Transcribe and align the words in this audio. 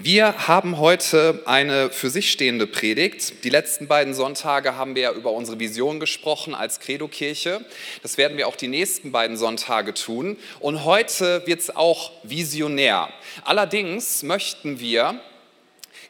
Wir 0.00 0.46
haben 0.46 0.78
heute 0.78 1.42
eine 1.44 1.90
für 1.90 2.08
sich 2.08 2.30
stehende 2.30 2.68
Predigt. 2.68 3.42
Die 3.42 3.50
letzten 3.50 3.88
beiden 3.88 4.14
Sonntage 4.14 4.76
haben 4.76 4.94
wir 4.94 5.02
ja 5.02 5.12
über 5.12 5.32
unsere 5.32 5.58
Vision 5.58 5.98
gesprochen 5.98 6.54
als 6.54 6.78
Credo-Kirche. 6.78 7.64
Das 8.02 8.16
werden 8.16 8.38
wir 8.38 8.46
auch 8.46 8.54
die 8.54 8.68
nächsten 8.68 9.10
beiden 9.10 9.36
Sonntage 9.36 9.94
tun. 9.94 10.36
Und 10.60 10.84
heute 10.84 11.44
wird 11.48 11.58
es 11.58 11.74
auch 11.74 12.12
visionär. 12.22 13.08
Allerdings 13.42 14.22
möchten 14.22 14.78
wir 14.78 15.20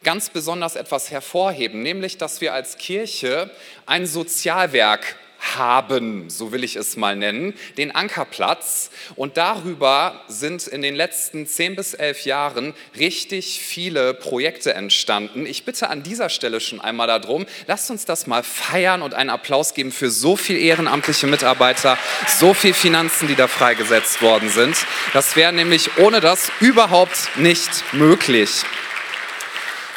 ganz 0.03 0.29
besonders 0.29 0.75
etwas 0.75 1.09
hervorheben, 1.09 1.81
nämlich 1.81 2.19
dass 2.19 2.41
wir 2.41 2.53
als 2.53 2.77
Kirche 2.77 3.49
ein 3.87 4.05
Sozialwerk 4.05 5.15
haben, 5.39 6.29
so 6.29 6.51
will 6.51 6.63
ich 6.63 6.75
es 6.75 6.97
mal 6.97 7.15
nennen, 7.15 7.53
den 7.77 7.95
Ankerplatz. 7.95 8.91
Und 9.15 9.37
darüber 9.37 10.23
sind 10.27 10.67
in 10.67 10.81
den 10.81 10.95
letzten 10.95 11.47
zehn 11.47 11.75
bis 11.75 11.93
elf 11.93 12.25
Jahren 12.25 12.73
richtig 12.97 13.59
viele 13.61 14.13
Projekte 14.13 14.73
entstanden. 14.73 15.45
Ich 15.45 15.65
bitte 15.65 15.89
an 15.89 16.03
dieser 16.03 16.29
Stelle 16.29 16.59
schon 16.59 16.81
einmal 16.81 17.07
darum, 17.07 17.45
lasst 17.67 17.89
uns 17.89 18.05
das 18.05 18.27
mal 18.27 18.43
feiern 18.43 19.01
und 19.01 19.13
einen 19.13 19.29
Applaus 19.29 19.73
geben 19.73 19.91
für 19.91 20.09
so 20.09 20.35
viele 20.35 20.59
ehrenamtliche 20.59 21.27
Mitarbeiter, 21.27 21.97
so 22.27 22.53
viel 22.53 22.73
Finanzen, 22.73 23.27
die 23.27 23.35
da 23.35 23.47
freigesetzt 23.47 24.21
worden 24.21 24.49
sind. 24.49 24.75
Das 25.13 25.35
wäre 25.35 25.53
nämlich 25.53 25.97
ohne 25.97 26.19
das 26.19 26.51
überhaupt 26.59 27.29
nicht 27.37 27.69
möglich. 27.93 28.63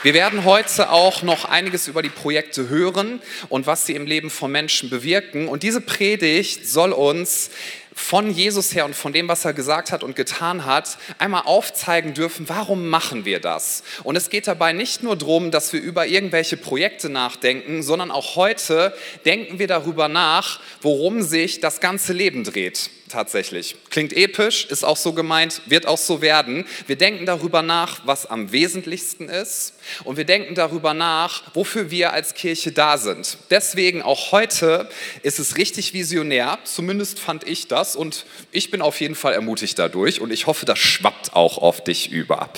Wir 0.03 0.15
werden 0.15 0.45
heute 0.45 0.91
auch 0.91 1.23
noch 1.23 1.45
einiges 1.45 1.87
über 1.87 2.03
die 2.03 2.09
Projekte 2.09 2.69
hören 2.69 3.23
und 3.49 3.69
was 3.69 3.87
sie 3.87 3.95
im 3.95 4.05
Leben 4.05 4.31
von 4.31 4.51
Menschen 4.51 4.91
bewirken. 4.91 5.47
Und 5.47 5.63
diese 5.63 5.81
Predigt 5.81 6.67
soll 6.67 6.91
uns 6.91 7.51
von 7.95 8.31
Jesus 8.31 8.75
her 8.75 8.85
und 8.85 8.95
von 8.95 9.13
dem, 9.13 9.29
was 9.29 9.45
er 9.45 9.53
gesagt 9.53 9.93
hat 9.93 10.03
und 10.03 10.17
getan 10.17 10.65
hat, 10.65 10.99
einmal 11.19 11.43
aufzeigen 11.45 12.15
dürfen, 12.15 12.49
warum 12.49 12.89
machen 12.89 13.25
wir 13.25 13.41
das? 13.41 13.83
Und 14.03 14.17
es 14.17 14.31
geht 14.31 14.47
dabei 14.47 14.73
nicht 14.73 15.03
nur 15.03 15.17
darum, 15.17 15.51
dass 15.51 15.73
wir 15.73 15.81
über 15.81 16.07
irgendwelche 16.07 16.57
Projekte 16.57 17.09
nachdenken, 17.09 17.83
sondern 17.83 18.11
auch 18.11 18.37
heute 18.37 18.95
denken 19.25 19.59
wir 19.59 19.67
darüber 19.67 20.09
nach, 20.09 20.61
worum 20.81 21.23
sich 21.23 21.61
das 21.61 21.81
ganze 21.81 22.13
Leben 22.13 22.45
dreht 22.45 22.91
tatsächlich. 23.13 23.77
Klingt 23.91 24.15
episch, 24.15 24.65
ist 24.65 24.85
auch 24.85 24.97
so 24.97 25.13
gemeint, 25.13 25.61
wird 25.67 25.87
auch 25.87 25.99
so 25.99 26.23
werden. 26.23 26.65
Wir 26.87 26.97
denken 26.97 27.27
darüber 27.27 27.63
nach, 27.63 28.01
was 28.07 28.27
am 28.27 28.53
wesentlichsten 28.53 29.29
ist 29.29 29.75
und 30.05 30.17
wir 30.17 30.25
denken 30.25 30.55
darüber 30.55 30.95
nach, 30.95 31.43
wofür 31.55 31.91
wir 31.91 32.13
als 32.13 32.35
Kirche 32.35 32.73
da 32.73 32.97
sind. 32.97 33.37
Deswegen 33.51 34.03
auch 34.03 34.33
heute 34.33 34.89
ist 35.23 35.39
es 35.39 35.59
richtig 35.59 35.93
visionär, 35.93 36.59
zumindest 36.65 37.21
fand 37.21 37.47
ich 37.47 37.69
das 37.69 37.82
und 37.97 38.25
ich 38.51 38.71
bin 38.71 38.81
auf 38.81 39.01
jeden 39.01 39.15
Fall 39.15 39.35
ermutigt 39.35 39.79
dadurch 39.79 40.21
und 40.21 40.33
ich 40.33 40.47
hoffe, 40.47 40.65
das 40.67 40.79
schwappt 40.79 41.35
auch 41.35 41.59
auf 41.59 41.83
dich 41.83 42.11
über. 42.11 42.51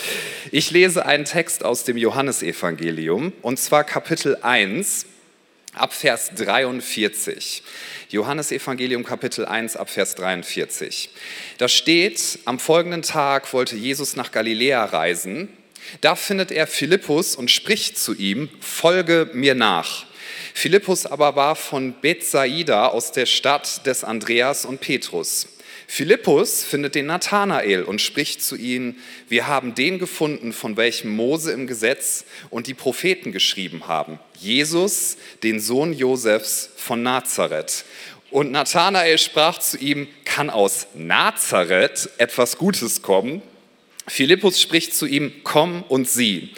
Ich 0.50 0.70
lese 0.70 1.06
einen 1.06 1.24
Text 1.24 1.64
aus 1.64 1.84
dem 1.84 1.96
Johannesevangelium 1.96 3.32
und 3.42 3.58
zwar 3.58 3.84
Kapitel 3.84 4.36
1 4.42 5.06
ab 5.72 5.92
Vers 5.92 6.32
43. 6.36 7.62
Johannes 8.10 8.52
Evangelium 8.52 9.04
Kapitel 9.04 9.44
1 9.44 9.76
ab 9.76 9.90
Vers 9.90 10.14
43. 10.14 11.10
Da 11.58 11.68
steht, 11.68 12.38
am 12.44 12.58
folgenden 12.58 13.02
Tag 13.02 13.52
wollte 13.52 13.76
Jesus 13.76 14.16
nach 14.16 14.30
Galiläa 14.30 14.84
reisen. 14.84 15.48
Da 16.00 16.14
findet 16.14 16.50
er 16.50 16.66
Philippus 16.66 17.34
und 17.34 17.50
spricht 17.50 17.98
zu 17.98 18.14
ihm, 18.14 18.48
folge 18.60 19.30
mir 19.32 19.54
nach. 19.54 20.06
Philippus 20.54 21.06
aber 21.06 21.36
war 21.36 21.56
von 21.56 21.94
Bethsaida 22.00 22.88
aus 22.88 23.12
der 23.12 23.26
Stadt 23.26 23.86
des 23.86 24.04
Andreas 24.04 24.64
und 24.64 24.80
Petrus. 24.80 25.48
Philippus 25.86 26.64
findet 26.64 26.94
den 26.94 27.06
Nathanael 27.06 27.82
und 27.82 28.00
spricht 28.00 28.42
zu 28.42 28.56
ihm, 28.56 28.96
wir 29.28 29.46
haben 29.46 29.74
den 29.74 29.98
gefunden, 29.98 30.52
von 30.52 30.76
welchem 30.76 31.14
Mose 31.14 31.52
im 31.52 31.66
Gesetz 31.66 32.24
und 32.50 32.66
die 32.66 32.74
Propheten 32.74 33.32
geschrieben 33.32 33.86
haben, 33.86 34.18
Jesus, 34.40 35.16
den 35.42 35.60
Sohn 35.60 35.92
Josefs 35.92 36.70
von 36.76 37.02
Nazareth. 37.02 37.84
Und 38.30 38.50
Nathanael 38.50 39.18
sprach 39.18 39.58
zu 39.58 39.76
ihm, 39.78 40.08
kann 40.24 40.50
aus 40.50 40.88
Nazareth 40.94 42.10
etwas 42.18 42.58
Gutes 42.58 43.02
kommen? 43.02 43.42
Philippus 44.06 44.60
spricht 44.60 44.94
zu 44.94 45.06
ihm, 45.06 45.32
komm 45.44 45.82
und 45.84 46.08
sieh. 46.08 46.50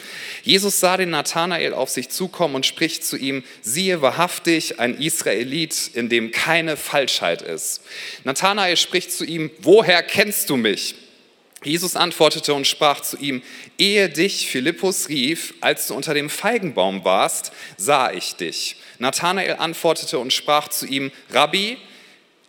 Jesus 0.47 0.79
sah 0.79 0.95
den 0.95 1.09
Nathanael 1.09 1.73
auf 1.73 1.89
sich 1.89 2.07
zukommen 2.07 2.55
und 2.55 2.65
spricht 2.65 3.03
zu 3.03 3.17
ihm, 3.17 3.43
siehe 3.61 4.01
wahrhaftig 4.01 4.79
ein 4.79 4.97
Israelit, 4.97 5.91
in 5.93 6.07
dem 6.07 6.31
keine 6.31 6.77
Falschheit 6.77 7.41
ist. 7.41 7.81
Nathanael 8.23 8.77
spricht 8.77 9.11
zu 9.11 9.25
ihm, 9.25 9.51
woher 9.59 10.01
kennst 10.03 10.49
du 10.49 10.55
mich? 10.55 10.95
Jesus 11.63 11.97
antwortete 11.97 12.53
und 12.53 12.65
sprach 12.65 13.01
zu 13.01 13.17
ihm, 13.17 13.43
ehe 13.77 14.07
dich 14.07 14.47
Philippus 14.47 15.09
rief, 15.09 15.53
als 15.59 15.87
du 15.87 15.95
unter 15.95 16.13
dem 16.13 16.29
Feigenbaum 16.29 17.03
warst, 17.03 17.51
sah 17.75 18.13
ich 18.13 18.37
dich. 18.37 18.77
Nathanael 18.99 19.57
antwortete 19.57 20.17
und 20.17 20.31
sprach 20.31 20.69
zu 20.69 20.85
ihm, 20.85 21.11
Rabbi, 21.29 21.75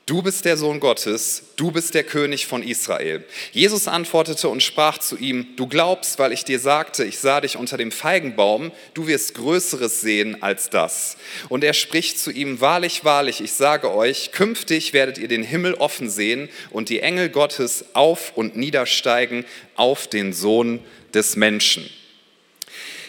Du 0.09 0.23
bist 0.23 0.47
der 0.47 0.57
Sohn 0.57 0.81
Gottes, 0.81 1.43
du 1.57 1.71
bist 1.71 1.93
der 1.93 2.03
König 2.03 2.47
von 2.47 2.63
Israel. 2.63 3.23
Jesus 3.53 3.87
antwortete 3.89 4.49
und 4.49 4.63
sprach 4.63 4.97
zu 4.97 5.19
ihm, 5.19 5.49
du 5.57 5.67
glaubst, 5.67 6.19
weil 6.19 6.33
ich 6.33 6.47
dir 6.47 6.59
sagte, 6.59 7.05
ich 7.05 7.19
sah 7.19 7.43
dich 7.43 7.59
unter 7.59 7.77
dem 7.77 7.93
Feigenbaum, 7.93 8.73
du 8.95 9.07
wirst 9.07 9.35
Größeres 9.35 10.01
sehen 10.01 10.43
als 10.43 10.71
das. 10.71 11.19
Und 11.51 11.63
er 11.63 11.75
spricht 11.75 12.19
zu 12.19 12.31
ihm, 12.31 12.63
wahrlich, 12.63 13.05
wahrlich, 13.05 13.43
ich 13.43 13.53
sage 13.53 13.93
euch, 13.93 14.33
künftig 14.33 14.95
werdet 14.95 15.19
ihr 15.19 15.29
den 15.29 15.43
Himmel 15.43 15.75
offen 15.75 16.09
sehen 16.09 16.49
und 16.71 16.89
die 16.89 17.01
Engel 17.01 17.29
Gottes 17.29 17.85
auf 17.93 18.33
und 18.35 18.57
niedersteigen 18.57 19.45
auf 19.75 20.07
den 20.07 20.33
Sohn 20.33 20.81
des 21.13 21.37
Menschen. 21.37 21.87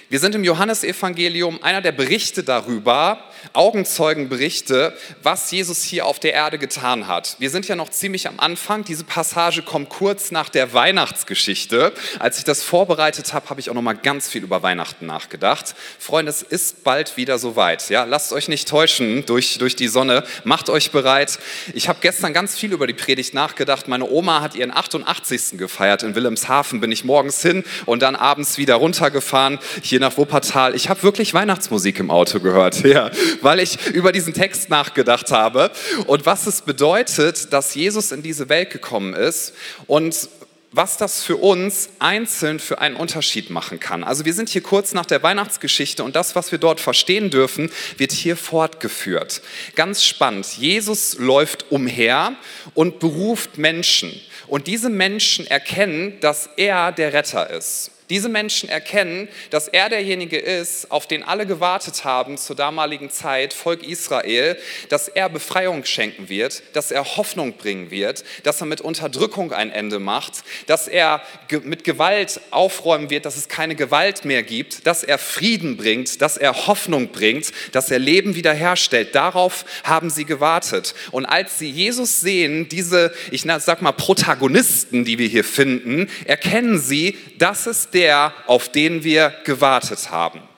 Wir 0.10 0.20
sind 0.20 0.34
im 0.34 0.44
Johannesevangelium 0.44 1.64
einer 1.64 1.82
der 1.82 1.92
Berichte 1.92 2.44
darüber, 2.44 3.24
Augenzeugenberichte, 3.54 4.94
was 5.24 5.52
Jesus 5.52 5.84
hier 5.84 6.06
auf 6.06 6.20
der 6.20 6.34
Erde 6.34 6.58
getan 6.58 7.08
hat. 7.08 7.36
Wir 7.40 7.50
sind 7.50 7.68
ja 7.68 7.76
noch 7.76 7.90
ziemlich 7.90 8.28
am 8.28 8.40
Anfang. 8.40 8.84
Diese 8.84 9.04
Passage 9.04 9.62
kommt 9.62 9.90
kurz 9.90 10.32
nach 10.32 10.50
der 10.50 10.74
Weihnachtsgeschichte. 10.74 11.94
Als 12.20 12.38
ich 12.38 12.44
das 12.44 12.64
vorbereitet 12.64 13.34
habe, 13.34 13.50
habe 13.50 13.60
ich 13.60 13.70
auch 13.70 13.74
noch 13.74 13.82
mal 13.82 13.94
ganz 13.94 14.30
viel 14.30 14.44
über 14.44 14.64
Weihnachten 14.64 15.06
nachgedacht. 15.06 15.76
Freunde, 15.98 16.30
es 16.30 16.42
ist 16.42 16.84
bald 16.84 17.18
wieder 17.18 17.40
soweit. 17.40 17.90
Ja, 17.90 18.04
lasst 18.04 18.34
euch 18.34 18.48
nicht 18.48 18.68
täuschen 18.68 19.26
durch, 19.26 19.58
durch 19.58 19.76
die 19.76 19.88
Sonne. 19.88 20.24
Macht 20.44 20.70
euch 20.70 20.92
bereit. 20.92 21.40
Ich 21.74 21.90
habe 21.90 22.00
gestern 22.02 22.34
ganz 22.34 22.58
viel 22.58 22.74
über 22.74 22.88
die 22.88 22.94
Predigt 22.94 23.34
nachgedacht. 23.34 23.88
Meine 23.88 24.10
Oma 24.10 24.42
hat 24.42 24.56
ihren 24.56 24.76
88. 24.76 25.58
gefeiert 25.58 26.04
in 26.04 26.16
Wilhelmshaven. 26.16 26.80
Bin 26.80 26.92
ich 26.92 27.04
morgens 27.04 27.42
hin 27.42 27.64
und 27.86 28.02
dann 28.02 28.16
abends 28.16 28.58
wieder 28.58 28.76
runtergefahren 28.76 29.60
hier 29.82 30.00
nach 30.00 30.18
Wuppertal. 30.18 30.76
Ich 30.76 30.90
habe 30.90 31.04
wirklich 31.04 31.34
Weihnachtsmusik 31.34 32.00
im 32.00 32.12
Auto 32.12 32.40
gehört. 32.40 32.84
Ja, 32.90 33.12
weil 33.42 33.60
ich 33.60 33.88
über 33.88 34.12
diesen 34.12 34.34
Text 34.34 34.70
nachgedacht 34.70 35.32
habe 35.32 35.72
und 36.08 36.26
was 36.26 36.48
es 36.48 36.62
bedeutet, 36.62 37.54
dass 37.54 37.76
Jesus 37.76 38.12
in 38.12 38.22
diese 38.22 38.50
Welt 38.50 38.70
gekommen 38.70 39.14
ist 39.14 39.54
und 39.88 40.30
was 40.72 40.98
das 40.98 41.24
für 41.24 41.38
uns 41.38 41.90
einzeln 42.00 42.60
für 42.60 42.80
einen 42.80 42.96
Unterschied 42.96 43.50
machen 43.50 43.80
kann. 43.80 44.04
Also 44.04 44.26
wir 44.26 44.34
sind 44.34 44.50
hier 44.50 44.62
kurz 44.62 44.94
nach 44.94 45.06
der 45.06 45.24
Weihnachtsgeschichte 45.24 46.04
und 46.04 46.16
das, 46.16 46.36
was 46.36 46.52
wir 46.52 46.60
dort 46.60 46.80
verstehen 46.80 47.30
dürfen, 47.30 47.72
wird 47.98 48.12
hier 48.12 48.38
fortgeführt. 48.38 49.42
Ganz 49.76 50.04
spannend. 50.04 50.46
Jesus 50.58 51.18
läuft 51.18 51.72
umher 51.72 52.34
und 52.76 53.00
beruft 53.00 53.58
Menschen. 53.58 54.20
Und 54.48 54.68
diese 54.68 54.90
Menschen 54.90 55.48
erkennen, 55.48 56.20
dass 56.22 56.50
er 56.56 56.92
der 56.92 57.14
Retter 57.14 57.50
ist. 57.50 57.92
Diese 58.10 58.28
Menschen 58.28 58.70
erkennen, 58.70 59.28
dass 59.52 59.68
er 59.68 59.88
derjenige 59.88 60.38
ist, 60.38 60.90
auf 60.90 61.06
den 61.06 61.22
alle 61.22 61.46
gewartet 61.46 62.06
haben 62.06 62.38
zur 62.40 62.56
damaligen 62.56 63.12
Zeit, 63.12 63.54
Volk 63.54 63.84
Israel, 63.84 64.58
dass 64.90 65.10
er 65.10 65.30
Befreiung 65.30 65.86
schenken 65.86 66.28
wird, 66.28 66.64
dass 66.74 66.90
er 66.90 67.18
Hoffnung 67.18 67.54
bringen 67.54 67.92
wird, 67.92 68.24
dass 68.44 68.62
er 68.62 68.66
mit 68.66 68.82
Unterdrückung 68.82 69.54
ein 69.54 69.72
Ende 69.72 70.00
macht, 70.00 70.44
dass 70.66 70.88
er 70.88 71.22
mit 71.64 71.84
Gewalt 71.84 72.42
aufräumen 72.50 73.12
wird, 73.12 73.26
dass 73.26 73.38
es 73.38 73.48
keine 73.48 73.76
Gewalt 73.76 74.26
mehr 74.26 74.42
gibt, 74.42 74.88
dass 74.88 75.04
er 75.04 75.20
Frieden 75.20 75.78
bringt, 75.78 76.20
dass 76.24 76.36
er 76.36 76.66
Hoffnung 76.66 77.10
bringt, 77.10 77.52
dass 77.74 77.92
er 77.92 78.00
Leben 78.00 78.34
wiederherstellt. 78.34 79.14
Darauf 79.14 79.66
haben 79.84 80.10
sie 80.10 80.26
gewartet. 80.26 80.96
Und 81.12 81.28
als 81.28 81.60
sie 81.60 81.70
Jesus 81.70 82.22
sehen, 82.22 82.70
diese, 82.70 83.14
ich 83.30 83.44
sag 83.44 83.84
mal, 83.84 83.92
Protagonisten, 83.92 85.06
die 85.06 85.20
wir 85.20 85.28
hier 85.28 85.44
finden, 85.44 86.10
erkennen 86.26 86.80
sie, 86.80 87.16
dass 87.38 87.68
es 87.68 87.92
der 87.92 87.99
der, 88.00 88.34
auf 88.48 88.70
den 88.70 89.04
wir 89.04 89.34
gewartet 89.44 90.10
haben. 90.10 90.49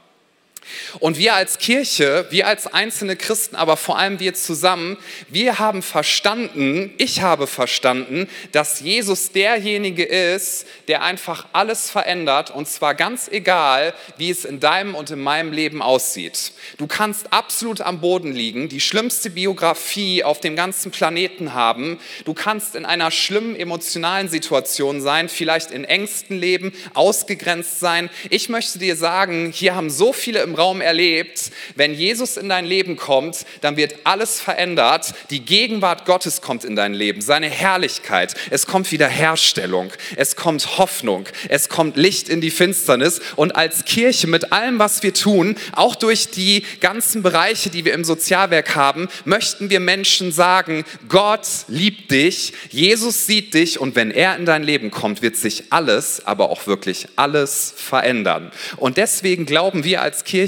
Und 0.99 1.17
wir 1.17 1.35
als 1.35 1.57
Kirche, 1.57 2.27
wir 2.29 2.47
als 2.47 2.67
einzelne 2.67 3.15
Christen, 3.15 3.55
aber 3.55 3.77
vor 3.77 3.97
allem 3.97 4.19
wir 4.19 4.33
zusammen, 4.33 4.97
wir 5.29 5.59
haben 5.59 5.81
verstanden, 5.81 6.93
ich 6.97 7.21
habe 7.21 7.47
verstanden, 7.47 8.27
dass 8.51 8.79
Jesus 8.81 9.31
derjenige 9.31 10.03
ist, 10.03 10.65
der 10.87 11.01
einfach 11.01 11.47
alles 11.53 11.89
verändert 11.89 12.51
und 12.51 12.67
zwar 12.67 12.95
ganz 12.95 13.27
egal, 13.29 13.93
wie 14.17 14.29
es 14.29 14.45
in 14.45 14.59
deinem 14.59 14.95
und 14.95 15.11
in 15.11 15.21
meinem 15.21 15.51
Leben 15.51 15.81
aussieht. 15.81 16.51
Du 16.77 16.87
kannst 16.87 17.33
absolut 17.33 17.81
am 17.81 18.01
Boden 18.01 18.33
liegen, 18.33 18.69
die 18.69 18.79
schlimmste 18.79 19.29
Biografie 19.29 20.23
auf 20.23 20.39
dem 20.39 20.55
ganzen 20.55 20.91
Planeten 20.91 21.53
haben. 21.53 21.99
Du 22.25 22.33
kannst 22.33 22.75
in 22.75 22.85
einer 22.85 23.11
schlimmen 23.11 23.55
emotionalen 23.55 24.29
Situation 24.29 25.01
sein, 25.01 25.29
vielleicht 25.29 25.71
in 25.71 25.85
Ängsten 25.85 26.37
leben, 26.37 26.73
ausgegrenzt 26.93 27.79
sein. 27.79 28.09
Ich 28.29 28.49
möchte 28.49 28.79
dir 28.79 28.95
sagen, 28.95 29.51
hier 29.51 29.75
haben 29.75 29.89
so 29.89 30.13
viele 30.13 30.41
im 30.41 30.55
Raum 30.61 30.79
erlebt, 30.79 31.51
wenn 31.75 31.95
Jesus 31.95 32.37
in 32.37 32.47
dein 32.47 32.65
Leben 32.65 32.95
kommt, 32.95 33.47
dann 33.61 33.77
wird 33.77 33.95
alles 34.03 34.39
verändert. 34.39 35.11
Die 35.31 35.43
Gegenwart 35.43 36.05
Gottes 36.05 36.41
kommt 36.41 36.63
in 36.63 36.75
dein 36.75 36.93
Leben, 36.93 37.21
seine 37.21 37.49
Herrlichkeit. 37.49 38.35
Es 38.51 38.67
kommt 38.67 38.91
Wiederherstellung, 38.91 39.91
es 40.15 40.35
kommt 40.35 40.77
Hoffnung, 40.77 41.25
es 41.49 41.67
kommt 41.67 41.97
Licht 41.97 42.29
in 42.29 42.41
die 42.41 42.51
Finsternis. 42.51 43.21
Und 43.35 43.55
als 43.55 43.85
Kirche 43.85 44.27
mit 44.27 44.53
allem, 44.53 44.77
was 44.77 45.01
wir 45.01 45.15
tun, 45.15 45.55
auch 45.71 45.95
durch 45.95 46.29
die 46.29 46.63
ganzen 46.79 47.23
Bereiche, 47.23 47.71
die 47.71 47.83
wir 47.83 47.93
im 47.93 48.03
Sozialwerk 48.03 48.75
haben, 48.75 49.09
möchten 49.25 49.71
wir 49.71 49.79
Menschen 49.79 50.31
sagen, 50.31 50.83
Gott 51.09 51.47
liebt 51.69 52.11
dich, 52.11 52.53
Jesus 52.69 53.25
sieht 53.25 53.55
dich 53.55 53.79
und 53.79 53.95
wenn 53.95 54.11
er 54.11 54.35
in 54.35 54.45
dein 54.45 54.61
Leben 54.61 54.91
kommt, 54.91 55.23
wird 55.23 55.37
sich 55.37 55.63
alles, 55.71 56.23
aber 56.25 56.51
auch 56.51 56.67
wirklich 56.67 57.07
alles 57.15 57.73
verändern. 57.75 58.51
Und 58.77 58.97
deswegen 58.97 59.47
glauben 59.47 59.83
wir 59.83 60.03
als 60.03 60.23
Kirche, 60.23 60.40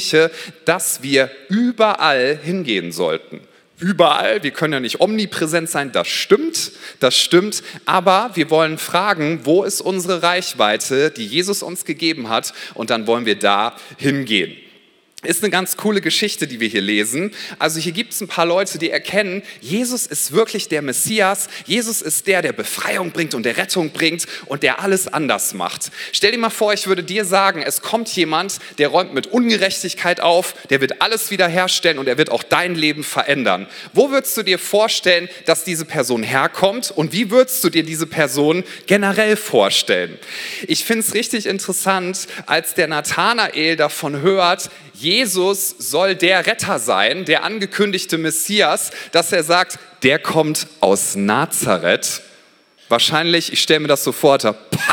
dass 0.65 1.03
wir 1.03 1.29
überall 1.49 2.39
hingehen 2.41 2.91
sollten. 2.91 3.41
Überall, 3.79 4.43
wir 4.43 4.51
können 4.51 4.73
ja 4.73 4.79
nicht 4.79 5.01
omnipräsent 5.01 5.69
sein, 5.69 5.91
das 5.91 6.07
stimmt, 6.07 6.71
das 6.99 7.17
stimmt, 7.17 7.63
aber 7.85 8.31
wir 8.35 8.49
wollen 8.49 8.77
fragen, 8.77 9.41
wo 9.43 9.63
ist 9.63 9.81
unsere 9.81 10.23
Reichweite, 10.23 11.11
die 11.11 11.25
Jesus 11.25 11.63
uns 11.63 11.83
gegeben 11.83 12.29
hat, 12.29 12.53
und 12.75 12.91
dann 12.91 13.07
wollen 13.07 13.25
wir 13.25 13.37
da 13.37 13.75
hingehen. 13.97 14.55
Ist 15.23 15.43
eine 15.43 15.51
ganz 15.51 15.77
coole 15.77 16.01
Geschichte, 16.01 16.47
die 16.47 16.59
wir 16.59 16.67
hier 16.67 16.81
lesen. 16.81 17.31
Also 17.59 17.79
hier 17.79 17.93
gibt 17.93 18.13
es 18.13 18.21
ein 18.21 18.27
paar 18.27 18.45
Leute, 18.45 18.77
die 18.77 18.89
erkennen, 18.89 19.41
Jesus 19.61 20.05
ist 20.05 20.33
wirklich 20.33 20.67
der 20.67 20.81
Messias. 20.81 21.47
Jesus 21.65 22.01
ist 22.01 22.27
der, 22.27 22.41
der 22.41 22.53
Befreiung 22.53 23.11
bringt 23.11 23.33
und 23.33 23.43
der 23.43 23.57
Rettung 23.57 23.91
bringt 23.91 24.25
und 24.47 24.63
der 24.63 24.81
alles 24.81 25.07
anders 25.07 25.53
macht. 25.53 25.91
Stell 26.11 26.31
dir 26.31 26.37
mal 26.37 26.49
vor, 26.49 26.73
ich 26.73 26.87
würde 26.87 27.03
dir 27.03 27.25
sagen, 27.25 27.61
es 27.61 27.81
kommt 27.81 28.09
jemand, 28.15 28.59
der 28.77 28.89
räumt 28.89 29.13
mit 29.13 29.27
Ungerechtigkeit 29.27 30.19
auf, 30.19 30.55
der 30.69 30.81
wird 30.81 31.01
alles 31.01 31.31
wiederherstellen 31.31 31.99
und 31.99 32.07
er 32.07 32.17
wird 32.17 32.29
auch 32.29 32.43
dein 32.43 32.75
Leben 32.75 33.03
verändern. 33.03 33.67
Wo 33.93 34.11
würdest 34.11 34.35
du 34.37 34.43
dir 34.43 34.59
vorstellen, 34.59 35.29
dass 35.45 35.63
diese 35.63 35.85
Person 35.85 36.23
herkommt 36.23 36.91
und 36.91 37.13
wie 37.13 37.31
würdest 37.31 37.63
du 37.63 37.69
dir 37.69 37.83
diese 37.83 38.07
Person 38.07 38.63
generell 38.87 39.35
vorstellen? 39.35 40.19
Ich 40.67 40.83
finde 40.83 41.05
es 41.05 41.13
richtig 41.13 41.45
interessant, 41.45 42.27
als 42.45 42.73
der 42.73 42.87
Nathanael 42.87 43.75
davon 43.75 44.21
hört, 44.21 44.69
Jesus 44.93 45.75
soll 45.79 46.15
der 46.15 46.45
Retter 46.45 46.79
sein, 46.79 47.25
der 47.25 47.43
angekündigte 47.43 48.17
Messias, 48.17 48.91
dass 49.11 49.31
er 49.31 49.43
sagt, 49.43 49.79
der 50.03 50.19
kommt 50.19 50.67
aus 50.79 51.15
Nazareth. 51.15 52.21
Wahrscheinlich, 52.89 53.51
ich 53.51 53.61
stelle 53.61 53.79
mir 53.79 53.87
das 53.87 54.03
so 54.03 54.11
vor, 54.11 54.37
pah, 54.37 54.92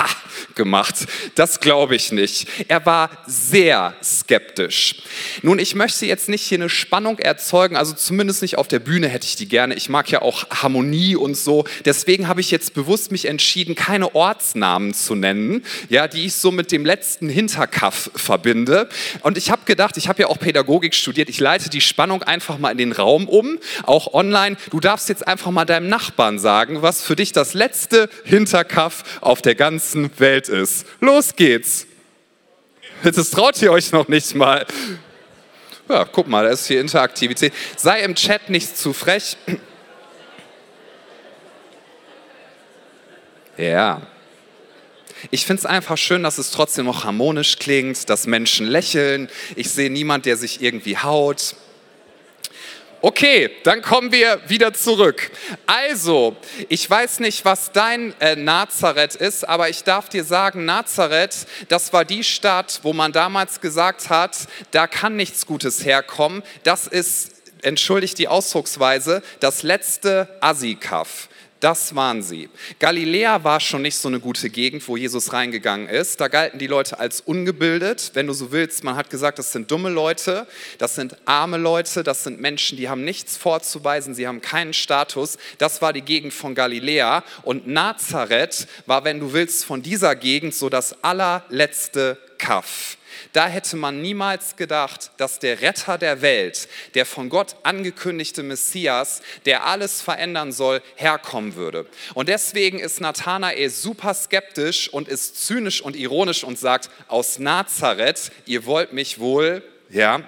gemacht. 0.61 1.07
Das 1.37 1.61
glaube 1.61 1.97
ich 1.97 2.13
nicht. 2.13 2.47
Er 2.69 2.85
war 2.85 3.09
sehr 3.27 3.95
skeptisch. 4.05 4.97
Nun, 5.41 5.59
ich 5.59 5.75
möchte 5.75 6.05
jetzt 6.05 6.29
nicht 6.29 6.43
hier 6.43 6.59
eine 6.59 6.69
Spannung 6.69 7.19
erzeugen, 7.19 7.77
also 7.77 7.95
zumindest 7.95 8.43
nicht 8.43 8.59
auf 8.59 8.69
der 8.69 8.79
Bühne 8.79 9.09
hätte 9.09 9.27
ich 9.27 9.37
die 9.37 9.49
gerne. 9.49 9.75
Ich 9.75 9.89
mag 9.89 10.11
ja 10.11 10.21
auch 10.21 10.51
Harmonie 10.51 11.17
und 11.17 11.35
so. 11.35 11.65
Deswegen 11.87 12.29
habe 12.29 12.43
ich 12.43 12.51
jetzt 12.51 12.75
bewusst 12.75 13.11
mich 13.11 13.25
entschieden, 13.25 13.75
keine 13.75 14.15
Ortsnamen 14.15 14.93
zu 14.93 15.15
nennen, 15.15 15.65
ja, 15.89 16.09
die 16.09 16.27
ich 16.27 16.35
so 16.35 16.51
mit 16.51 16.73
dem 16.73 16.85
letzten 16.85 17.31
Hinterkaff 17.31 18.11
verbinde. 18.15 18.91
Und 19.23 19.39
ich 19.39 19.51
habe 19.51 19.63
gedacht, 19.65 19.97
ich 19.97 20.09
habe 20.09 20.21
ja 20.21 20.29
auch 20.29 20.39
Pädagogik 20.39 20.95
studiert, 20.95 21.31
ich 21.31 21.41
leite 21.41 21.71
die 21.71 21.81
Spannung 21.81 22.23
einfach 22.23 22.59
mal 22.59 22.71
in 22.71 22.77
den 22.77 22.93
Raum 22.93 23.29
um, 23.29 23.59
auch 23.85 24.13
online. 24.13 24.59
Du 24.69 24.79
darfst 24.79 25.09
jetzt 25.09 25.27
einfach 25.27 25.51
mal 25.53 25.65
deinem 25.65 25.89
Nachbarn 25.89 26.39
sagen, 26.39 26.83
was 26.83 27.03
für 27.03 27.17
dich 27.17 27.33
das 27.33 27.55
letzte 27.55 28.11
Hinterkaff 28.25 29.05
auf 29.23 29.41
der 29.41 29.55
ganzen 29.55 30.11
Welt 30.19 30.50
ist. 30.51 30.87
Los 31.01 31.35
geht's. 31.35 31.87
Das 33.03 33.31
traut 33.31 33.61
ihr 33.63 33.73
euch 33.73 33.93
noch 33.93 34.09
nicht 34.09 34.35
mal. 34.35 34.67
Ja, 35.89 36.05
guck 36.05 36.29
mal, 36.29 36.45
da 36.45 36.51
ist 36.51 36.67
hier 36.67 36.81
Interaktivität. 36.81 37.53
Sei 37.77 38.01
im 38.03 38.15
Chat 38.15 38.51
nicht 38.51 38.77
zu 38.77 38.93
frech. 38.93 39.37
Ja. 43.57 44.03
Ich 45.31 45.45
finde 45.45 45.61
es 45.61 45.67
einfach 45.67 45.99
schön, 45.99 46.23
dass 46.23 46.39
es 46.39 46.51
trotzdem 46.51 46.87
noch 46.87 47.05
harmonisch 47.05 47.59
klingt, 47.59 48.09
dass 48.09 48.27
Menschen 48.27 48.67
lächeln. 48.67 49.29
Ich 49.57 49.71
sehe 49.71 49.91
niemand, 49.91 50.27
der 50.27 50.37
sich 50.37 50.63
irgendwie 50.63 50.97
haut. 50.97 51.57
Okay, 53.03 53.51
dann 53.65 53.81
kommen 53.81 54.13
wir 54.13 54.43
wieder 54.47 54.75
zurück. 54.75 55.31
Also, 55.65 56.37
ich 56.69 56.89
weiß 56.89 57.21
nicht, 57.21 57.47
was 57.47 57.73
dein 57.73 58.13
äh, 58.21 58.37
Nazareth 58.37 59.15
ist, 59.15 59.49
aber 59.49 59.71
ich 59.71 59.85
darf 59.85 60.11
dir 60.11 60.23
sagen, 60.23 60.67
Nazareth, 60.67 61.47
das 61.69 61.95
war 61.95 62.05
die 62.05 62.23
Stadt, 62.23 62.81
wo 62.83 62.93
man 62.93 63.13
damals 63.13 63.63
gesagt 63.63 64.11
hat, 64.11 64.37
da 64.73 64.87
kann 64.87 65.17
nichts 65.17 65.47
Gutes 65.47 65.83
herkommen. 65.87 66.43
Das 66.63 66.87
ist, 66.87 67.33
entschuldigt 67.63 68.19
die 68.19 68.29
Ausdrucksweise, 68.29 69.23
das 69.41 69.63
letzte 69.63 70.37
Asikaff. 70.43 71.30
Das 71.61 71.95
waren 71.95 72.23
sie. 72.23 72.49
Galiläa 72.79 73.45
war 73.45 73.61
schon 73.61 73.83
nicht 73.83 73.97
so 73.97 74.09
eine 74.09 74.19
gute 74.19 74.49
Gegend, 74.49 74.87
wo 74.89 74.97
Jesus 74.97 75.35
reingegangen 75.35 75.89
ist. 75.89 76.19
Da 76.19 76.29
galten 76.29 76.59
die 76.59 76.67
Leute 76.67 76.99
als 76.99 77.21
ungebildet. 77.21 78.13
Wenn 78.15 78.27
du 78.27 78.33
so 78.33 78.51
willst, 78.51 78.83
man 78.83 78.97
hat 78.97 79.11
gesagt, 79.11 79.39
das 79.39 79.53
sind 79.53 79.71
dumme 79.71 79.91
Leute, 79.91 80.47
das 80.79 80.95
sind 80.95 81.17
arme 81.27 81.59
Leute, 81.59 82.03
das 82.03 82.25
sind 82.25 82.41
Menschen, 82.41 82.79
die 82.79 82.89
haben 82.89 83.05
nichts 83.05 83.37
vorzuweisen, 83.37 84.15
sie 84.15 84.27
haben 84.27 84.41
keinen 84.41 84.73
Status. 84.73 85.37
Das 85.59 85.83
war 85.83 85.93
die 85.93 86.01
Gegend 86.01 86.33
von 86.33 86.55
Galiläa. 86.55 87.25
Und 87.43 87.67
Nazareth 87.67 88.67
war, 88.87 89.05
wenn 89.05 89.21
du 89.21 89.35
willst, 89.35 89.67
von 89.67 89.83
dieser 89.83 90.17
Gegend 90.17 90.55
so 90.55 90.71
das 90.71 91.05
allerletzte 91.05 92.17
Kaff. 92.39 92.97
Da 93.33 93.47
hätte 93.47 93.77
man 93.77 94.01
niemals 94.01 94.57
gedacht, 94.57 95.11
dass 95.17 95.39
der 95.39 95.61
Retter 95.61 95.99
der 95.99 96.23
Welt, 96.23 96.69
der 96.95 97.07
von 97.07 97.29
Gott 97.29 97.57
angekündigte 97.63 98.43
Messias, 98.43 99.23
der 99.47 99.65
alles 99.65 100.03
verändern 100.03 100.53
soll, 100.53 100.83
herkommen 100.97 101.55
würde. 101.55 101.87
Und 102.15 102.29
deswegen 102.29 102.79
ist 102.79 103.01
Nathanael 103.01 103.71
super 103.71 104.15
skeptisch 104.15 104.89
und 104.89 105.09
ist 105.09 105.47
zynisch 105.47 105.83
und 105.83 105.97
ironisch 105.97 106.45
und 106.45 106.59
sagt, 106.59 106.91
aus 107.09 107.39
Nazareth, 107.39 108.33
ihr 108.47 108.67
wollt 108.67 108.93
mich 108.93 109.19
wohl, 109.19 109.63
ja, 109.93 110.23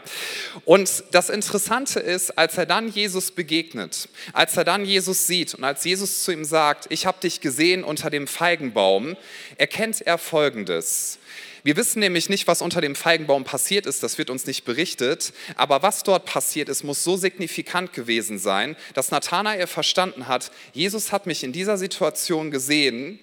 und 0.64 1.04
das 1.12 1.30
Interessante 1.30 2.00
ist, 2.00 2.36
als 2.36 2.58
er 2.58 2.66
dann 2.66 2.88
Jesus 2.88 3.30
begegnet, 3.30 4.08
als 4.32 4.56
er 4.56 4.64
dann 4.64 4.84
Jesus 4.84 5.28
sieht 5.28 5.54
und 5.54 5.62
als 5.62 5.84
Jesus 5.84 6.24
zu 6.24 6.32
ihm 6.32 6.44
sagt, 6.44 6.86
ich 6.90 7.06
habe 7.06 7.20
dich 7.20 7.40
gesehen 7.40 7.84
unter 7.84 8.10
dem 8.10 8.26
Feigenbaum, 8.26 9.16
erkennt 9.58 10.00
er 10.00 10.18
Folgendes. 10.18 11.18
Wir 11.64 11.76
wissen 11.76 12.00
nämlich 12.00 12.28
nicht, 12.28 12.48
was 12.48 12.60
unter 12.60 12.80
dem 12.80 12.96
Feigenbaum 12.96 13.44
passiert 13.44 13.86
ist, 13.86 14.02
das 14.02 14.18
wird 14.18 14.30
uns 14.30 14.46
nicht 14.46 14.64
berichtet, 14.64 15.32
aber 15.54 15.82
was 15.82 16.02
dort 16.02 16.24
passiert 16.24 16.68
ist, 16.68 16.82
muss 16.82 17.04
so 17.04 17.16
signifikant 17.16 17.92
gewesen 17.92 18.38
sein, 18.38 18.76
dass 18.94 19.12
Nathanael 19.12 19.68
verstanden 19.68 20.26
hat, 20.26 20.50
Jesus 20.72 21.12
hat 21.12 21.26
mich 21.26 21.44
in 21.44 21.52
dieser 21.52 21.78
Situation 21.78 22.50
gesehen 22.50 23.20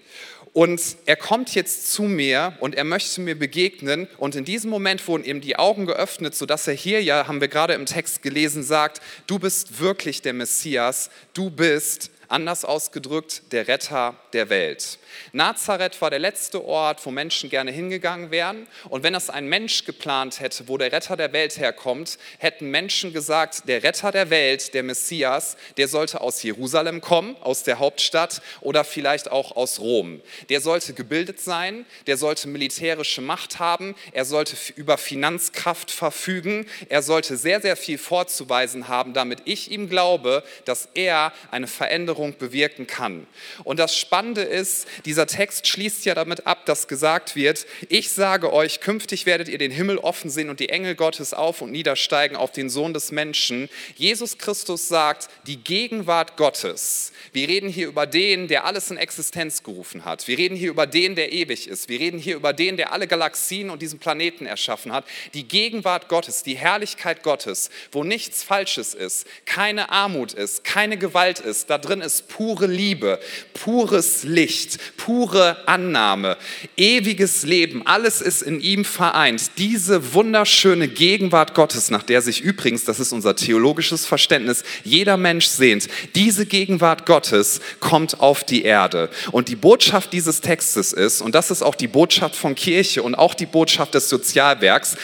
und 0.54 0.82
er 1.06 1.16
kommt 1.16 1.54
jetzt 1.54 1.92
zu 1.92 2.04
mir 2.04 2.54
und 2.60 2.76
er 2.76 2.84
möchte 2.84 3.22
mir 3.22 3.38
begegnen. 3.38 4.08
Und 4.18 4.36
in 4.36 4.46
diesem 4.46 4.70
Moment 4.70 5.08
wurden 5.08 5.24
ihm 5.24 5.42
die 5.42 5.58
Augen 5.58 5.86
geöffnet, 5.86 6.34
sodass 6.34 6.68
er 6.68 6.74
hier 6.74 7.04
ja, 7.04 7.28
haben 7.28 7.40
wir 7.40 7.48
gerade 7.48 7.74
im 7.74 7.86
Text 7.86 8.24
gelesen, 8.24 8.64
sagt, 8.64 9.02
du 9.28 9.38
bist 9.38 9.80
wirklich 9.80 10.22
der 10.22 10.34
Messias, 10.34 11.12
du 11.34 11.50
bist 11.50 12.10
Anders 12.30 12.64
ausgedrückt, 12.64 13.42
der 13.52 13.68
Retter 13.68 14.16
der 14.34 14.50
Welt. 14.50 14.99
Nazareth 15.32 16.02
war 16.02 16.10
der 16.10 16.20
letzte 16.20 16.64
Ort, 16.66 17.06
wo 17.06 17.12
Menschen 17.12 17.50
gerne 17.50 17.72
hingegangen 17.72 18.32
wären. 18.32 18.68
Und 18.90 19.04
wenn 19.04 19.14
das 19.14 19.30
ein 19.30 19.48
Mensch 19.48 19.86
geplant 19.86 20.40
hätte, 20.40 20.68
wo 20.68 20.78
der 20.78 20.92
Retter 20.92 21.18
der 21.18 21.34
Welt 21.34 21.58
herkommt, 21.58 22.18
hätten 22.38 22.70
Menschen 22.70 23.14
gesagt, 23.14 23.68
der 23.68 23.84
Retter 23.84 24.12
der 24.12 24.30
Welt, 24.30 24.74
der 24.74 24.84
Messias, 24.84 25.58
der 25.78 25.88
sollte 25.88 26.22
aus 26.22 26.42
Jerusalem 26.44 27.02
kommen, 27.02 27.36
aus 27.42 27.64
der 27.64 27.80
Hauptstadt 27.80 28.42
oder 28.62 28.84
vielleicht 28.84 29.32
auch 29.32 29.56
aus 29.56 29.80
Rom. 29.80 30.22
Der 30.50 30.62
sollte 30.62 30.94
gebildet 30.94 31.40
sein, 31.40 31.86
der 32.08 32.18
sollte 32.18 32.48
militärische 32.48 33.22
Macht 33.22 33.60
haben, 33.60 33.96
er 34.12 34.26
sollte 34.26 34.56
über 34.76 34.98
Finanzkraft 34.98 35.92
verfügen, 35.92 36.66
er 36.90 37.02
sollte 37.02 37.38
sehr, 37.38 37.62
sehr 37.62 37.76
viel 37.76 37.98
vorzuweisen 37.98 38.88
haben, 38.88 39.14
damit 39.14 39.42
ich 39.46 39.72
ihm 39.72 39.90
glaube, 39.90 40.44
dass 40.66 40.90
er 40.94 41.34
eine 41.52 41.68
Veränderung 41.68 42.38
bewirken 42.38 42.88
kann. 42.88 43.28
Und 43.64 43.80
das 43.80 43.96
Spannende 43.96 44.42
ist, 44.42 44.88
dieser 45.06 45.28
Text 45.28 45.68
schließt 45.68 46.06
ja 46.06 46.16
damit 46.16 46.48
ab, 46.48 46.66
dass 46.66 46.88
gesagt 46.88 47.36
wird, 47.36 47.66
ich 47.88 48.10
sage 48.10 48.52
euch, 48.54 48.82
künftig 48.82 49.26
werdet 49.26 49.50
ihr 49.50 49.58
den 49.58 49.72
Himmel 49.72 49.98
offen 49.98 50.30
sehen 50.30 50.50
und 50.50 50.60
die 50.60 50.70
Engel 50.70 50.96
Gottes 50.96 51.34
auf 51.34 51.62
und 51.62 51.72
niedersteigen 51.72 52.36
auf 52.36 52.52
den 52.52 52.70
Sohn 52.70 52.94
des 52.94 53.12
Menschen. 53.12 53.70
Jesus 53.96 54.38
Christus 54.38 54.88
sagt, 54.88 55.30
die 55.48 55.58
Gegenwart 55.58 56.38
Gottes. 56.38 57.12
Wir 57.32 57.48
reden 57.48 57.70
hier 57.70 57.88
über 57.88 58.06
den, 58.06 58.48
der 58.48 58.66
alles 58.66 58.92
in 58.92 58.98
Existenz 58.98 59.64
gerufen 59.64 60.06
hat. 60.06 60.28
Wir 60.28 60.38
reden 60.38 60.56
hier 60.56 60.70
über 60.70 60.88
den, 60.88 61.16
der 61.16 61.32
ewig 61.32 61.68
ist. 61.68 61.90
Wir 61.90 62.00
reden 62.00 62.20
hier 62.20 62.36
über 62.36 62.54
den, 62.54 62.78
der 62.78 62.92
alle 62.92 63.08
Galaxien 63.08 63.70
und 63.70 63.82
diesen 63.82 64.00
Planeten 64.00 64.46
erschaffen 64.46 64.92
hat. 64.92 65.06
Die 65.34 65.48
Gegenwart 65.48 66.08
Gottes, 66.08 66.44
die 66.44 66.56
Herrlichkeit 66.56 67.24
Gottes, 67.24 67.70
wo 67.92 68.04
nichts 68.04 68.44
Falsches 68.44 68.94
ist, 68.94 69.28
keine 69.46 69.90
Armut 69.90 70.34
ist, 70.34 70.64
keine 70.64 70.98
Gewalt 70.98 71.40
ist. 71.40 71.70
Da 71.70 71.78
drin 71.78 72.02
ist 72.02 72.28
pure 72.28 72.68
Liebe, 72.68 73.20
pures 73.54 74.24
Licht, 74.24 74.80
pure 74.98 75.58
Annahme, 75.68 76.38
ewiges 76.78 77.44
Leben. 77.44 77.86
Alles 77.86 78.22
ist 78.22 78.42
in 78.42 78.60
ihm 78.60 78.86
vereint. 78.86 79.52
Diese 79.58 80.14
wunderschöne 80.14 80.88
Gegenwart 80.88 81.54
Gottes, 81.54 81.92
nach 81.92 82.04
der 82.04 82.22
sich 82.22 82.42
übrigens, 82.42 82.84
das 82.86 83.00
ist 83.00 83.12
unser 83.12 83.36
theologisches 83.36 84.06
Verständnis, 84.06 84.64
jeder 84.84 85.18
Mensch 85.18 85.48
sehnt. 85.48 85.88
Diese 86.16 86.46
Gegenwart 86.46 87.06
Gottes 87.06 87.62
kommt 87.80 88.20
auf 88.20 88.44
die 88.44 88.64
Erde. 88.64 89.10
Und 89.32 89.50
die 89.50 89.56
Botschaft 89.56 90.14
dieses 90.14 90.42
Textes 90.42 90.94
ist, 90.94 91.22
und 91.22 91.36
das 91.36 91.52
ist 91.52 91.62
auch 91.62 91.76
die 91.76 91.88
Botschaft 91.88 92.36
von 92.36 92.56
Kirche 92.56 93.04
und 93.04 93.16
auch 93.16 93.34
die 93.34 93.46
Botschaft 93.46 93.94
des 93.94 94.10
Sozialwerks, 94.10 94.98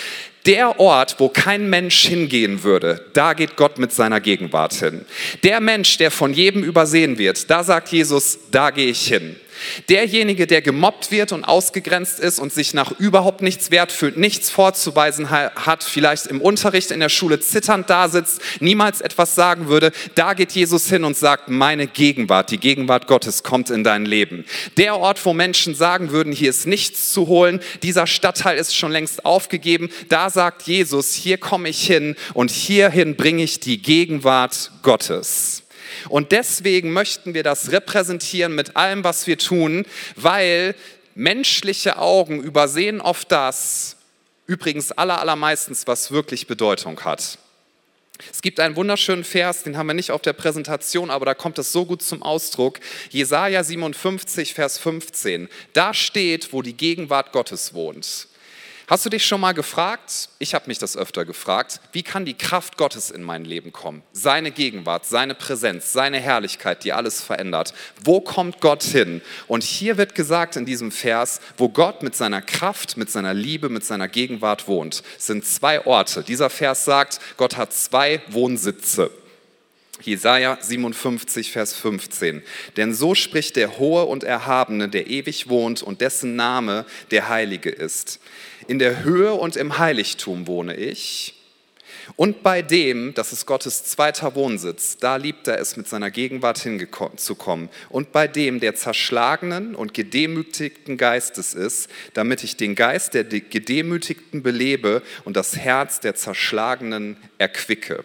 der 0.45 0.79
Ort, 0.79 1.15
wo 1.17 1.29
kein 1.29 1.69
Mensch 1.69 2.05
hingehen 2.05 2.63
würde, 2.63 3.03
da 3.13 3.33
geht 3.33 3.55
Gott 3.55 3.79
mit 3.79 3.91
seiner 3.91 4.21
Gegenwart 4.21 4.73
hin. 4.73 5.05
Der 5.43 5.59
Mensch, 5.59 5.97
der 5.97 6.11
von 6.11 6.33
jedem 6.33 6.63
übersehen 6.63 7.17
wird, 7.17 7.49
da 7.49 7.63
sagt 7.63 7.89
Jesus, 7.89 8.37
da 8.51 8.69
gehe 8.69 8.91
ich 8.91 9.07
hin. 9.07 9.35
Derjenige, 9.89 10.47
der 10.47 10.61
gemobbt 10.61 11.11
wird 11.11 11.31
und 11.31 11.43
ausgegrenzt 11.43 12.19
ist 12.19 12.39
und 12.39 12.53
sich 12.53 12.73
nach 12.73 12.91
überhaupt 12.99 13.41
nichts 13.41 13.71
wert 13.71 13.91
fühlt, 13.91 14.17
nichts 14.17 14.49
vorzuweisen 14.49 15.29
hat, 15.29 15.83
vielleicht 15.83 16.27
im 16.27 16.41
Unterricht 16.41 16.91
in 16.91 16.99
der 16.99 17.09
Schule 17.09 17.39
zitternd 17.39 17.89
da 17.89 18.09
sitzt, 18.09 18.41
niemals 18.59 19.01
etwas 19.01 19.35
sagen 19.35 19.67
würde, 19.67 19.91
da 20.15 20.33
geht 20.33 20.51
Jesus 20.51 20.89
hin 20.89 21.03
und 21.03 21.17
sagt, 21.17 21.49
meine 21.49 21.87
Gegenwart, 21.87 22.51
die 22.51 22.59
Gegenwart 22.59 23.07
Gottes 23.07 23.43
kommt 23.43 23.69
in 23.69 23.83
dein 23.83 24.05
Leben. 24.05 24.45
Der 24.77 24.97
Ort, 24.97 25.23
wo 25.25 25.33
Menschen 25.33 25.75
sagen 25.75 26.11
würden, 26.11 26.33
hier 26.33 26.49
ist 26.49 26.67
nichts 26.67 27.11
zu 27.11 27.27
holen, 27.27 27.59
dieser 27.83 28.07
Stadtteil 28.07 28.57
ist 28.57 28.75
schon 28.75 28.91
längst 28.91 29.25
aufgegeben, 29.25 29.89
da 30.09 30.29
sagt 30.29 30.63
Jesus, 30.63 31.13
hier 31.13 31.37
komme 31.37 31.69
ich 31.69 31.85
hin 31.85 32.15
und 32.33 32.51
hierhin 32.51 33.15
bringe 33.15 33.43
ich 33.43 33.59
die 33.59 33.81
Gegenwart 33.81 34.71
Gottes. 34.81 35.64
Und 36.09 36.31
deswegen 36.31 36.93
möchten 36.93 37.33
wir 37.33 37.43
das 37.43 37.71
repräsentieren 37.71 38.55
mit 38.55 38.75
allem, 38.75 39.03
was 39.03 39.27
wir 39.27 39.37
tun, 39.37 39.85
weil 40.15 40.75
menschliche 41.15 41.97
Augen 41.97 42.41
übersehen 42.41 43.01
oft 43.01 43.31
das, 43.31 43.97
übrigens 44.47 44.91
aller, 44.91 45.19
allermeistens, 45.19 45.87
was 45.87 46.11
wirklich 46.11 46.47
Bedeutung 46.47 46.99
hat. 47.01 47.39
Es 48.31 48.41
gibt 48.41 48.59
einen 48.59 48.75
wunderschönen 48.75 49.23
Vers, 49.23 49.63
den 49.63 49.77
haben 49.77 49.87
wir 49.87 49.93
nicht 49.93 50.11
auf 50.11 50.21
der 50.21 50.33
Präsentation, 50.33 51.09
aber 51.09 51.25
da 51.25 51.33
kommt 51.33 51.59
es 51.59 51.71
so 51.71 51.85
gut 51.85 52.01
zum 52.01 52.23
Ausdruck. 52.23 52.79
Jesaja 53.09 53.63
57, 53.63 54.53
Vers 54.53 54.77
15. 54.77 55.49
Da 55.73 55.93
steht, 55.93 56.53
wo 56.53 56.61
die 56.61 56.77
Gegenwart 56.77 57.33
Gottes 57.33 57.73
wohnt. 57.73 58.27
Hast 58.87 59.03
du 59.03 59.09
dich 59.09 59.25
schon 59.25 59.41
mal 59.41 59.53
gefragt, 59.53 60.29
ich 60.37 60.53
habe 60.53 60.67
mich 60.67 60.77
das 60.77 60.95
öfter 60.95 61.25
gefragt, 61.25 61.79
wie 61.91 62.03
kann 62.03 62.23
die 62.23 62.35
Kraft 62.35 62.77
Gottes 62.77 63.09
in 63.09 63.23
mein 63.23 63.43
Leben 63.43 63.71
kommen? 63.71 64.03
Seine 64.11 64.51
Gegenwart, 64.51 65.07
seine 65.07 65.33
Präsenz, 65.33 65.91
seine 65.91 66.19
Herrlichkeit, 66.19 66.83
die 66.83 66.93
alles 66.93 67.19
verändert. 67.19 67.73
Wo 68.03 68.21
kommt 68.21 68.61
Gott 68.61 68.83
hin? 68.83 69.21
Und 69.47 69.63
hier 69.63 69.97
wird 69.97 70.13
gesagt 70.13 70.55
in 70.55 70.65
diesem 70.65 70.91
Vers, 70.91 71.41
wo 71.57 71.69
Gott 71.69 72.03
mit 72.03 72.15
seiner 72.15 72.43
Kraft, 72.43 72.95
mit 72.95 73.09
seiner 73.09 73.33
Liebe, 73.33 73.69
mit 73.69 73.83
seiner 73.83 74.07
Gegenwart 74.07 74.67
wohnt, 74.67 75.01
sind 75.17 75.45
zwei 75.45 75.83
Orte. 75.87 76.21
Dieser 76.21 76.51
Vers 76.51 76.85
sagt, 76.85 77.19
Gott 77.37 77.57
hat 77.57 77.73
zwei 77.73 78.21
Wohnsitze. 78.27 79.09
Jesaja 80.01 80.57
57, 80.61 81.51
Vers 81.51 81.73
15. 81.73 82.43
Denn 82.77 82.93
so 82.93 83.15
spricht 83.15 83.55
der 83.55 83.79
Hohe 83.79 84.05
und 84.05 84.23
Erhabene, 84.23 84.89
der 84.89 85.07
ewig 85.07 85.49
wohnt 85.49 85.81
und 85.81 86.01
dessen 86.01 86.35
Name 86.35 86.85
der 87.11 87.29
Heilige 87.29 87.69
ist. 87.69 88.19
In 88.67 88.79
der 88.79 89.03
Höhe 89.03 89.33
und 89.33 89.55
im 89.55 89.77
Heiligtum 89.77 90.47
wohne 90.47 90.75
ich. 90.75 91.35
Und 92.15 92.43
bei 92.43 92.61
dem, 92.61 93.13
das 93.13 93.33
ist 93.33 93.45
Gottes 93.45 93.83
zweiter 93.83 94.35
Wohnsitz, 94.35 94.97
da 94.97 95.15
liebt 95.15 95.47
er 95.47 95.59
es, 95.59 95.75
mit 95.75 95.87
seiner 95.87 96.11
Gegenwart 96.11 96.59
hinzukommen. 96.59 97.69
Und 97.89 98.11
bei 98.11 98.27
dem, 98.27 98.59
der 98.59 98.75
zerschlagenen 98.75 99.75
und 99.75 99.93
gedemütigten 99.93 100.97
Geistes 100.97 101.53
ist, 101.53 101.89
damit 102.13 102.43
ich 102.43 102.57
den 102.57 102.75
Geist 102.75 103.13
der 103.13 103.23
Gedemütigten 103.23 104.43
belebe 104.43 105.01
und 105.23 105.35
das 105.35 105.57
Herz 105.57 105.99
der 105.99 106.15
Zerschlagenen 106.15 107.17
erquicke. 107.37 108.03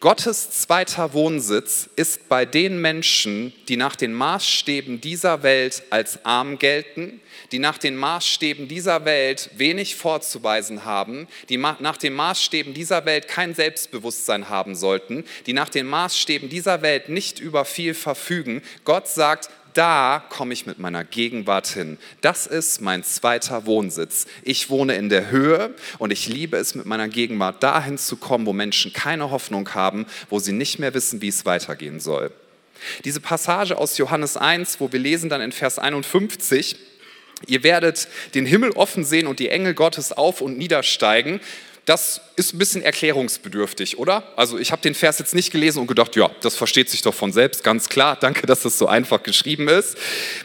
Gottes 0.00 0.50
zweiter 0.50 1.14
Wohnsitz 1.14 1.88
ist 1.96 2.28
bei 2.28 2.44
den 2.44 2.82
Menschen, 2.82 3.54
die 3.66 3.78
nach 3.78 3.96
den 3.96 4.12
Maßstäben 4.12 5.00
dieser 5.00 5.42
Welt 5.42 5.84
als 5.88 6.22
arm 6.26 6.58
gelten, 6.58 7.22
die 7.50 7.58
nach 7.58 7.78
den 7.78 7.96
Maßstäben 7.96 8.68
dieser 8.68 9.06
Welt 9.06 9.48
wenig 9.56 9.96
vorzuweisen 9.96 10.84
haben, 10.84 11.28
die 11.48 11.56
nach 11.56 11.96
den 11.96 12.12
Maßstäben 12.12 12.74
dieser 12.74 13.06
Welt 13.06 13.26
kein 13.26 13.54
Selbstbewusstsein 13.54 14.50
haben 14.50 14.74
sollten, 14.74 15.24
die 15.46 15.54
nach 15.54 15.70
den 15.70 15.86
Maßstäben 15.86 16.50
dieser 16.50 16.82
Welt 16.82 17.08
nicht 17.08 17.38
über 17.40 17.64
viel 17.64 17.94
verfügen. 17.94 18.60
Gott 18.84 19.08
sagt, 19.08 19.48
da 19.76 20.24
komme 20.30 20.54
ich 20.54 20.66
mit 20.66 20.78
meiner 20.78 21.04
Gegenwart 21.04 21.68
hin. 21.68 21.98
Das 22.22 22.46
ist 22.46 22.80
mein 22.80 23.04
zweiter 23.04 23.66
Wohnsitz. 23.66 24.26
Ich 24.42 24.70
wohne 24.70 24.94
in 24.94 25.08
der 25.08 25.30
Höhe 25.30 25.74
und 25.98 26.12
ich 26.12 26.28
liebe 26.28 26.56
es, 26.56 26.74
mit 26.74 26.86
meiner 26.86 27.08
Gegenwart 27.08 27.62
dahin 27.62 27.98
zu 27.98 28.16
kommen, 28.16 28.46
wo 28.46 28.52
Menschen 28.52 28.92
keine 28.92 29.30
Hoffnung 29.30 29.74
haben, 29.74 30.06
wo 30.30 30.38
sie 30.38 30.52
nicht 30.52 30.78
mehr 30.78 30.94
wissen, 30.94 31.20
wie 31.20 31.28
es 31.28 31.44
weitergehen 31.44 32.00
soll. 32.00 32.30
Diese 33.04 33.20
Passage 33.20 33.76
aus 33.76 33.98
Johannes 33.98 34.36
1, 34.36 34.80
wo 34.80 34.92
wir 34.92 35.00
lesen 35.00 35.28
dann 35.28 35.40
in 35.40 35.52
Vers 35.52 35.78
51, 35.78 36.76
ihr 37.46 37.62
werdet 37.62 38.08
den 38.34 38.46
Himmel 38.46 38.70
offen 38.70 39.04
sehen 39.04 39.26
und 39.26 39.40
die 39.40 39.50
Engel 39.50 39.74
Gottes 39.74 40.12
auf 40.12 40.40
und 40.40 40.56
niedersteigen, 40.56 41.40
das 41.86 42.20
ist 42.34 42.52
ein 42.52 42.58
bisschen 42.58 42.82
erklärungsbedürftig, 42.82 43.96
oder? 43.98 44.24
Also 44.36 44.58
ich 44.58 44.72
habe 44.72 44.82
den 44.82 44.94
Vers 44.94 45.20
jetzt 45.20 45.34
nicht 45.34 45.52
gelesen 45.52 45.78
und 45.78 45.86
gedacht, 45.86 46.16
ja, 46.16 46.30
das 46.40 46.56
versteht 46.56 46.90
sich 46.90 47.00
doch 47.00 47.14
von 47.14 47.32
selbst, 47.32 47.62
ganz 47.62 47.88
klar. 47.88 48.16
Danke, 48.20 48.46
dass 48.46 48.64
es 48.64 48.76
so 48.76 48.88
einfach 48.88 49.22
geschrieben 49.22 49.68
ist. 49.68 49.96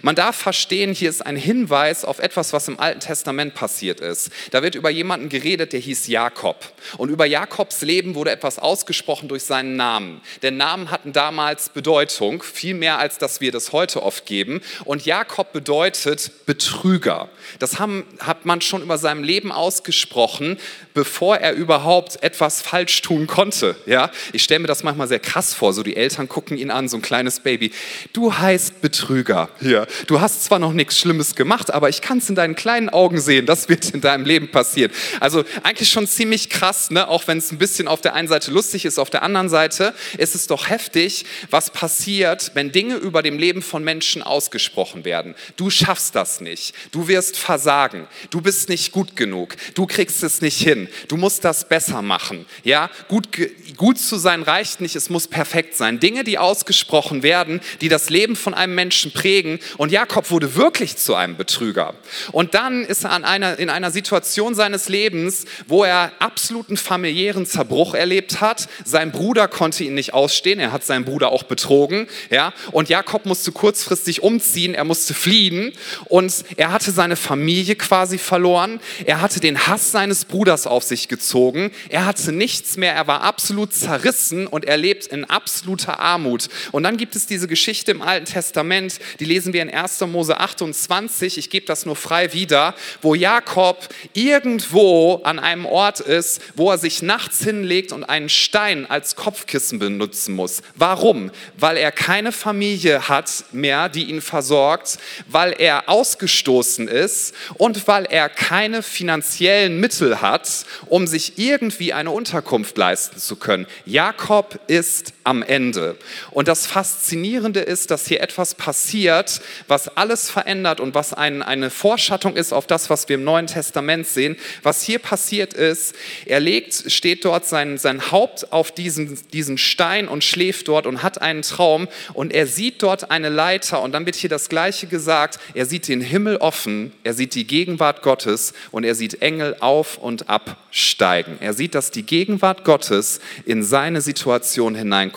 Man 0.03 0.15
darf 0.15 0.35
verstehen, 0.35 0.93
hier 0.93 1.09
ist 1.09 1.25
ein 1.25 1.35
Hinweis 1.35 2.05
auf 2.05 2.19
etwas, 2.19 2.53
was 2.53 2.67
im 2.67 2.79
Alten 2.79 3.01
Testament 3.01 3.55
passiert 3.55 3.99
ist. 3.99 4.29
Da 4.51 4.61
wird 4.61 4.75
über 4.75 4.91
jemanden 4.91 5.29
geredet, 5.29 5.73
der 5.73 5.79
hieß 5.79 6.07
Jakob. 6.07 6.71
Und 6.97 7.09
über 7.09 7.25
Jakobs 7.25 7.81
Leben 7.81 8.13
wurde 8.13 8.31
etwas 8.31 8.59
ausgesprochen 8.59 9.27
durch 9.27 9.43
seinen 9.43 9.75
Namen. 9.75 10.21
Denn 10.43 10.57
Namen 10.57 10.91
hatten 10.91 11.11
damals 11.11 11.69
Bedeutung, 11.69 12.43
viel 12.43 12.75
mehr 12.75 12.99
als 12.99 13.17
dass 13.17 13.41
wir 13.41 13.51
das 13.51 13.71
heute 13.71 14.03
oft 14.03 14.27
geben. 14.27 14.61
Und 14.85 15.05
Jakob 15.05 15.51
bedeutet 15.51 16.45
Betrüger. 16.45 17.29
Das 17.57 17.79
haben, 17.79 18.05
hat 18.19 18.45
man 18.45 18.61
schon 18.61 18.83
über 18.83 18.99
seinem 18.99 19.23
Leben 19.23 19.51
ausgesprochen, 19.51 20.57
bevor 20.93 21.30
er 21.39 21.53
überhaupt 21.53 22.21
etwas 22.23 22.61
falsch 22.61 23.01
tun 23.01 23.27
konnte. 23.27 23.75
Ja? 23.85 24.11
Ich 24.33 24.43
stelle 24.43 24.59
mir 24.59 24.67
das 24.67 24.83
manchmal 24.83 25.07
sehr 25.07 25.19
krass 25.19 25.53
vor, 25.53 25.73
so 25.73 25.83
die 25.83 25.95
Eltern 25.95 26.27
gucken 26.27 26.57
ihn 26.57 26.71
an, 26.71 26.89
so 26.89 26.97
ein 26.97 27.01
kleines 27.01 27.39
Baby. 27.39 27.71
Du 28.13 28.37
heißt 28.37 28.81
Betrüger. 28.81 29.49
Ja. 29.61 29.85
Du 30.07 30.21
hast 30.21 30.43
zwar 30.43 30.59
noch 30.59 30.73
nichts 30.73 30.99
Schlimmes 30.99 31.35
gemacht, 31.35 31.73
aber 31.73 31.89
ich 31.89 32.01
kann 32.01 32.19
es 32.19 32.29
in 32.29 32.35
deinen 32.35 32.55
kleinen 32.55 32.89
Augen 32.89 33.19
sehen, 33.19 33.45
das 33.45 33.69
wird 33.69 33.89
in 33.91 34.01
deinem 34.01 34.25
Leben 34.25 34.49
passieren. 34.49 34.91
Also 35.19 35.43
eigentlich 35.63 35.89
schon 35.89 36.07
ziemlich 36.07 36.49
krass, 36.49 36.91
ne? 36.91 37.07
auch 37.07 37.27
wenn 37.27 37.37
es 37.37 37.51
ein 37.51 37.57
bisschen 37.57 37.87
auf 37.87 38.01
der 38.01 38.13
einen 38.13 38.27
Seite 38.27 38.51
lustig 38.51 38.85
ist, 38.85 38.99
auf 38.99 39.09
der 39.09 39.23
anderen 39.23 39.49
Seite 39.49 39.93
ist 40.17 40.35
es 40.35 40.47
doch 40.47 40.69
heftig, 40.69 41.25
was 41.49 41.69
passiert, 41.69 42.51
wenn 42.53 42.71
Dinge 42.71 42.95
über 42.95 43.21
dem 43.21 43.37
Leben 43.37 43.61
von 43.61 43.83
Menschen 43.83 44.21
ausgesprochen 44.21 45.05
werden. 45.05 45.35
Du 45.55 45.69
schaffst 45.69 46.15
das 46.15 46.41
nicht, 46.41 46.73
du 46.91 47.07
wirst 47.07 47.37
versagen, 47.37 48.07
du 48.29 48.41
bist 48.41 48.69
nicht 48.69 48.91
gut 48.91 49.15
genug, 49.15 49.55
du 49.75 49.85
kriegst 49.85 50.23
es 50.23 50.41
nicht 50.41 50.59
hin, 50.61 50.87
du 51.07 51.17
musst 51.21 51.45
das 51.45 51.69
besser 51.69 52.01
machen. 52.01 52.45
Ja, 52.65 52.89
gut, 53.07 53.29
gut 53.77 53.97
zu 53.97 54.17
sein 54.17 54.43
reicht 54.43 54.81
nicht, 54.81 54.97
es 54.97 55.09
muss 55.09 55.29
perfekt 55.29 55.77
sein. 55.77 55.99
Dinge, 56.01 56.25
die 56.25 56.37
ausgesprochen 56.37 57.23
werden, 57.23 57.61
die 57.79 57.87
das 57.87 58.09
Leben 58.09 58.35
von 58.35 58.53
einem 58.53 58.75
Menschen 58.75 59.13
prägen. 59.13 59.59
Und 59.77 59.91
Jakob 59.91 60.31
wurde 60.31 60.55
wirklich 60.55 60.97
zu 60.97 61.15
einem 61.15 61.37
Betrüger. 61.37 61.93
Und 62.33 62.55
dann 62.55 62.83
ist 62.83 63.05
er 63.05 63.11
an 63.11 63.23
einer, 63.23 63.57
in 63.59 63.69
einer 63.69 63.91
Situation 63.91 64.55
seines 64.55 64.89
Lebens, 64.89 65.45
wo 65.67 65.83
er 65.83 66.11
absoluten 66.19 66.75
familiären 66.75 67.45
Zerbruch 67.45 67.93
erlebt 67.93 68.41
hat. 68.41 68.67
Sein 68.83 69.11
Bruder 69.11 69.47
konnte 69.47 69.83
ihn 69.83 69.93
nicht 69.93 70.13
ausstehen, 70.13 70.59
er 70.59 70.71
hat 70.71 70.83
seinen 70.83 71.05
Bruder 71.05 71.31
auch 71.31 71.43
betrogen. 71.43 72.07
Ja, 72.29 72.53
und 72.71 72.89
Jakob 72.89 73.25
musste 73.25 73.51
kurzfristig 73.51 74.23
umziehen, 74.23 74.73
er 74.73 74.83
musste 74.83 75.13
fliehen 75.13 75.71
und 76.05 76.43
er 76.57 76.71
hatte 76.71 76.91
seine 76.91 77.15
Familie 77.15 77.75
quasi 77.75 78.17
verloren. 78.17 78.79
Er 79.05 79.21
hatte 79.21 79.39
den 79.39 79.67
Hass 79.67 79.91
seines 79.91 80.25
Bruders 80.25 80.65
auf 80.65 80.83
sich 80.83 81.07
gezogen. 81.11 81.71
Er 81.89 82.05
hatte 82.05 82.31
nichts 82.31 82.77
mehr, 82.77 82.95
er 82.95 83.05
war 83.05 83.21
absolut 83.21 83.73
zerrissen 83.73 84.47
und 84.47 84.65
er 84.65 84.77
lebt 84.77 85.05
in 85.07 85.25
absoluter 85.25 85.99
Armut. 85.99 86.47
Und 86.71 86.83
dann 86.83 86.97
gibt 86.97 87.15
es 87.15 87.27
diese 87.27 87.47
Geschichte 87.47 87.91
im 87.91 88.01
Alten 88.01 88.25
Testament, 88.25 88.99
die 89.19 89.25
lesen 89.25 89.53
wir 89.53 89.61
in 89.61 89.69
1. 89.69 89.99
Mose 90.07 90.39
28, 90.39 91.37
ich 91.37 91.49
gebe 91.49 91.65
das 91.65 91.85
nur 91.85 91.97
frei 91.97 92.33
wieder, 92.33 92.73
wo 93.01 93.13
Jakob 93.13 93.89
irgendwo 94.13 95.21
an 95.23 95.37
einem 95.37 95.65
Ort 95.65 95.99
ist, 95.99 96.41
wo 96.55 96.71
er 96.71 96.77
sich 96.77 97.01
nachts 97.01 97.43
hinlegt 97.43 97.91
und 97.91 98.05
einen 98.05 98.29
Stein 98.29 98.89
als 98.89 99.17
Kopfkissen 99.17 99.79
benutzen 99.79 100.33
muss. 100.33 100.61
Warum? 100.75 101.29
Weil 101.57 101.75
er 101.75 101.91
keine 101.91 102.31
Familie 102.31 103.09
hat 103.09 103.43
mehr, 103.51 103.89
die 103.89 104.05
ihn 104.05 104.21
versorgt, 104.21 104.97
weil 105.27 105.53
er 105.57 105.89
ausgestoßen 105.89 106.87
ist 106.87 107.35
und 107.55 107.85
weil 107.87 108.05
er 108.05 108.29
keine 108.29 108.81
finanziellen 108.81 109.79
Mittel 109.81 110.21
hat, 110.21 110.65
um 110.87 111.00
sich 111.07 111.37
irgendwie 111.37 111.93
eine 111.93 112.11
Unterkunft 112.11 112.77
leisten 112.77 113.19
zu 113.19 113.35
können. 113.35 113.67
Jakob 113.85 114.59
ist 114.67 115.13
am 115.23 115.43
Ende. 115.43 115.97
Und 116.31 116.47
das 116.47 116.65
Faszinierende 116.65 117.59
ist, 117.59 117.91
dass 117.91 118.07
hier 118.07 118.21
etwas 118.21 118.55
passiert, 118.55 119.41
was 119.67 119.95
alles 119.97 120.29
verändert 120.29 120.79
und 120.79 120.95
was 120.95 121.13
ein, 121.13 121.41
eine 121.41 121.69
Vorschattung 121.69 122.35
ist 122.35 122.53
auf 122.53 122.67
das, 122.67 122.89
was 122.89 123.07
wir 123.09 123.15
im 123.15 123.23
Neuen 123.23 123.47
Testament 123.47 124.07
sehen. 124.07 124.37
Was 124.63 124.83
hier 124.83 124.99
passiert 124.99 125.53
ist, 125.53 125.95
er 126.25 126.39
legt, 126.39 126.91
steht 126.91 127.25
dort 127.25 127.45
sein, 127.45 127.77
sein 127.77 128.11
Haupt 128.11 128.51
auf 128.51 128.71
diesen, 128.71 129.19
diesen 129.31 129.57
Stein 129.57 130.07
und 130.07 130.23
schläft 130.23 130.67
dort 130.67 130.87
und 130.87 131.03
hat 131.03 131.21
einen 131.21 131.41
Traum 131.41 131.87
und 132.13 132.33
er 132.33 132.47
sieht 132.47 132.81
dort 132.83 133.11
eine 133.11 133.29
Leiter 133.29 133.81
und 133.81 133.91
dann 133.91 134.05
wird 134.05 134.15
hier 134.15 134.29
das 134.29 134.49
Gleiche 134.49 134.87
gesagt. 134.87 135.39
Er 135.53 135.65
sieht 135.65 135.87
den 135.87 136.01
Himmel 136.01 136.37
offen, 136.37 136.91
er 137.03 137.13
sieht 137.13 137.35
die 137.35 137.45
Gegenwart 137.45 138.01
Gottes 138.01 138.53
und 138.71 138.83
er 138.83 138.95
sieht 138.95 139.21
Engel 139.21 139.55
auf 139.59 139.97
und 139.97 140.29
absteigen. 140.29 141.37
Er 141.39 141.53
sieht, 141.53 141.75
dass 141.75 141.91
die 141.91 142.03
Gegenwart 142.03 142.63
Gottes 142.63 143.19
in 143.45 143.63
seine 143.63 144.01
Situation 144.01 144.75
hineinkommt, 144.75 145.10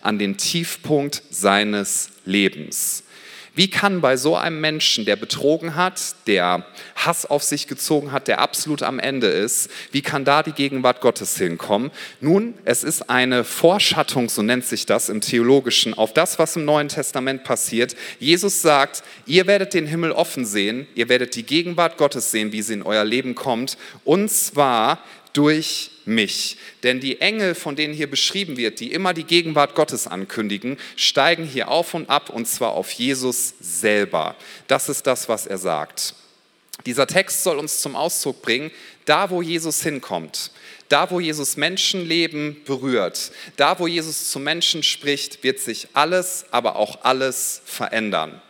an 0.00 0.18
den 0.18 0.36
Tiefpunkt 0.36 1.22
seines 1.30 2.10
Lebens. 2.24 3.04
Wie 3.54 3.68
kann 3.68 4.00
bei 4.00 4.16
so 4.16 4.34
einem 4.34 4.62
Menschen, 4.62 5.04
der 5.04 5.16
betrogen 5.16 5.76
hat, 5.76 6.00
der 6.26 6.64
Hass 6.96 7.26
auf 7.26 7.42
sich 7.42 7.66
gezogen 7.66 8.10
hat, 8.10 8.26
der 8.26 8.40
absolut 8.40 8.82
am 8.82 8.98
Ende 8.98 9.26
ist, 9.26 9.70
wie 9.90 10.00
kann 10.00 10.24
da 10.24 10.42
die 10.42 10.52
Gegenwart 10.52 11.02
Gottes 11.02 11.36
hinkommen? 11.36 11.90
Nun, 12.22 12.54
es 12.64 12.82
ist 12.82 13.10
eine 13.10 13.44
Vorschattung, 13.44 14.30
so 14.30 14.40
nennt 14.40 14.64
sich 14.64 14.86
das 14.86 15.10
im 15.10 15.20
Theologischen, 15.20 15.92
auf 15.92 16.14
das, 16.14 16.38
was 16.38 16.56
im 16.56 16.64
Neuen 16.64 16.88
Testament 16.88 17.44
passiert. 17.44 17.94
Jesus 18.18 18.62
sagt, 18.62 19.02
ihr 19.26 19.46
werdet 19.46 19.74
den 19.74 19.86
Himmel 19.86 20.12
offen 20.12 20.46
sehen, 20.46 20.86
ihr 20.94 21.10
werdet 21.10 21.34
die 21.34 21.44
Gegenwart 21.44 21.98
Gottes 21.98 22.30
sehen, 22.30 22.52
wie 22.52 22.62
sie 22.62 22.74
in 22.74 22.82
euer 22.82 23.04
Leben 23.04 23.34
kommt, 23.34 23.76
und 24.04 24.30
zwar 24.30 24.98
durch 25.32 25.90
mich. 26.04 26.56
Denn 26.82 27.00
die 27.00 27.20
Engel, 27.20 27.54
von 27.54 27.76
denen 27.76 27.94
hier 27.94 28.10
beschrieben 28.10 28.56
wird, 28.56 28.80
die 28.80 28.92
immer 28.92 29.14
die 29.14 29.24
Gegenwart 29.24 29.74
Gottes 29.74 30.06
ankündigen, 30.06 30.78
steigen 30.96 31.44
hier 31.44 31.68
auf 31.68 31.94
und 31.94 32.10
ab 32.10 32.30
und 32.30 32.46
zwar 32.46 32.72
auf 32.72 32.90
Jesus 32.90 33.54
selber. 33.60 34.36
Das 34.66 34.88
ist 34.88 35.06
das, 35.06 35.28
was 35.28 35.46
er 35.46 35.58
sagt. 35.58 36.14
Dieser 36.86 37.06
Text 37.06 37.44
soll 37.44 37.58
uns 37.58 37.80
zum 37.80 37.94
Ausdruck 37.94 38.42
bringen, 38.42 38.70
da 39.04 39.30
wo 39.30 39.42
Jesus 39.42 39.82
hinkommt, 39.82 40.50
da 40.88 41.10
wo 41.10 41.20
Jesus 41.20 41.56
Menschenleben 41.56 42.56
berührt, 42.64 43.32
da 43.56 43.78
wo 43.78 43.86
Jesus 43.86 44.30
zu 44.30 44.40
Menschen 44.40 44.82
spricht, 44.82 45.44
wird 45.44 45.60
sich 45.60 45.88
alles, 45.92 46.46
aber 46.50 46.76
auch 46.76 47.04
alles 47.04 47.62
verändern. 47.64 48.40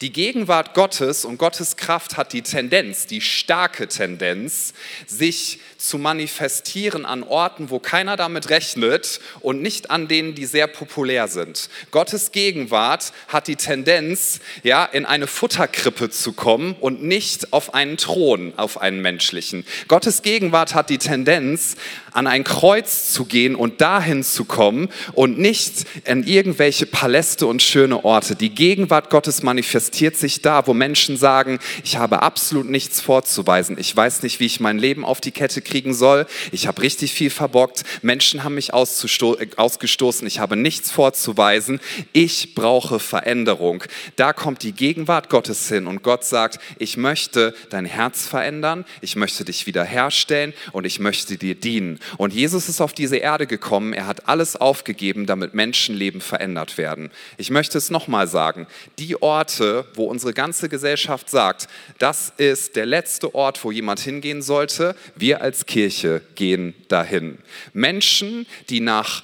Die 0.00 0.12
Gegenwart 0.12 0.72
Gottes 0.72 1.26
und 1.26 1.36
Gottes 1.36 1.76
Kraft 1.76 2.16
hat 2.16 2.32
die 2.32 2.40
Tendenz, 2.40 3.06
die 3.06 3.20
starke 3.20 3.86
Tendenz, 3.86 4.72
sich 5.06 5.60
zu 5.80 5.98
manifestieren 5.98 7.06
an 7.06 7.22
Orten, 7.22 7.70
wo 7.70 7.78
keiner 7.78 8.16
damit 8.16 8.50
rechnet 8.50 9.20
und 9.40 9.62
nicht 9.62 9.90
an 9.90 10.08
denen, 10.08 10.34
die 10.34 10.46
sehr 10.46 10.66
populär 10.66 11.26
sind. 11.26 11.70
Gottes 11.90 12.32
Gegenwart 12.32 13.12
hat 13.28 13.48
die 13.48 13.56
Tendenz, 13.56 14.40
ja, 14.62 14.84
in 14.84 15.06
eine 15.06 15.26
Futterkrippe 15.26 16.10
zu 16.10 16.32
kommen 16.32 16.76
und 16.80 17.02
nicht 17.02 17.52
auf 17.52 17.74
einen 17.74 17.96
Thron, 17.96 18.52
auf 18.56 18.80
einen 18.80 19.00
menschlichen. 19.00 19.64
Gottes 19.88 20.22
Gegenwart 20.22 20.74
hat 20.74 20.90
die 20.90 20.98
Tendenz, 20.98 21.76
an 22.12 22.26
ein 22.26 22.44
Kreuz 22.44 23.12
zu 23.12 23.24
gehen 23.24 23.54
und 23.54 23.80
dahin 23.80 24.22
zu 24.22 24.44
kommen 24.44 24.88
und 25.12 25.38
nicht 25.38 25.84
in 26.04 26.24
irgendwelche 26.24 26.86
Paläste 26.86 27.46
und 27.46 27.62
schöne 27.62 28.04
Orte. 28.04 28.34
Die 28.34 28.50
Gegenwart 28.50 29.10
Gottes 29.10 29.42
manifestiert 29.42 30.16
sich 30.16 30.42
da, 30.42 30.66
wo 30.66 30.74
Menschen 30.74 31.16
sagen, 31.16 31.58
ich 31.84 31.96
habe 31.96 32.22
absolut 32.22 32.68
nichts 32.68 33.00
vorzuweisen. 33.00 33.78
Ich 33.78 33.94
weiß 33.96 34.22
nicht, 34.22 34.40
wie 34.40 34.46
ich 34.46 34.60
mein 34.60 34.78
Leben 34.78 35.04
auf 35.04 35.20
die 35.20 35.30
Kette 35.30 35.62
kriegen 35.70 35.94
soll. 35.94 36.26
Ich 36.52 36.66
habe 36.66 36.82
richtig 36.82 37.12
viel 37.12 37.30
verbockt. 37.30 37.84
Menschen 38.02 38.44
haben 38.44 38.56
mich 38.56 38.74
ausgestoßen. 38.74 40.26
Ich 40.26 40.38
habe 40.38 40.56
nichts 40.56 40.90
vorzuweisen. 40.90 41.80
Ich 42.12 42.54
brauche 42.54 42.98
Veränderung. 42.98 43.84
Da 44.16 44.32
kommt 44.32 44.62
die 44.62 44.72
Gegenwart 44.72 45.30
Gottes 45.30 45.68
hin 45.68 45.86
und 45.86 46.02
Gott 46.02 46.24
sagt, 46.24 46.58
ich 46.78 46.96
möchte 46.96 47.54
dein 47.70 47.84
Herz 47.84 48.26
verändern. 48.26 48.84
Ich 49.00 49.16
möchte 49.16 49.44
dich 49.44 49.66
wiederherstellen 49.66 50.52
und 50.72 50.84
ich 50.84 50.98
möchte 50.98 51.36
dir 51.36 51.54
dienen. 51.54 51.98
Und 52.18 52.34
Jesus 52.34 52.68
ist 52.68 52.80
auf 52.80 52.92
diese 52.92 53.16
Erde 53.16 53.46
gekommen. 53.46 53.92
Er 53.92 54.06
hat 54.06 54.28
alles 54.28 54.56
aufgegeben, 54.56 55.26
damit 55.26 55.54
Menschenleben 55.54 56.20
verändert 56.20 56.76
werden. 56.78 57.10
Ich 57.36 57.50
möchte 57.50 57.78
es 57.78 57.90
nochmal 57.90 58.26
sagen. 58.26 58.66
Die 58.98 59.22
Orte, 59.22 59.86
wo 59.94 60.04
unsere 60.04 60.32
ganze 60.32 60.68
Gesellschaft 60.68 61.30
sagt, 61.30 61.68
das 61.98 62.32
ist 62.36 62.76
der 62.76 62.86
letzte 62.86 63.34
Ort, 63.34 63.62
wo 63.64 63.70
jemand 63.70 64.00
hingehen 64.00 64.42
sollte, 64.42 64.96
wir 65.14 65.40
als 65.60 65.66
Kirche 65.66 66.22
gehen 66.36 66.72
dahin. 66.88 67.38
Menschen, 67.74 68.46
die 68.70 68.80
nach 68.80 69.22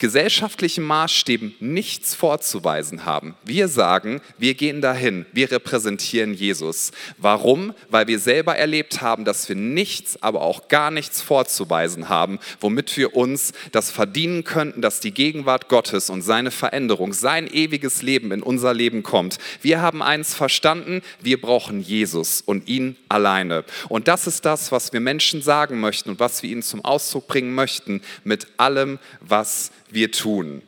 gesellschaftlichen 0.00 0.82
Maßstäben 0.82 1.54
nichts 1.60 2.14
vorzuweisen 2.14 3.04
haben. 3.04 3.34
Wir 3.44 3.68
sagen, 3.68 4.20
wir 4.38 4.54
gehen 4.54 4.80
dahin, 4.80 5.26
wir 5.32 5.52
repräsentieren 5.52 6.32
Jesus. 6.34 6.90
Warum? 7.18 7.74
Weil 7.90 8.08
wir 8.08 8.18
selber 8.18 8.56
erlebt 8.56 9.02
haben, 9.02 9.24
dass 9.24 9.48
wir 9.48 9.56
nichts, 9.56 10.20
aber 10.22 10.40
auch 10.40 10.68
gar 10.68 10.90
nichts 10.90 11.20
vorzuweisen 11.20 12.08
haben, 12.08 12.38
womit 12.60 12.96
wir 12.96 13.14
uns 13.14 13.52
das 13.72 13.90
verdienen 13.90 14.42
könnten, 14.42 14.80
dass 14.80 15.00
die 15.00 15.12
Gegenwart 15.12 15.68
Gottes 15.68 16.08
und 16.08 16.22
seine 16.22 16.50
Veränderung, 16.50 17.12
sein 17.12 17.46
ewiges 17.46 18.00
Leben 18.00 18.32
in 18.32 18.42
unser 18.42 18.72
Leben 18.72 19.02
kommt. 19.02 19.38
Wir 19.60 19.82
haben 19.82 20.02
eins 20.02 20.34
verstanden, 20.34 21.02
wir 21.20 21.38
brauchen 21.38 21.82
Jesus 21.82 22.40
und 22.40 22.68
ihn 22.68 22.96
alleine. 23.10 23.64
Und 23.90 24.08
das 24.08 24.26
ist 24.26 24.46
das, 24.46 24.72
was 24.72 24.94
wir 24.94 25.00
Menschen 25.00 25.42
sagen 25.42 25.78
möchten 25.78 26.08
und 26.08 26.20
was 26.20 26.42
wir 26.42 26.50
ihnen 26.50 26.62
zum 26.62 26.82
Ausdruck 26.82 27.28
bringen 27.28 27.54
möchten 27.54 28.00
mit 28.24 28.46
allem, 28.56 28.98
was 29.20 29.70
wir 29.92 30.10
tun. 30.12 30.62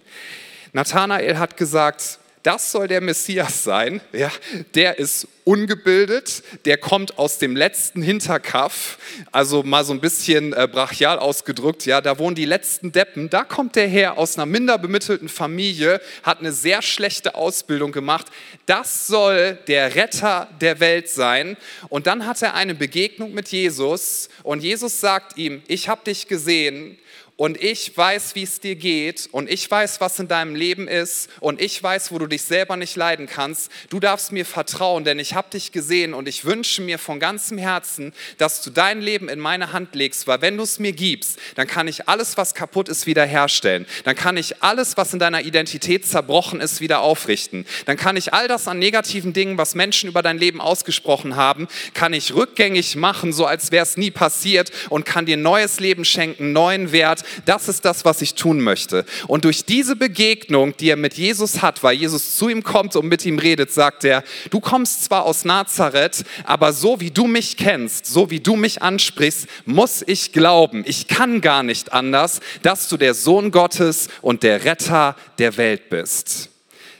Nathanael 0.72 1.38
hat 1.38 1.56
gesagt, 1.56 2.18
das 2.42 2.72
soll 2.72 2.88
der 2.88 3.00
Messias 3.00 3.62
sein. 3.62 4.00
Ja, 4.12 4.30
der 4.74 4.98
ist 4.98 5.28
ungebildet, 5.44 6.42
der 6.64 6.76
kommt 6.76 7.18
aus 7.18 7.38
dem 7.38 7.56
letzten 7.56 8.02
Hinterkaff, 8.02 8.98
also 9.32 9.62
mal 9.62 9.84
so 9.84 9.92
ein 9.92 10.00
bisschen 10.00 10.52
äh, 10.52 10.68
brachial 10.70 11.18
ausgedrückt, 11.18 11.84
ja, 11.84 12.00
da 12.00 12.18
wohnen 12.18 12.36
die 12.36 12.44
letzten 12.44 12.92
Deppen, 12.92 13.28
da 13.28 13.42
kommt 13.42 13.74
der 13.74 13.88
her 13.88 14.18
aus 14.18 14.36
einer 14.36 14.46
minder 14.46 14.78
bemittelten 14.78 15.28
Familie, 15.28 16.00
hat 16.22 16.40
eine 16.40 16.52
sehr 16.52 16.80
schlechte 16.80 17.34
Ausbildung 17.34 17.90
gemacht. 17.90 18.26
Das 18.66 19.08
soll 19.08 19.58
der 19.66 19.96
Retter 19.96 20.48
der 20.60 20.78
Welt 20.78 21.08
sein. 21.08 21.56
Und 21.88 22.06
dann 22.06 22.26
hat 22.26 22.40
er 22.42 22.54
eine 22.54 22.74
Begegnung 22.74 23.34
mit 23.34 23.48
Jesus 23.48 24.28
und 24.44 24.62
Jesus 24.62 25.00
sagt 25.00 25.36
ihm, 25.38 25.62
ich 25.66 25.88
habe 25.88 26.04
dich 26.04 26.28
gesehen 26.28 26.98
und 27.42 27.60
ich 27.60 27.96
weiß, 27.96 28.36
wie 28.36 28.44
es 28.44 28.60
dir 28.60 28.76
geht 28.76 29.28
und 29.32 29.50
ich 29.50 29.68
weiß, 29.68 30.00
was 30.00 30.20
in 30.20 30.28
deinem 30.28 30.54
Leben 30.54 30.86
ist 30.86 31.28
und 31.40 31.60
ich 31.60 31.82
weiß, 31.82 32.12
wo 32.12 32.20
du 32.20 32.28
dich 32.28 32.42
selber 32.42 32.76
nicht 32.76 32.94
leiden 32.94 33.26
kannst. 33.26 33.68
Du 33.90 33.98
darfst 33.98 34.30
mir 34.30 34.46
vertrauen, 34.46 35.02
denn 35.02 35.18
ich 35.18 35.34
habe 35.34 35.50
dich 35.50 35.72
gesehen 35.72 36.14
und 36.14 36.28
ich 36.28 36.44
wünsche 36.44 36.82
mir 36.82 37.00
von 37.00 37.18
ganzem 37.18 37.58
Herzen, 37.58 38.12
dass 38.38 38.62
du 38.62 38.70
dein 38.70 39.00
Leben 39.00 39.28
in 39.28 39.40
meine 39.40 39.72
Hand 39.72 39.96
legst, 39.96 40.28
weil 40.28 40.40
wenn 40.40 40.56
du 40.56 40.62
es 40.62 40.78
mir 40.78 40.92
gibst, 40.92 41.36
dann 41.56 41.66
kann 41.66 41.88
ich 41.88 42.08
alles, 42.08 42.36
was 42.36 42.54
kaputt 42.54 42.88
ist, 42.88 43.08
wiederherstellen. 43.08 43.86
Dann 44.04 44.14
kann 44.14 44.36
ich 44.36 44.62
alles, 44.62 44.96
was 44.96 45.12
in 45.12 45.18
deiner 45.18 45.42
Identität 45.42 46.06
zerbrochen 46.06 46.60
ist, 46.60 46.80
wieder 46.80 47.00
aufrichten. 47.00 47.66
Dann 47.86 47.96
kann 47.96 48.16
ich 48.16 48.32
all 48.32 48.46
das 48.46 48.68
an 48.68 48.78
negativen 48.78 49.32
Dingen, 49.32 49.58
was 49.58 49.74
Menschen 49.74 50.08
über 50.08 50.22
dein 50.22 50.38
Leben 50.38 50.60
ausgesprochen 50.60 51.34
haben, 51.34 51.66
kann 51.92 52.12
ich 52.12 52.36
rückgängig 52.36 52.94
machen, 52.94 53.32
so 53.32 53.46
als 53.46 53.72
wäre 53.72 53.82
es 53.82 53.96
nie 53.96 54.12
passiert 54.12 54.70
und 54.90 55.06
kann 55.06 55.26
dir 55.26 55.36
neues 55.36 55.80
Leben 55.80 56.04
schenken, 56.04 56.52
neuen 56.52 56.92
Wert, 56.92 57.24
das 57.44 57.68
ist 57.68 57.84
das, 57.84 58.04
was 58.04 58.22
ich 58.22 58.34
tun 58.34 58.60
möchte. 58.60 59.04
Und 59.26 59.44
durch 59.44 59.64
diese 59.64 59.96
Begegnung, 59.96 60.76
die 60.76 60.90
er 60.90 60.96
mit 60.96 61.14
Jesus 61.14 61.62
hat, 61.62 61.82
weil 61.82 61.96
Jesus 61.96 62.36
zu 62.36 62.48
ihm 62.48 62.62
kommt 62.62 62.96
und 62.96 63.08
mit 63.08 63.24
ihm 63.24 63.38
redet, 63.38 63.72
sagt 63.72 64.04
er, 64.04 64.24
du 64.50 64.60
kommst 64.60 65.04
zwar 65.04 65.24
aus 65.24 65.44
Nazareth, 65.44 66.24
aber 66.44 66.72
so 66.72 67.00
wie 67.00 67.10
du 67.10 67.26
mich 67.26 67.56
kennst, 67.56 68.06
so 68.06 68.30
wie 68.30 68.40
du 68.40 68.56
mich 68.56 68.82
ansprichst, 68.82 69.46
muss 69.64 70.02
ich 70.06 70.32
glauben, 70.32 70.84
ich 70.86 71.08
kann 71.08 71.40
gar 71.40 71.62
nicht 71.62 71.92
anders, 71.92 72.40
dass 72.62 72.88
du 72.88 72.96
der 72.96 73.14
Sohn 73.14 73.50
Gottes 73.50 74.08
und 74.20 74.42
der 74.42 74.64
Retter 74.64 75.16
der 75.38 75.56
Welt 75.56 75.88
bist. 75.90 76.50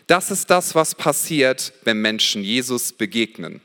Das 0.07 0.31
ist 0.31 0.51
das, 0.51 0.75
was 0.75 0.95
passiert, 0.95 1.73
wenn 1.85 1.99
Menschen 1.99 2.43
Jesus 2.43 2.93
begegnen. 2.93 3.61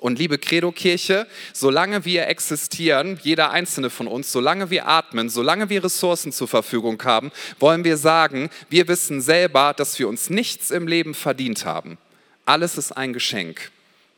Und 0.00 0.18
liebe 0.18 0.38
Credo-Kirche, 0.38 1.26
solange 1.52 2.04
wir 2.04 2.26
existieren, 2.26 3.18
jeder 3.22 3.52
einzelne 3.52 3.90
von 3.90 4.08
uns, 4.08 4.32
solange 4.32 4.70
wir 4.70 4.88
atmen, 4.88 5.28
solange 5.28 5.68
wir 5.68 5.84
Ressourcen 5.84 6.32
zur 6.32 6.48
Verfügung 6.48 7.00
haben, 7.04 7.30
wollen 7.60 7.84
wir 7.84 7.96
sagen, 7.96 8.50
wir 8.68 8.88
wissen 8.88 9.20
selber, 9.20 9.72
dass 9.72 9.98
wir 9.98 10.08
uns 10.08 10.30
nichts 10.30 10.72
im 10.72 10.88
Leben 10.88 11.14
verdient 11.14 11.64
haben. 11.64 11.96
Alles 12.44 12.76
ist 12.76 12.92
ein 12.92 13.12
Geschenk. 13.12 13.70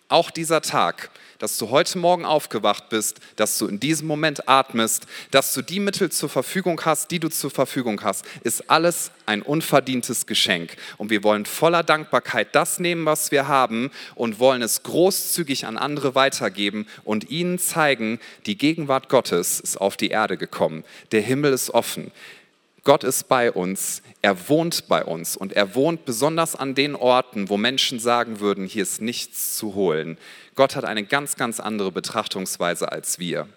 Auch 0.09 0.31
dieser 0.31 0.63
Tag, 0.63 1.11
dass 1.41 1.59
du 1.59 1.71
heute 1.71 1.99
Morgen 1.99 2.25
aufgewacht 2.25 2.89
bist, 2.91 3.19
dass 3.35 3.59
du 3.59 3.67
in 3.67 3.81
diesem 3.81 4.07
Moment 4.07 4.49
atmest, 4.49 5.07
dass 5.33 5.53
du 5.53 5.63
die 5.63 5.81
Mittel 5.81 6.13
zur 6.13 6.29
Verfügung 6.29 6.81
hast, 6.85 7.11
die 7.11 7.19
du 7.19 7.29
zur 7.29 7.51
Verfügung 7.51 8.01
hast, 8.05 8.25
ist 8.45 8.71
alles 8.71 9.11
ein 9.27 9.43
unverdientes 9.43 10.27
Geschenk. 10.27 10.77
Und 10.97 11.11
wir 11.11 11.25
wollen 11.25 11.45
voller 11.45 11.83
Dankbarkeit 11.83 12.55
das 12.55 12.79
nehmen, 12.79 13.05
was 13.05 13.33
wir 13.33 13.49
haben 13.49 13.91
und 14.15 14.39
wollen 14.39 14.63
es 14.63 14.85
großzügig 14.85 15.67
an 15.67 15.77
andere 15.77 16.15
weitergeben 16.15 16.87
und 17.03 17.29
ihnen 17.31 17.59
zeigen, 17.59 18.21
die 18.47 18.57
Gegenwart 18.57 19.09
Gottes 19.09 19.59
ist 19.59 19.77
auf 19.77 19.97
die 19.97 20.11
Erde 20.11 20.37
gekommen. 20.37 20.85
Der 21.11 21.21
Himmel 21.21 21.53
ist 21.53 21.71
offen. 21.71 22.13
Gott 22.87 23.03
ist 23.03 23.25
bei 23.29 23.51
uns, 23.51 24.01
er 24.23 24.49
wohnt 24.49 24.87
bei 24.87 25.05
uns 25.05 25.37
und 25.37 25.53
er 25.55 25.75
wohnt 25.75 26.05
besonders 26.05 26.55
an 26.55 26.77
den 26.77 26.95
Orten, 26.95 27.49
wo 27.49 27.57
Menschen 27.57 27.99
sagen 27.99 28.39
würden, 28.39 28.65
hier 28.65 28.85
ist 28.85 29.03
nichts 29.03 29.57
zu 29.57 29.75
holen. 29.75 30.19
Gott 30.55 30.77
hat 30.77 30.85
eine 30.85 31.03
ganz, 31.03 31.35
ganz 31.35 31.59
andere 31.59 31.91
Betrachtungsweise 31.91 32.93
als 32.93 33.19
wir. 33.19 33.49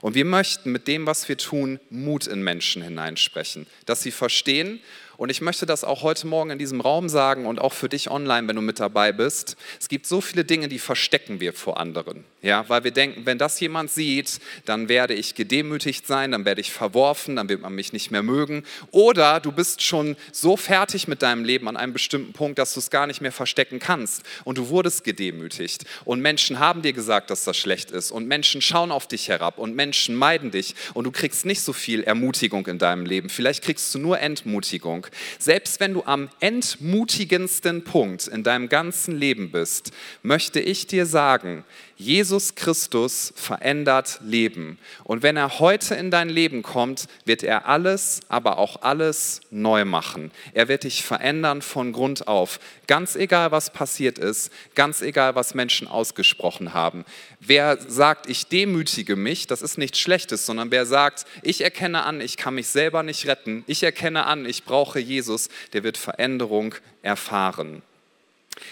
Und 0.00 0.14
wir 0.14 0.24
möchten 0.24 0.72
mit 0.72 0.88
dem, 0.88 1.04
was 1.04 1.28
wir 1.28 1.36
tun, 1.36 1.78
Mut 1.90 2.26
in 2.26 2.42
Menschen 2.42 2.80
hineinsprechen, 2.80 3.66
dass 3.84 4.00
sie 4.00 4.12
verstehen 4.12 4.80
und 5.20 5.28
ich 5.28 5.42
möchte 5.42 5.66
das 5.66 5.84
auch 5.84 6.00
heute 6.00 6.26
Morgen 6.26 6.48
in 6.48 6.58
diesem 6.58 6.80
Raum 6.80 7.10
sagen 7.10 7.44
und 7.44 7.60
auch 7.60 7.74
für 7.74 7.90
dich 7.90 8.10
online, 8.10 8.48
wenn 8.48 8.56
du 8.56 8.62
mit 8.62 8.80
dabei 8.80 9.12
bist. 9.12 9.58
Es 9.78 9.90
gibt 9.90 10.06
so 10.06 10.22
viele 10.22 10.46
Dinge, 10.46 10.66
die 10.66 10.78
verstecken 10.78 11.40
wir 11.40 11.52
vor 11.52 11.78
anderen. 11.78 12.24
Ja, 12.40 12.66
weil 12.68 12.84
wir 12.84 12.90
denken, 12.90 13.26
wenn 13.26 13.36
das 13.36 13.60
jemand 13.60 13.90
sieht, 13.90 14.40
dann 14.64 14.88
werde 14.88 15.12
ich 15.12 15.34
gedemütigt 15.34 16.06
sein, 16.06 16.32
dann 16.32 16.46
werde 16.46 16.62
ich 16.62 16.72
verworfen, 16.72 17.36
dann 17.36 17.50
wird 17.50 17.60
man 17.60 17.74
mich 17.74 17.92
nicht 17.92 18.10
mehr 18.10 18.22
mögen. 18.22 18.64
Oder 18.92 19.40
du 19.40 19.52
bist 19.52 19.82
schon 19.82 20.16
so 20.32 20.56
fertig 20.56 21.06
mit 21.06 21.20
deinem 21.20 21.44
Leben 21.44 21.68
an 21.68 21.76
einem 21.76 21.92
bestimmten 21.92 22.32
Punkt, 22.32 22.58
dass 22.58 22.72
du 22.72 22.80
es 22.80 22.88
gar 22.88 23.06
nicht 23.06 23.20
mehr 23.20 23.30
verstecken 23.30 23.78
kannst. 23.78 24.22
Und 24.44 24.56
du 24.56 24.70
wurdest 24.70 25.04
gedemütigt. 25.04 25.84
Und 26.06 26.22
Menschen 26.22 26.60
haben 26.60 26.80
dir 26.80 26.94
gesagt, 26.94 27.28
dass 27.28 27.44
das 27.44 27.58
schlecht 27.58 27.90
ist. 27.90 28.10
Und 28.10 28.26
Menschen 28.26 28.62
schauen 28.62 28.90
auf 28.90 29.06
dich 29.06 29.28
herab. 29.28 29.58
Und 29.58 29.76
Menschen 29.76 30.14
meiden 30.14 30.50
dich. 30.50 30.74
Und 30.94 31.04
du 31.04 31.10
kriegst 31.10 31.44
nicht 31.44 31.60
so 31.60 31.74
viel 31.74 32.04
Ermutigung 32.04 32.66
in 32.68 32.78
deinem 32.78 33.04
Leben. 33.04 33.28
Vielleicht 33.28 33.62
kriegst 33.62 33.94
du 33.94 33.98
nur 33.98 34.18
Entmutigung. 34.18 35.08
Selbst 35.38 35.80
wenn 35.80 35.94
du 35.94 36.04
am 36.04 36.28
entmutigendsten 36.40 37.84
Punkt 37.84 38.28
in 38.28 38.42
deinem 38.42 38.68
ganzen 38.68 39.16
Leben 39.16 39.50
bist, 39.50 39.92
möchte 40.22 40.60
ich 40.60 40.86
dir 40.86 41.06
sagen, 41.06 41.64
Jesus 42.00 42.54
Christus 42.54 43.34
verändert 43.36 44.20
Leben. 44.24 44.78
Und 45.04 45.22
wenn 45.22 45.36
er 45.36 45.58
heute 45.58 45.94
in 45.94 46.10
dein 46.10 46.30
Leben 46.30 46.62
kommt, 46.62 47.08
wird 47.26 47.42
er 47.42 47.68
alles, 47.68 48.20
aber 48.30 48.56
auch 48.56 48.80
alles 48.80 49.42
neu 49.50 49.84
machen. 49.84 50.30
Er 50.54 50.68
wird 50.68 50.84
dich 50.84 51.04
verändern 51.04 51.60
von 51.60 51.92
Grund 51.92 52.26
auf. 52.26 52.58
Ganz 52.86 53.16
egal, 53.16 53.52
was 53.52 53.70
passiert 53.70 54.16
ist, 54.16 54.50
ganz 54.74 55.02
egal, 55.02 55.34
was 55.34 55.54
Menschen 55.54 55.88
ausgesprochen 55.88 56.72
haben. 56.72 57.04
Wer 57.38 57.78
sagt, 57.78 58.30
ich 58.30 58.46
demütige 58.46 59.14
mich, 59.14 59.46
das 59.46 59.60
ist 59.60 59.76
nichts 59.76 59.98
Schlechtes, 59.98 60.46
sondern 60.46 60.70
wer 60.70 60.86
sagt, 60.86 61.26
ich 61.42 61.60
erkenne 61.60 62.04
an, 62.04 62.22
ich 62.22 62.38
kann 62.38 62.54
mich 62.54 62.68
selber 62.68 63.02
nicht 63.02 63.26
retten, 63.26 63.62
ich 63.66 63.82
erkenne 63.82 64.24
an, 64.24 64.46
ich 64.46 64.64
brauche 64.64 65.00
Jesus, 65.00 65.50
der 65.74 65.82
wird 65.82 65.98
Veränderung 65.98 66.74
erfahren. 67.02 67.82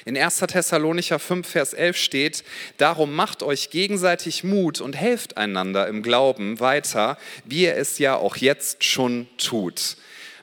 In 0.05 0.17
1. 0.17 0.39
Thessalonicher 0.39 1.19
5, 1.19 1.47
Vers 1.47 1.73
11 1.73 1.97
steht, 1.97 2.45
darum 2.77 3.15
macht 3.15 3.43
euch 3.43 3.71
gegenseitig 3.71 4.45
Mut 4.45 4.81
und 4.81 4.95
helft 4.95 5.37
einander 5.37 5.87
im 5.89 6.03
Glauben 6.03 6.61
weiter, 6.61 7.19
wie 7.45 7.65
ihr 7.65 7.77
es 7.77 7.99
ja 7.99 8.17
auch 8.17 8.37
jetzt 8.37 8.85
schon 8.85 9.27
tut. 9.39 9.97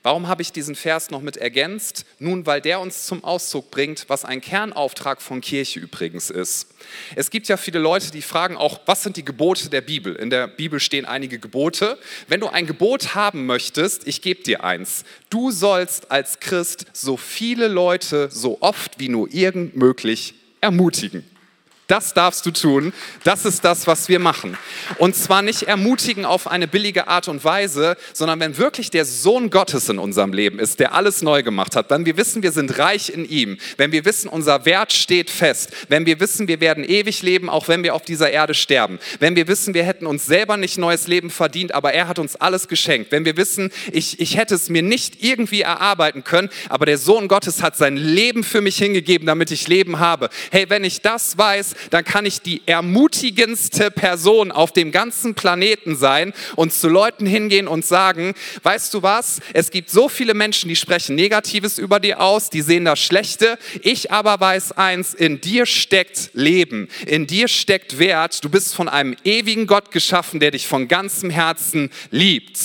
Warum 0.06 0.28
habe 0.28 0.44
ich 0.44 0.52
diesen 0.52 0.76
Vers 0.76 1.10
noch 1.10 1.22
mit 1.22 1.36
ergänzt? 1.36 2.06
Nun, 2.20 2.46
weil 2.46 2.62
der 2.62 2.80
uns 2.80 3.08
zum 3.08 3.24
Ausdruck 3.24 3.72
bringt, 3.72 4.06
was 4.08 4.24
ein 4.24 4.40
Kernauftrag 4.40 5.20
von 5.20 5.42
Kirche 5.42 5.80
übrigens 5.80 6.30
ist. 6.30 6.68
Es 7.16 7.32
gibt 7.32 7.48
ja 7.48 7.58
viele 7.58 7.80
Leute, 7.80 8.12
die 8.12 8.22
fragen 8.22 8.56
auch, 8.56 8.82
was 8.86 9.02
sind 9.02 9.18
die 9.18 9.26
Gebote 9.26 9.68
der 9.72 9.82
Bibel? 9.82 10.16
In 10.16 10.30
der 10.30 10.46
Bibel 10.46 10.80
stehen 10.80 11.06
einige 11.06 11.40
Gebote. 11.40 11.98
Wenn 12.28 12.40
du 12.40 12.50
ein 12.50 12.68
Gebot 12.68 13.16
haben 13.16 13.48
möchtest, 13.48 14.06
ich 14.06 14.22
gebe 14.22 14.44
dir 14.44 14.64
eins. 14.64 15.06
Du 15.32 15.50
sollst 15.50 16.12
als 16.12 16.40
Christ 16.40 16.86
so 16.94 17.18
viele 17.18 17.68
Leute 17.68 18.30
so 18.30 18.60
oft 18.62 19.00
wie 19.00 19.10
nur 19.10 19.34
irgend 19.34 19.76
möglich 19.76 20.36
ermutigen. 20.62 21.24
Das 21.88 22.16
darfst 22.16 22.46
du 22.48 22.52
tun. 22.52 22.94
Das 23.24 23.46
ist 23.46 23.64
das, 23.64 23.86
was 23.86 24.10
wir 24.10 24.18
machen. 24.18 24.58
Und 24.98 25.16
zwar 25.16 25.44
nicht 25.44 25.64
ermutigen 25.64 26.26
auf 26.26 26.48
eine 26.48 26.68
billige 26.68 27.08
Art 27.08 27.28
und 27.28 27.44
Weise, 27.44 27.96
sondern 28.12 28.40
wenn 28.40 28.58
wirklich 28.58 28.90
der 28.90 29.06
Sohn 29.06 29.52
Gottes 29.52 29.88
in 29.90 30.00
unserem 30.00 30.34
Leben 30.34 30.58
ist, 30.58 30.80
der 30.80 30.96
alles 30.96 31.22
neu 31.22 31.44
gemacht 31.44 31.76
hat, 31.76 31.92
wenn 31.92 32.08
wir 32.08 32.18
wissen, 32.18 32.42
wir 32.42 32.52
sind 32.52 32.80
reich 32.80 33.10
in 33.10 33.24
ihm, 33.24 33.58
wenn 33.78 33.92
wir 33.92 34.04
wissen, 34.04 34.30
unser 34.30 34.66
Wert 34.66 34.94
steht 34.94 35.30
fest, 35.30 35.72
wenn 35.88 36.08
wir 36.08 36.20
wissen, 36.20 36.48
wir 36.48 36.60
werden 36.60 36.84
ewig 36.84 37.22
leben, 37.22 37.50
auch 37.50 37.68
wenn 37.68 37.84
wir 37.84 37.94
auf 37.94 38.02
dieser 38.02 38.32
Erde 38.32 38.56
sterben, 38.56 38.98
wenn 39.20 39.36
wir 39.36 39.48
wissen, 39.48 39.76
wir 39.76 39.84
hätten 39.84 40.08
uns 40.08 40.26
selber 40.26 40.58
nicht 40.58 40.80
neues 40.80 41.06
Leben 41.06 41.30
verdient, 41.30 41.74
aber 41.74 41.94
er 41.94 42.08
hat 42.08 42.18
uns 42.18 42.36
alles 42.36 42.68
geschenkt, 42.68 43.12
wenn 43.12 43.26
wir 43.26 43.38
wissen, 43.38 43.72
ich, 43.92 44.20
ich 44.20 44.38
hätte 44.38 44.56
es 44.56 44.70
mir 44.70 44.82
nicht 44.82 45.24
irgendwie 45.24 45.62
erarbeiten 45.62 46.24
können, 46.24 46.50
aber 46.68 46.88
der 46.88 46.98
Sohn 46.98 47.28
Gottes 47.28 47.62
hat 47.62 47.78
sein 47.78 47.96
Leben 47.96 48.44
für 48.44 48.62
mich 48.62 48.78
hingegeben, 48.78 49.28
damit 49.28 49.52
ich 49.52 49.68
Leben 49.68 50.00
habe. 50.00 50.30
Hey, 50.50 50.66
wenn 50.70 50.84
ich 50.84 51.02
das 51.02 51.38
weiß, 51.38 51.75
dann 51.90 52.04
kann 52.04 52.26
ich 52.26 52.42
die 52.42 52.62
ermutigendste 52.66 53.92
Person 53.92 54.52
auf 54.52 54.72
dem 54.72 54.92
ganzen 54.92 55.36
Planeten 55.36 55.96
sein 55.96 56.34
und 56.56 56.74
zu 56.74 56.88
Leuten 56.88 57.26
hingehen 57.26 57.68
und 57.68 57.86
sagen, 57.86 58.34
weißt 58.64 58.94
du 58.94 59.04
was, 59.04 59.40
es 59.54 59.72
gibt 59.72 59.90
so 59.90 60.10
viele 60.10 60.34
Menschen, 60.34 60.70
die 60.70 60.76
sprechen 60.76 61.16
Negatives 61.16 61.78
über 61.78 62.00
dir 62.00 62.22
aus, 62.22 62.50
die 62.50 62.62
sehen 62.62 62.86
das 62.86 63.00
Schlechte. 63.00 63.58
Ich 63.82 64.12
aber 64.12 64.40
weiß 64.40 64.74
eins, 64.74 65.14
in 65.14 65.42
dir 65.42 65.66
steckt 65.66 66.32
Leben, 66.34 66.88
in 67.06 67.28
dir 67.28 67.48
steckt 67.48 68.00
Wert. 68.00 68.44
Du 68.44 68.50
bist 68.50 68.76
von 68.76 68.90
einem 68.90 69.16
ewigen 69.24 69.68
Gott 69.68 69.92
geschaffen, 69.92 70.40
der 70.40 70.52
dich 70.52 70.68
von 70.68 70.88
ganzem 70.88 71.30
Herzen 71.30 71.92
liebt. 72.12 72.60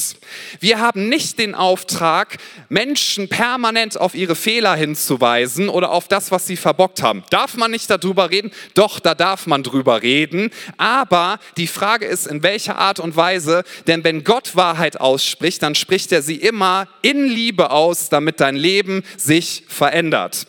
Wir 0.60 0.78
haben 0.78 1.08
nicht 1.08 1.38
den 1.38 1.54
Auftrag, 1.54 2.38
Menschen 2.68 3.28
permanent 3.28 4.00
auf 4.00 4.14
ihre 4.14 4.36
Fehler 4.36 4.76
hinzuweisen 4.76 5.68
oder 5.68 5.90
auf 5.90 6.08
das, 6.08 6.30
was 6.30 6.46
sie 6.46 6.56
verbockt 6.56 7.02
haben. 7.02 7.24
Darf 7.30 7.56
man 7.56 7.70
nicht 7.70 7.90
darüber 7.90 8.30
reden? 8.30 8.52
Doch, 8.74 8.99
da 9.00 9.14
darf 9.14 9.46
man 9.46 9.62
drüber 9.62 10.02
reden. 10.02 10.50
Aber 10.76 11.38
die 11.56 11.66
Frage 11.66 12.06
ist, 12.06 12.26
in 12.26 12.42
welcher 12.42 12.78
Art 12.78 13.00
und 13.00 13.16
Weise, 13.16 13.64
denn 13.86 14.04
wenn 14.04 14.24
Gott 14.24 14.56
Wahrheit 14.56 15.00
ausspricht, 15.00 15.62
dann 15.62 15.74
spricht 15.74 16.12
er 16.12 16.22
sie 16.22 16.36
immer 16.36 16.88
in 17.02 17.24
Liebe 17.24 17.70
aus, 17.70 18.08
damit 18.08 18.40
dein 18.40 18.56
Leben 18.56 19.02
sich 19.16 19.64
verändert. 19.68 20.46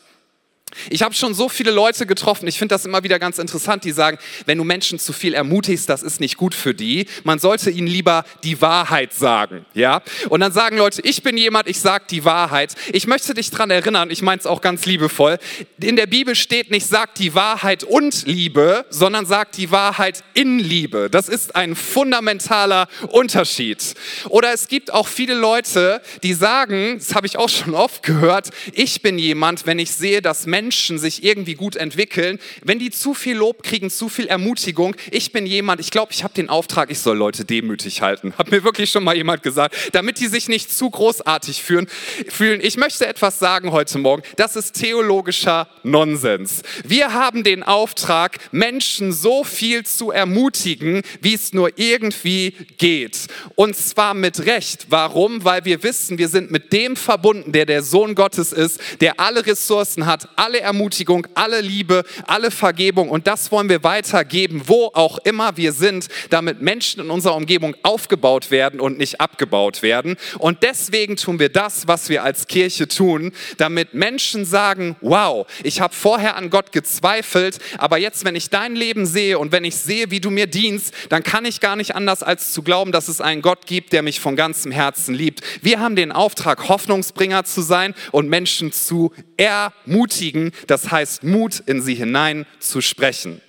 Ich 0.90 1.04
habe 1.04 1.14
schon 1.14 1.34
so 1.34 1.50
viele 1.50 1.72
Leute 1.72 2.06
getroffen, 2.06 2.48
ich 2.48 2.58
finde 2.58 2.74
das 2.76 2.86
immer 2.86 3.04
wieder 3.04 3.20
ganz 3.20 3.38
interessant, 3.38 3.84
die 3.84 3.92
sagen, 3.92 4.18
wenn 4.46 4.58
du 4.58 4.64
Menschen 4.64 5.00
zu 5.00 5.14
viel 5.14 5.34
ermutigst, 5.34 5.90
das 5.90 6.04
ist 6.04 6.20
nicht 6.20 6.38
gut 6.38 6.56
für 6.56 6.74
die. 6.74 7.08
Man 7.24 7.40
sollte 7.40 7.70
ihnen 7.70 7.88
lieber 7.88 8.24
die 8.44 8.62
Wahrheit 8.62 9.14
sagen, 9.14 9.66
ja? 9.74 10.02
Und 10.30 10.40
dann 10.40 10.52
sagen 10.52 10.78
Leute, 10.78 11.02
ich 11.04 11.24
bin 11.24 11.38
jemand, 11.38 11.68
ich 11.68 11.80
sage 11.80 12.06
die 12.10 12.26
Wahrheit. 12.26 12.76
Ich 12.94 13.08
möchte 13.08 13.34
dich 13.34 13.50
daran 13.52 13.72
erinnern, 13.72 14.12
ich 14.12 14.22
meine 14.22 14.40
es 14.40 14.46
auch 14.46 14.62
ganz 14.62 14.86
liebevoll, 14.86 15.38
in 15.82 15.96
der 15.96 16.08
Bibel 16.08 16.36
steht 16.36 16.72
nicht, 16.72 16.88
sag 16.88 17.16
die 17.16 17.36
Wahrheit 17.36 17.84
und 17.84 18.26
Liebe, 18.26 18.86
sondern 18.90 19.26
sag 19.26 19.52
die 19.54 19.72
Wahrheit 19.72 20.24
in 20.34 20.60
Liebe. 20.60 21.10
Das 21.10 21.28
ist 21.30 21.56
ein 21.56 21.76
fundamentaler 21.76 22.88
Unterschied. 23.10 23.96
Oder 24.30 24.54
es 24.54 24.68
gibt 24.68 24.94
auch 24.94 25.08
viele 25.08 25.34
Leute, 25.34 26.02
die 26.24 26.34
sagen, 26.34 26.98
das 26.98 27.16
habe 27.16 27.28
ich 27.28 27.38
auch 27.38 27.50
schon 27.50 27.76
oft 27.76 28.04
gehört, 28.04 28.50
ich 28.74 29.02
bin 29.02 29.18
jemand, 29.18 29.66
wenn 29.66 29.80
ich 29.80 29.92
sehe, 29.92 30.22
dass 30.22 30.46
Menschen 30.46 30.61
Menschen 30.62 31.00
sich 31.00 31.24
irgendwie 31.24 31.56
gut 31.56 31.76
entwickeln, 31.76 32.38
wenn 32.64 32.78
die 32.78 32.92
zu 32.92 33.16
viel 33.16 33.36
Lob 33.36 33.64
kriegen, 33.64 33.90
zu 33.90 34.10
viel 34.10 34.28
Ermutigung. 34.28 34.96
Ich 35.10 35.32
bin 35.32 35.48
jemand, 35.48 35.82
ich 35.82 35.90
glaube, 35.90 36.12
ich 36.14 36.24
habe 36.24 36.36
den 36.36 36.50
Auftrag, 36.50 36.92
ich 36.92 37.00
soll 37.00 37.18
Leute 37.18 37.46
demütig 37.46 38.04
halten. 38.04 38.34
Hat 38.38 38.52
mir 38.52 38.64
wirklich 38.64 38.92
schon 38.92 39.04
mal 39.04 39.16
jemand 39.16 39.42
gesagt, 39.42 39.76
damit 39.94 40.20
die 40.20 40.28
sich 40.28 40.50
nicht 40.50 40.72
zu 40.72 40.92
großartig 40.92 41.64
fühlen. 41.64 41.88
Ich 42.62 42.78
möchte 42.78 43.08
etwas 43.08 43.40
sagen 43.40 43.72
heute 43.72 43.98
Morgen. 43.98 44.22
Das 44.36 44.56
ist 44.56 44.74
theologischer 44.74 45.68
Nonsens. 45.82 46.62
Wir 46.86 47.12
haben 47.12 47.44
den 47.44 47.64
Auftrag, 47.64 48.38
Menschen 48.52 49.14
so 49.14 49.44
viel 49.44 49.84
zu 49.84 50.12
ermutigen, 50.12 51.02
wie 51.22 51.34
es 51.34 51.54
nur 51.54 51.72
irgendwie 51.80 52.52
geht. 52.78 53.28
Und 53.56 53.76
zwar 53.76 54.14
mit 54.14 54.46
Recht. 54.46 54.86
Warum? 54.90 55.44
Weil 55.44 55.66
wir 55.66 55.82
wissen, 55.82 56.20
wir 56.20 56.28
sind 56.28 56.52
mit 56.52 56.72
dem 56.72 56.96
verbunden, 56.96 57.52
der 57.52 57.66
der 57.66 57.82
Sohn 57.82 58.14
Gottes 58.14 58.52
ist, 58.52 58.80
der 59.00 59.20
alle 59.20 59.44
Ressourcen 59.44 60.06
hat, 60.06 60.30
alle 60.36 60.51
alle 60.52 60.60
Ermutigung, 60.60 61.28
alle 61.34 61.62
Liebe, 61.62 62.04
alle 62.28 62.52
Vergebung 62.52 63.08
und 63.08 63.26
das 63.26 63.54
wollen 63.54 63.70
wir 63.70 63.86
weitergeben, 63.86 64.64
wo 64.66 64.92
auch 64.94 65.18
immer 65.20 65.56
wir 65.56 65.72
sind, 65.72 66.10
damit 66.30 66.62
Menschen 66.62 67.00
in 67.00 67.10
unserer 67.10 67.38
Umgebung 67.38 67.74
aufgebaut 67.84 68.52
werden 68.52 68.82
und 68.82 68.98
nicht 68.98 69.22
abgebaut 69.22 69.82
werden. 69.82 70.18
Und 70.40 70.64
deswegen 70.64 71.16
tun 71.16 71.40
wir 71.40 71.48
das, 71.48 71.88
was 71.88 72.10
wir 72.10 72.26
als 72.26 72.48
Kirche 72.48 72.90
tun, 72.90 73.32
damit 73.60 73.94
Menschen 73.94 74.44
sagen, 74.44 74.98
wow, 75.00 75.48
ich 75.64 75.80
habe 75.80 75.96
vorher 75.96 76.36
an 76.36 76.50
Gott 76.50 76.74
gezweifelt, 76.74 77.60
aber 77.78 77.98
jetzt, 77.98 78.26
wenn 78.26 78.36
ich 78.36 78.50
dein 78.50 78.76
Leben 78.76 79.06
sehe 79.06 79.40
und 79.40 79.54
wenn 79.54 79.64
ich 79.64 79.78
sehe, 79.78 80.12
wie 80.12 80.20
du 80.20 80.32
mir 80.32 80.48
dienst, 80.48 80.94
dann 81.08 81.24
kann 81.24 81.46
ich 81.46 81.62
gar 81.62 81.78
nicht 81.78 81.96
anders 81.96 82.24
als 82.24 82.52
zu 82.52 82.62
glauben, 82.62 82.92
dass 82.92 83.08
es 83.08 83.22
einen 83.22 83.42
Gott 83.42 83.68
gibt, 83.68 83.94
der 83.94 84.02
mich 84.02 84.20
von 84.20 84.36
ganzem 84.36 84.74
Herzen 84.74 85.16
liebt. 85.16 85.40
Wir 85.62 85.80
haben 85.80 85.96
den 85.96 86.12
Auftrag, 86.12 86.68
Hoffnungsbringer 86.68 87.46
zu 87.46 87.62
sein 87.62 87.96
und 88.12 88.28
Menschen 88.28 88.74
zu 88.74 89.14
ermutigen, 89.38 90.41
das 90.68 90.92
heißt 90.92 91.24
Mut 91.24 91.60
in 91.60 91.82
sie 91.82 91.96
hinein 91.96 92.46
zu 92.60 92.82
sprechen. 92.82 93.42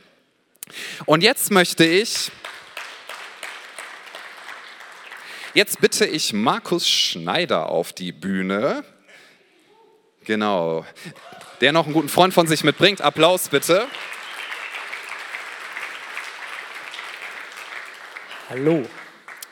Und 1.07 1.23
jetzt 1.23 1.51
möchte 1.51 1.85
ich, 1.85 2.31
jetzt 5.55 5.81
bitte 5.81 6.05
ich 6.05 6.33
Markus 6.33 6.89
Schneider 6.89 7.69
auf 7.69 7.93
die 7.93 8.13
Bühne. 8.13 8.85
Genau, 10.25 10.87
der 11.61 11.73
noch 11.73 11.87
einen 11.87 11.95
guten 11.95 12.09
Freund 12.09 12.35
von 12.35 12.47
sich 12.47 12.65
mitbringt. 12.65 13.01
Applaus 13.01 13.49
bitte. 13.49 13.87
Hallo. 18.49 18.87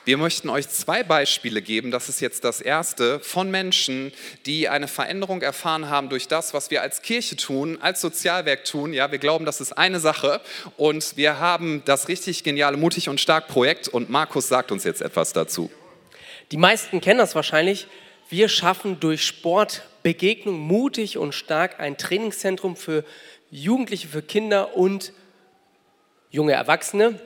Wir 0.07 0.17
möchten 0.17 0.49
euch 0.49 0.67
zwei 0.69 1.03
Beispiele 1.03 1.61
geben. 1.61 1.91
Das 1.91 2.09
ist 2.09 2.21
jetzt 2.21 2.45
das 2.45 2.63
erste 2.63 3.21
von 3.21 3.51
Menschen, 3.51 4.13
die 4.47 4.67
eine 4.67 4.89
Veränderung 4.89 5.43
erfahren 5.43 5.91
haben 5.91 6.09
durch 6.09 6.27
das, 6.27 6.55
was 6.55 6.71
wir 6.71 6.81
als 6.81 7.03
Kirche 7.03 7.37
tun, 7.37 7.77
als 7.83 8.01
Sozialwerk 8.01 8.65
tun. 8.65 8.95
Ja, 8.95 9.13
wir 9.13 9.19
glauben, 9.19 9.45
das 9.45 9.61
ist 9.61 9.73
eine 9.73 10.01
Sache 10.01 10.41
und 10.79 11.19
wir 11.19 11.39
haben 11.39 11.83
das 11.85 12.09
richtig 12.09 12.45
geniale 12.45 12.79
Mutig 12.79 13.11
und 13.11 13.21
Stark 13.21 13.49
Projekt 13.49 13.89
und 13.89 14.09
Markus 14.09 14.49
sagt 14.49 14.73
uns 14.73 14.85
jetzt 14.85 15.03
etwas 15.03 15.35
dazu. 15.35 15.71
Die 16.51 16.57
meisten 16.57 17.03
kennen 17.03 17.19
das 17.19 17.35
wahrscheinlich. 17.35 17.87
Wir 18.31 18.49
schaffen 18.49 19.01
durch 19.01 19.27
Sportbegegnung 19.27 20.59
mutig 20.59 21.19
und 21.19 21.35
stark 21.35 21.79
ein 21.79 21.99
Trainingszentrum 21.99 22.75
für 22.75 23.05
Jugendliche, 23.51 24.09
für 24.09 24.23
Kinder 24.23 24.77
und 24.77 25.13
junge 26.31 26.53
Erwachsene. 26.53 27.21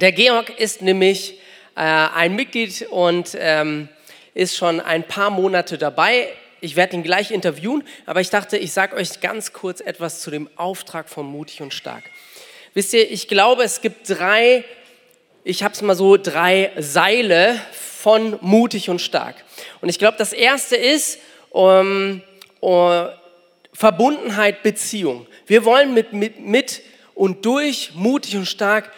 Der 0.00 0.10
Georg 0.10 0.58
ist 0.58 0.82
nämlich 0.82 1.38
äh, 1.78 1.80
ein 1.80 2.34
Mitglied 2.34 2.88
und 2.90 3.36
ähm, 3.38 3.88
ist 4.34 4.56
schon 4.56 4.80
ein 4.80 5.04
paar 5.04 5.30
Monate 5.30 5.78
dabei. 5.78 6.28
Ich 6.60 6.74
werde 6.74 6.96
ihn 6.96 7.04
gleich 7.04 7.30
interviewen, 7.30 7.84
aber 8.04 8.20
ich 8.20 8.30
dachte, 8.30 8.58
ich 8.58 8.72
sage 8.72 8.96
euch 8.96 9.20
ganz 9.20 9.52
kurz 9.52 9.80
etwas 9.80 10.20
zu 10.20 10.32
dem 10.32 10.50
Auftrag 10.56 11.08
von 11.08 11.24
Mutig 11.24 11.62
und 11.62 11.72
Stark. 11.72 12.02
Wisst 12.74 12.94
ihr, 12.94 13.08
ich 13.08 13.28
glaube, 13.28 13.62
es 13.62 13.80
gibt 13.80 14.10
drei, 14.10 14.64
ich 15.44 15.62
habe 15.62 15.72
es 15.72 15.80
mal 15.80 15.94
so, 15.94 16.16
drei 16.16 16.72
Seile 16.78 17.60
von 17.70 18.36
Mutig 18.40 18.90
und 18.90 19.00
Stark. 19.00 19.36
Und 19.80 19.88
ich 19.88 20.00
glaube, 20.00 20.18
das 20.18 20.32
erste 20.32 20.74
ist 20.74 21.20
um, 21.50 22.22
um, 22.58 23.08
Verbundenheit, 23.72 24.64
Beziehung. 24.64 25.28
Wir 25.46 25.64
wollen 25.64 25.94
mit, 25.94 26.12
mit, 26.12 26.40
mit 26.40 26.82
und 27.14 27.46
durch 27.46 27.92
Mutig 27.94 28.36
und 28.36 28.46
Stark 28.46 28.90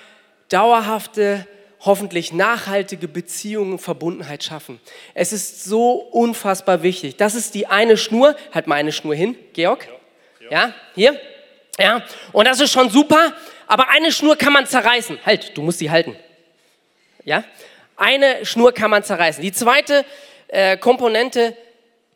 dauerhafte 0.48 1.46
hoffentlich 1.80 2.32
nachhaltige 2.32 3.08
Beziehungen, 3.08 3.78
Verbundenheit 3.78 4.44
schaffen. 4.44 4.80
Es 5.14 5.32
ist 5.32 5.64
so 5.64 5.92
unfassbar 5.92 6.82
wichtig. 6.82 7.16
Das 7.16 7.34
ist 7.34 7.54
die 7.54 7.66
eine 7.66 7.96
Schnur. 7.96 8.36
Halt 8.52 8.66
mal 8.66 8.76
eine 8.76 8.92
Schnur 8.92 9.14
hin, 9.14 9.36
Georg. 9.52 9.88
Ja, 10.40 10.50
ja. 10.50 10.74
hier. 10.94 11.20
Ja, 11.78 12.02
und 12.32 12.46
das 12.46 12.60
ist 12.60 12.72
schon 12.72 12.90
super, 12.90 13.32
aber 13.66 13.88
eine 13.88 14.12
Schnur 14.12 14.36
kann 14.36 14.52
man 14.52 14.66
zerreißen. 14.66 15.18
Halt, 15.24 15.56
du 15.56 15.62
musst 15.62 15.78
sie 15.78 15.90
halten. 15.90 16.14
Ja, 17.24 17.44
eine 17.96 18.44
Schnur 18.44 18.72
kann 18.72 18.90
man 18.90 19.02
zerreißen. 19.02 19.42
Die 19.42 19.52
zweite 19.52 20.04
äh, 20.48 20.76
Komponente, 20.76 21.56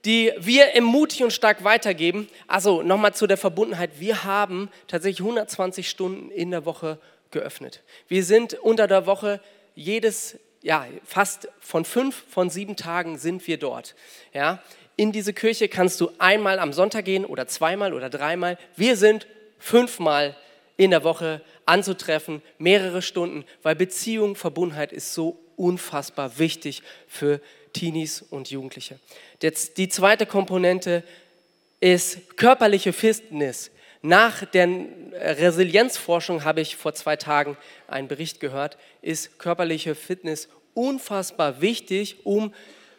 die 0.05 0.33
wir 0.39 0.75
im 0.75 0.85
Mutig 0.85 1.23
und 1.23 1.33
Stark 1.33 1.65
weitergeben, 1.65 2.29
also 2.47 2.83
nochmal 2.83 3.15
zu 3.15 3.27
der 3.27 3.39
Verbundenheit, 3.39 3.93
wir 3.99 4.25
haben 4.25 4.69
tatsächlich 4.87 5.21
120 5.21 5.89
Stunden 5.89 6.31
in 6.31 6.51
der 6.51 6.67
Woche 6.67 6.99
geöffnet. 7.35 7.83
Wir 8.09 8.25
sind 8.25 8.55
unter 8.55 8.87
der 8.87 9.05
Woche 9.05 9.41
jedes, 9.75 10.39
ja, 10.63 10.87
fast 11.05 11.49
von 11.61 11.85
fünf 11.85 12.25
von 12.31 12.49
sieben 12.49 12.77
Tagen 12.77 13.19
sind 13.19 13.47
wir 13.47 13.59
dort. 13.59 13.95
Ja, 14.33 14.63
in 14.97 15.13
diese 15.13 15.35
Kirche 15.35 15.69
kannst 15.69 16.01
du 16.01 16.11
einmal 16.19 16.59
am 16.59 16.73
Sonntag 16.73 17.05
gehen 17.05 17.27
oder 17.27 17.47
zweimal 17.47 17.93
oder 17.93 18.09
dreimal. 18.09 18.57
Wir 18.77 18.97
sind 18.97 19.27
fünfmal 19.59 20.37
in 20.77 20.91
der 20.91 21.05
Woche 21.05 21.43
anzutreffen, 21.67 22.41
mehrere 22.59 23.03
Stunden, 23.03 23.45
weil 23.63 23.75
Beziehung, 23.75 24.37
Verbundenheit 24.37 24.93
ist 24.93 25.13
so 25.13 25.39
unfassbar 25.57 26.39
wichtig 26.39 26.83
für 27.07 27.41
Teenies 27.73 28.23
und 28.23 28.51
Jugendliche. 28.51 28.99
Jetzt 29.43 29.77
die 29.77 29.89
zweite 29.89 30.27
Komponente 30.27 31.03
ist 31.81 32.37
körperliche 32.37 32.93
Fitness. 32.93 33.71
Nach 34.07 34.45
der 34.45 34.69
Resilienzforschung 35.15 36.45
habe 36.45 36.61
ich 36.61 36.77
vor 36.77 36.93
zwei 36.93 37.17
Tagen 37.17 37.57
einen 37.89 38.07
Bericht 38.07 38.39
gehört, 38.39 38.77
ist 39.01 39.39
körperliche 39.39 39.95
Fitness 39.95 40.51
unfassbar 40.75 41.63
wichtig, 41.63 42.19
um 42.25 42.53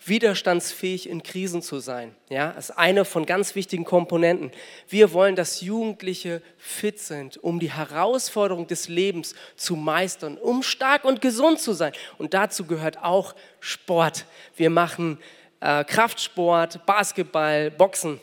widerstandsfähig 0.04 1.08
in 1.08 1.22
Krisen 1.22 1.62
zu 1.62 1.78
sein. 1.78 2.16
Ja, 2.30 2.54
das 2.54 2.72
ist 2.72 2.78
eine 2.80 3.06
von 3.06 3.28
ganz 3.28 3.54
wichtigen 3.54 3.86
Komponenten. 3.86 4.50
Wir 4.90 5.14
wollen, 5.14 5.36
dass 5.36 5.62
Jugendliche 5.62 6.42
fit 6.58 7.00
sind, 7.00 7.38
um 7.38 7.60
die 7.60 7.72
Herausforderung 7.72 8.66
des 8.66 8.88
Lebens 8.88 9.36
zu 9.56 9.76
meistern, 9.76 10.40
um 10.40 10.64
stark 10.64 11.06
und 11.06 11.22
gesund 11.22 11.60
zu 11.60 11.74
sein. 11.74 11.94
Und 12.18 12.34
dazu 12.34 12.66
gehört 12.66 13.04
auch 13.04 13.36
Sport. 13.60 14.26
Wir 14.56 14.72
machen 14.72 15.20
äh, 15.60 15.84
Kraftsport, 15.84 16.84
Basketball, 16.88 17.70
Boxen 17.70 18.20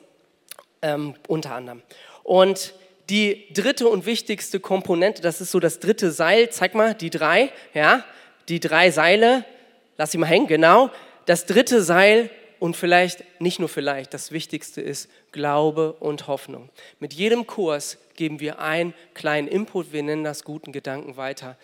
ähm, 0.83 1.14
unter 1.29 1.55
anderem. 1.55 1.83
Und 2.22 2.74
die 3.11 3.52
dritte 3.52 3.88
und 3.88 4.06
wichtigste 4.06 4.61
Komponente, 4.61 5.22
das 5.22 5.40
ist 5.40 5.50
so 5.50 5.61
das 5.61 5.80
dritte 5.80 6.11
Seil, 6.11 6.50
zeig 6.50 6.74
mal, 6.74 6.94
die 6.94 7.11
drei, 7.11 7.52
ja, 7.74 8.04
die 8.48 8.61
drei 8.61 8.90
Seile, 8.90 9.44
lass 9.98 10.12
sie 10.12 10.18
mal 10.18 10.26
hängen, 10.26 10.46
genau. 10.46 10.90
Das 11.26 11.46
dritte 11.46 11.82
Seil 11.82 12.30
und 12.58 12.76
vielleicht, 12.76 13.24
nicht 13.40 13.58
nur 13.58 13.68
vielleicht, 13.68 14.14
das 14.14 14.30
Wichtigste 14.30 14.80
ist 14.80 15.11
Glaube 15.32 15.94
und 15.94 16.28
Hoffnung. 16.28 16.70
Mit 17.00 17.12
jedem 17.12 17.46
Kurs 17.46 17.98
geben 18.14 18.40
wir 18.40 18.61
einen 18.61 18.94
kleinen 19.14 19.48
Input, 19.48 19.92
wir 19.92 20.02
nennen 20.02 20.24
das 20.24 20.44
guten 20.44 20.72
Gedanken 20.72 21.16
weiter. 21.16 21.58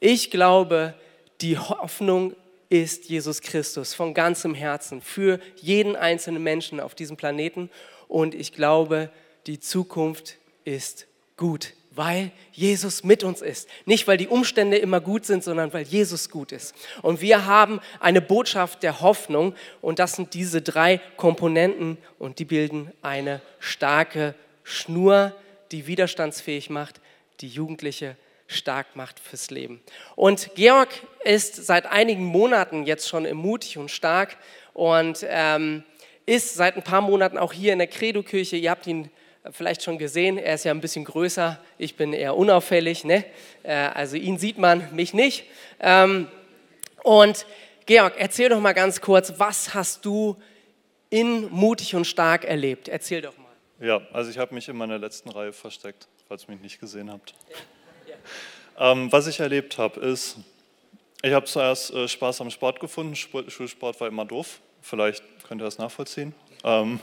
Ich 0.00 0.30
glaube, 0.30 0.94
die 1.40 1.58
Hoffnung 1.58 2.34
ist 2.68 3.08
Jesus 3.08 3.40
Christus 3.40 3.94
von 3.94 4.14
ganzem 4.14 4.54
Herzen 4.54 5.00
für 5.00 5.38
jeden 5.56 5.94
einzelnen 5.94 6.42
Menschen 6.42 6.80
auf 6.80 6.94
diesem 6.94 7.16
Planeten 7.16 7.70
und 8.08 8.34
ich 8.34 8.52
glaube, 8.52 9.10
die 9.46 9.60
Zukunft 9.60 10.36
ist 10.64 11.06
gut, 11.36 11.74
weil 11.90 12.30
Jesus 12.52 13.04
mit 13.04 13.24
uns 13.24 13.42
ist. 13.42 13.68
Nicht, 13.84 14.06
weil 14.06 14.16
die 14.16 14.28
Umstände 14.28 14.76
immer 14.78 15.00
gut 15.00 15.24
sind, 15.24 15.44
sondern 15.44 15.72
weil 15.72 15.82
Jesus 15.82 16.30
gut 16.30 16.52
ist. 16.52 16.74
Und 17.02 17.20
wir 17.20 17.46
haben 17.46 17.80
eine 18.00 18.20
Botschaft 18.20 18.82
der 18.82 19.00
Hoffnung 19.00 19.54
und 19.80 19.98
das 19.98 20.14
sind 20.14 20.34
diese 20.34 20.62
drei 20.62 21.00
Komponenten 21.16 21.98
und 22.18 22.38
die 22.38 22.44
bilden 22.44 22.92
eine 23.02 23.40
starke 23.58 24.34
Schnur, 24.62 25.34
die 25.72 25.86
widerstandsfähig 25.86 26.70
macht, 26.70 27.00
die 27.40 27.48
Jugendliche 27.48 28.16
stark 28.46 28.94
macht 28.94 29.18
fürs 29.18 29.50
Leben. 29.50 29.80
Und 30.14 30.50
Georg 30.54 30.90
ist 31.24 31.56
seit 31.66 31.86
einigen 31.86 32.24
Monaten 32.24 32.84
jetzt 32.84 33.08
schon 33.08 33.30
mutig 33.34 33.78
und 33.78 33.90
stark 33.90 34.36
und 34.74 35.26
ähm, 35.28 35.82
ist 36.26 36.54
seit 36.54 36.76
ein 36.76 36.82
paar 36.82 37.00
Monaten 37.00 37.38
auch 37.38 37.52
hier 37.52 37.72
in 37.72 37.78
der 37.78 37.88
Credo-Kirche. 37.88 38.56
Ihr 38.56 38.70
habt 38.70 38.86
ihn 38.86 39.10
vielleicht 39.50 39.82
schon 39.82 39.98
gesehen, 39.98 40.38
er 40.38 40.54
ist 40.54 40.64
ja 40.64 40.72
ein 40.72 40.80
bisschen 40.80 41.04
größer, 41.04 41.58
ich 41.78 41.96
bin 41.96 42.12
eher 42.12 42.36
unauffällig, 42.36 43.04
ne? 43.04 43.24
Äh, 43.62 43.72
also 43.72 44.16
ihn 44.16 44.38
sieht 44.38 44.58
man, 44.58 44.94
mich 44.94 45.14
nicht. 45.14 45.44
Ähm, 45.80 46.28
und 47.02 47.46
Georg, 47.86 48.14
erzähl 48.18 48.48
doch 48.48 48.60
mal 48.60 48.72
ganz 48.72 49.00
kurz, 49.00 49.34
was 49.38 49.74
hast 49.74 50.04
du 50.04 50.36
in 51.10 51.50
Mutig 51.50 51.94
und 51.94 52.06
Stark 52.06 52.44
erlebt? 52.44 52.88
Erzähl 52.88 53.20
doch 53.20 53.36
mal. 53.36 53.86
Ja, 53.86 54.00
also 54.12 54.30
ich 54.30 54.38
habe 54.38 54.54
mich 54.54 54.68
in 54.68 54.76
meiner 54.76 54.98
letzten 54.98 55.28
Reihe 55.30 55.52
versteckt, 55.52 56.06
falls 56.28 56.44
ihr 56.44 56.52
mich 56.52 56.62
nicht 56.62 56.80
gesehen 56.80 57.10
habt. 57.10 57.34
Ja. 57.50 58.14
Ja. 58.78 58.92
Ähm, 58.92 59.10
was 59.10 59.26
ich 59.26 59.40
erlebt 59.40 59.76
habe, 59.78 60.00
ist, 60.00 60.36
ich 61.22 61.32
habe 61.32 61.46
zuerst 61.46 61.92
äh, 61.92 62.06
Spaß 62.06 62.40
am 62.40 62.50
Sport 62.50 62.80
gefunden. 62.80 63.16
Schulsport 63.16 64.00
war 64.00 64.08
immer 64.08 64.24
doof. 64.24 64.60
Vielleicht 64.80 65.22
könnt 65.46 65.60
ihr 65.60 65.64
das 65.64 65.78
nachvollziehen. 65.78 66.34
Ähm, 66.64 67.00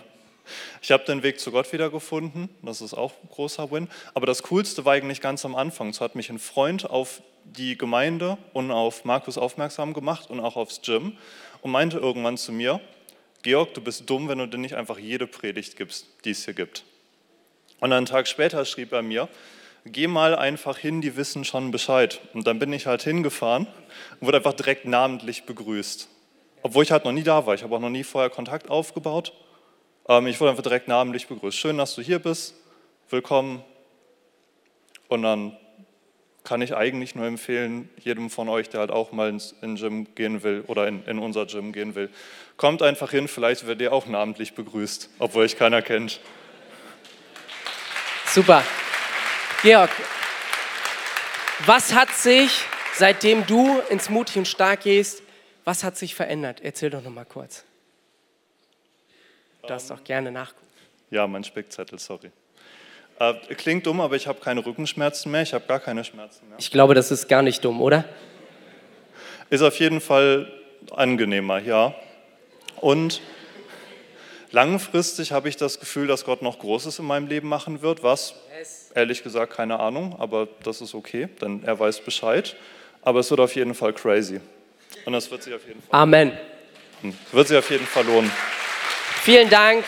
ich 0.82 0.92
habe 0.92 1.04
den 1.06 1.24
Weg 1.24 1.40
zu 1.40 1.52
Gott 1.52 1.72
wiedergefunden, 1.72 2.50
das 2.62 2.82
ist 2.82 2.94
auch 2.94 3.14
ein 3.24 3.30
großer 3.30 3.72
Win. 3.72 3.88
Aber 4.14 4.26
das 4.26 4.44
Coolste 4.44 4.86
war 4.86 4.94
eigentlich 4.94 5.22
ganz 5.22 5.46
am 5.46 5.56
Anfang. 5.56 5.94
So 5.94 6.02
hat 6.02 6.16
mich 6.16 6.30
ein 6.30 6.40
Freund 6.40 6.90
auf 6.90 7.22
die 7.46 7.78
Gemeinde 7.78 8.38
und 8.54 8.72
auf 8.72 9.06
Markus 9.06 9.38
aufmerksam 9.38 9.94
gemacht 9.94 10.30
und 10.30 10.40
auch 10.40 10.56
aufs 10.56 10.82
Gym 10.82 11.18
und 11.62 11.72
meinte 11.72 11.98
irgendwann 11.98 12.38
zu 12.38 12.52
mir, 12.52 12.80
Georg, 13.42 13.74
du 13.74 13.82
bist 13.82 14.10
dumm, 14.10 14.28
wenn 14.28 14.38
du 14.38 14.48
dir 14.48 14.58
nicht 14.58 14.76
einfach 14.76 15.00
jede 15.00 15.26
Predigt 15.26 15.78
gibst, 15.78 16.08
die 16.26 16.32
es 16.32 16.46
hier 16.46 16.54
gibt. 16.54 16.84
Und 17.80 17.94
einen 17.94 18.06
Tag 18.06 18.28
später 18.28 18.66
schrieb 18.66 18.92
er 18.92 19.02
mir, 19.02 19.30
geh 19.86 20.08
mal 20.08 20.36
einfach 20.36 20.78
hin, 20.78 21.02
die 21.02 21.16
wissen 21.16 21.46
schon 21.46 21.72
Bescheid. 21.72 22.20
Und 22.34 22.48
dann 22.48 22.60
bin 22.60 22.74
ich 22.74 22.86
halt 22.86 23.04
hingefahren 23.04 23.68
und 24.20 24.28
wurde 24.28 24.38
einfach 24.38 24.54
direkt 24.54 24.86
namentlich 24.86 25.44
begrüßt. 25.44 26.10
Obwohl 26.62 26.84
ich 26.84 26.92
halt 26.92 27.06
noch 27.06 27.14
nie 27.14 27.24
da 27.24 27.46
war. 27.46 27.54
Ich 27.54 27.64
habe 27.64 27.76
auch 27.76 27.80
noch 27.80 27.90
nie 27.90 28.04
vorher 28.04 28.30
Kontakt 28.30 28.70
aufgebaut. 28.70 29.34
Ähm, 30.10 30.26
ich 30.26 30.40
wurde 30.42 30.50
einfach 30.50 30.64
direkt 30.64 30.88
namentlich 30.88 31.28
begrüßt. 31.28 31.58
Schön, 31.58 31.78
dass 31.78 31.94
du 31.96 32.02
hier 32.02 32.20
bist. 32.20 32.56
Willkommen. 33.10 33.64
Und 35.08 35.22
dann 35.22 35.56
kann 36.44 36.62
ich 36.64 36.76
eigentlich 36.76 37.14
nur 37.14 37.28
empfehlen, 37.28 37.90
jedem 38.00 38.32
von 38.32 38.50
euch, 38.50 38.70
der 38.70 38.80
halt 38.80 38.90
auch 38.90 39.12
mal 39.12 39.30
ins 39.30 39.54
in 39.62 39.76
Gym 39.76 40.16
gehen 40.16 40.42
will 40.42 40.64
oder 40.66 40.88
in, 40.88 41.04
in 41.06 41.20
unser 41.20 41.46
Gym 41.46 41.72
gehen 41.72 41.94
will, 41.94 42.10
kommt 42.58 42.82
einfach 42.82 43.12
hin, 43.12 43.28
vielleicht 43.28 43.68
werdet 43.68 43.82
ihr 43.82 43.94
auch 43.94 44.08
namentlich 44.08 44.56
begrüßt, 44.56 45.10
obwohl 45.20 45.44
euch 45.44 45.58
keiner 45.58 45.84
kennt. 45.84 46.20
Super. 48.26 48.64
Georg, 49.62 49.92
was 51.66 51.94
hat 51.94 52.10
sich, 52.12 52.62
seitdem 52.96 53.46
du 53.46 53.80
ins 53.90 54.10
Mutig 54.10 54.38
und 54.38 54.48
Stark 54.48 54.82
gehst, 54.82 55.22
was 55.66 55.84
hat 55.84 55.98
sich 55.98 56.16
verändert? 56.16 56.62
Erzähl 56.64 56.90
doch 56.90 57.04
noch 57.04 57.12
mal 57.12 57.26
kurz. 57.26 57.66
Du 59.62 59.68
darfst 59.68 59.92
auch 59.92 60.04
gerne 60.04 60.32
nachgucken. 60.32 60.68
Ja, 61.12 61.28
mein 61.28 61.44
Spickzettel, 61.44 62.00
sorry. 62.00 62.32
Äh, 63.20 63.34
klingt 63.56 63.86
dumm, 63.86 64.00
aber 64.00 64.16
ich 64.16 64.28
habe 64.28 64.40
keine 64.40 64.66
Rückenschmerzen 64.66 65.32
mehr, 65.32 65.42
ich 65.42 65.54
habe 65.54 65.66
gar 65.68 65.80
keine 65.80 66.04
Schmerzen 66.04 66.48
mehr. 66.48 66.58
Ich 66.60 66.72
glaube, 66.72 66.94
das 66.94 67.12
ist 67.12 67.28
gar 67.28 67.42
nicht 67.42 67.64
dumm, 67.66 67.82
oder? 67.82 68.06
Ist 69.50 69.62
auf 69.62 69.78
jeden 69.80 70.00
Fall 70.00 70.52
angenehmer, 70.92 71.60
ja. 71.60 71.94
Und 72.78 73.22
langfristig 74.52 75.32
habe 75.32 75.50
ich 75.50 75.58
das 75.58 75.80
Gefühl, 75.80 76.08
dass 76.08 76.24
Gott 76.24 76.42
noch 76.42 76.60
Großes 76.60 77.00
in 77.00 77.06
meinem 77.06 77.28
Leben 77.28 77.50
machen 77.50 77.82
wird. 77.82 78.04
Was? 78.04 78.36
Ehrlich 78.96 79.22
gesagt, 79.22 79.54
keine 79.54 79.80
Ahnung, 79.80 80.16
aber 80.18 80.48
das 80.64 80.82
ist 80.82 80.96
okay, 80.96 81.28
denn 81.42 81.64
er 81.64 81.78
weiß 81.78 82.02
Bescheid. 82.02 82.56
Aber 83.02 83.20
es 83.20 83.30
wird 83.30 83.40
auf 83.40 83.56
jeden 83.56 83.74
Fall 83.74 83.94
crazy. 83.94 84.40
Und 85.06 85.14
das 85.14 85.30
wird 85.30 85.44
sich 85.44 85.54
auf 85.54 85.68
jeden 85.68 85.82
Fall. 85.82 86.00
Amen. 86.00 86.32
Wird 87.32 87.48
sich 87.48 87.58
auf 87.58 87.70
jeden 87.70 87.86
Fall 87.86 88.06
lohnen. 88.06 88.32
Vielen 89.22 89.50
Dank. 89.50 89.84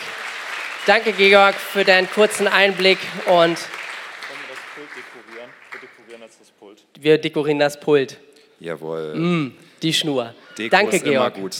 Danke, 0.86 1.12
Georg, 1.12 1.54
für 1.54 1.84
deinen 1.84 2.10
kurzen 2.10 2.46
Einblick 2.48 2.98
und 3.26 3.56
Können 3.56 3.56
wir 3.56 4.48
das 4.48 4.58
Pult 4.74 4.88
dekorieren? 4.96 5.50
Wir 5.70 5.80
dekorieren 5.80 6.22
jetzt 6.22 6.40
das 6.40 6.50
Pult. 6.50 6.78
wir 6.98 7.18
dekorieren 7.18 7.58
das 7.58 7.80
Pult. 7.80 8.18
Jawohl. 8.60 9.14
Mm, 9.14 9.56
die 9.80 9.92
Schnur. 9.92 10.34
Deko 10.58 10.70
Danke, 10.70 10.96
ist 10.96 11.02
immer 11.04 11.30
Georg. 11.30 11.34
gut. 11.34 11.56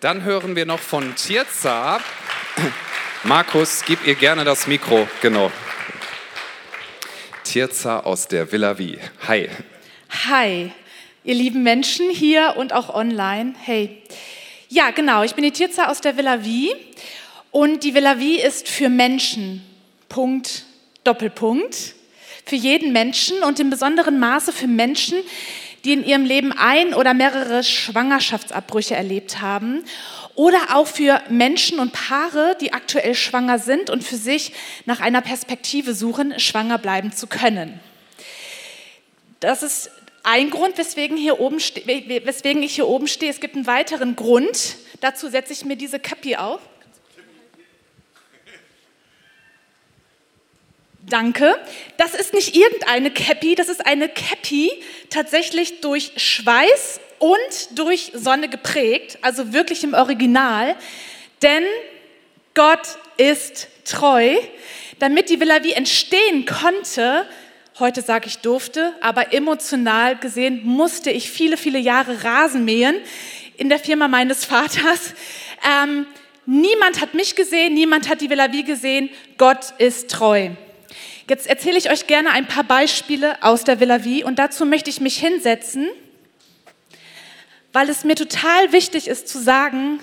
Dann 0.00 0.22
hören 0.22 0.54
wir 0.54 0.64
noch 0.64 0.78
von 0.78 1.14
Tirza. 1.16 2.00
Markus, 3.24 3.82
gib 3.84 4.06
ihr 4.06 4.14
gerne 4.14 4.44
das 4.44 4.66
Mikro. 4.66 5.08
Genau. 5.22 5.50
Tirza 7.44 8.00
aus 8.00 8.28
der 8.28 8.52
Villa 8.52 8.78
Wie. 8.78 8.98
Hi. 9.26 9.48
Hi, 10.28 10.72
ihr 11.24 11.34
lieben 11.34 11.62
Menschen 11.62 12.10
hier 12.10 12.54
und 12.56 12.72
auch 12.72 12.94
online. 12.94 13.54
Hey. 13.60 14.02
Ja, 14.70 14.90
genau, 14.90 15.22
ich 15.22 15.34
bin 15.34 15.44
die 15.44 15.50
Tirza 15.50 15.86
aus 15.86 16.02
der 16.02 16.18
Villa 16.18 16.44
Wie 16.44 16.70
und 17.50 17.84
die 17.84 17.94
Villa 17.94 18.18
Wie 18.18 18.38
ist 18.38 18.68
für 18.68 18.90
Menschen. 18.90 19.64
Punkt, 20.10 20.64
Doppelpunkt. 21.04 21.94
Für 22.44 22.56
jeden 22.56 22.92
Menschen 22.92 23.42
und 23.42 23.58
im 23.60 23.70
besonderen 23.70 24.18
Maße 24.18 24.52
für 24.52 24.66
Menschen, 24.66 25.16
die 25.84 25.94
in 25.94 26.04
ihrem 26.04 26.26
Leben 26.26 26.52
ein 26.52 26.92
oder 26.92 27.14
mehrere 27.14 27.64
Schwangerschaftsabbrüche 27.64 28.94
erlebt 28.94 29.40
haben 29.40 29.84
oder 30.34 30.58
auch 30.74 30.86
für 30.86 31.22
Menschen 31.30 31.78
und 31.78 31.92
Paare, 31.94 32.54
die 32.60 32.74
aktuell 32.74 33.14
schwanger 33.14 33.58
sind 33.58 33.88
und 33.88 34.04
für 34.04 34.16
sich 34.16 34.52
nach 34.84 35.00
einer 35.00 35.22
Perspektive 35.22 35.94
suchen, 35.94 36.38
schwanger 36.38 36.76
bleiben 36.76 37.12
zu 37.12 37.26
können. 37.26 37.80
Das 39.40 39.62
ist 39.62 39.90
ein 40.30 40.50
Grund, 40.50 40.76
weswegen, 40.76 41.16
hier 41.16 41.40
oben 41.40 41.58
weswegen 41.58 42.62
ich 42.62 42.74
hier 42.74 42.86
oben 42.86 43.08
stehe. 43.08 43.30
Es 43.30 43.40
gibt 43.40 43.56
einen 43.56 43.66
weiteren 43.66 44.14
Grund. 44.14 44.76
Dazu 45.00 45.30
setze 45.30 45.54
ich 45.54 45.64
mir 45.64 45.76
diese 45.76 45.98
Cappy 45.98 46.36
auf. 46.36 46.60
Danke. 51.08 51.58
Das 51.96 52.12
ist 52.14 52.34
nicht 52.34 52.54
irgendeine 52.54 53.10
Cappy, 53.10 53.54
das 53.54 53.70
ist 53.70 53.86
eine 53.86 54.10
Cappy 54.10 54.70
tatsächlich 55.08 55.80
durch 55.80 56.12
Schweiß 56.18 57.00
und 57.18 57.78
durch 57.78 58.12
Sonne 58.14 58.50
geprägt, 58.50 59.16
also 59.22 59.54
wirklich 59.54 59.82
im 59.82 59.94
Original. 59.94 60.76
Denn 61.40 61.64
Gott 62.52 62.98
ist 63.16 63.68
treu. 63.86 64.36
Damit 64.98 65.30
die 65.30 65.40
Villa 65.40 65.64
wie 65.64 65.72
entstehen 65.72 66.44
konnte, 66.44 67.26
heute 67.80 68.02
sage 68.02 68.26
ich 68.26 68.38
durfte, 68.38 68.92
aber 69.00 69.32
emotional 69.32 70.16
gesehen 70.16 70.62
musste 70.64 71.10
ich 71.10 71.30
viele, 71.30 71.56
viele 71.56 71.78
Jahre 71.78 72.24
Rasen 72.24 72.64
mähen 72.64 72.96
in 73.56 73.68
der 73.68 73.78
Firma 73.78 74.08
meines 74.08 74.44
Vaters. 74.44 75.14
Ähm, 75.82 76.06
niemand 76.46 77.00
hat 77.00 77.14
mich 77.14 77.36
gesehen, 77.36 77.74
niemand 77.74 78.08
hat 78.08 78.20
die 78.20 78.30
Villa 78.30 78.52
wie 78.52 78.64
gesehen. 78.64 79.10
Gott 79.36 79.74
ist 79.78 80.10
treu. 80.10 80.50
Jetzt 81.28 81.46
erzähle 81.46 81.76
ich 81.78 81.90
euch 81.90 82.06
gerne 82.06 82.30
ein 82.30 82.48
paar 82.48 82.64
Beispiele 82.64 83.42
aus 83.42 83.64
der 83.64 83.80
Villa 83.80 84.04
Wie 84.04 84.24
und 84.24 84.38
dazu 84.38 84.64
möchte 84.64 84.88
ich 84.88 85.00
mich 85.00 85.18
hinsetzen, 85.18 85.88
weil 87.72 87.90
es 87.90 88.02
mir 88.02 88.14
total 88.14 88.72
wichtig 88.72 89.08
ist 89.08 89.28
zu 89.28 89.38
sagen, 89.38 90.00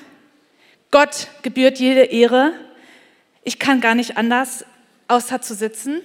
Gott 0.91 1.27
gebührt 1.41 1.79
jede 1.79 2.03
Ehre. 2.03 2.53
Ich 3.43 3.59
kann 3.59 3.81
gar 3.81 3.95
nicht 3.95 4.17
anders, 4.17 4.65
außer 5.07 5.41
zu 5.41 5.55
sitzen. 5.55 6.01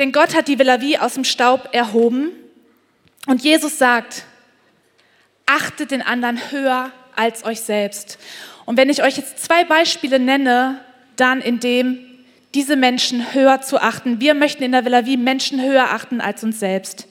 Denn 0.00 0.12
Gott 0.12 0.34
hat 0.34 0.48
die 0.48 0.58
Villa 0.58 0.80
Wie 0.80 0.98
aus 0.98 1.14
dem 1.14 1.24
Staub 1.24 1.68
erhoben 1.72 2.30
und 3.26 3.44
Jesus 3.44 3.76
sagt, 3.76 4.24
achtet 5.44 5.90
den 5.90 6.00
anderen 6.00 6.50
höher 6.50 6.90
als 7.14 7.44
euch 7.44 7.60
selbst. 7.60 8.18
Und 8.64 8.78
wenn 8.78 8.88
ich 8.88 9.02
euch 9.02 9.18
jetzt 9.18 9.44
zwei 9.44 9.62
Beispiele 9.62 10.18
nenne, 10.18 10.80
dann 11.16 11.42
in 11.42 11.60
dem 11.60 11.98
diese 12.54 12.76
Menschen 12.76 13.34
höher 13.34 13.60
zu 13.60 13.78
achten. 13.78 14.20
Wir 14.20 14.32
möchten 14.32 14.62
in 14.62 14.72
der 14.72 14.86
Villa 14.86 15.04
Wie 15.04 15.18
Menschen 15.18 15.60
höher 15.60 15.90
achten 15.90 16.22
als 16.22 16.42
uns 16.42 16.58
selbst. 16.58 17.06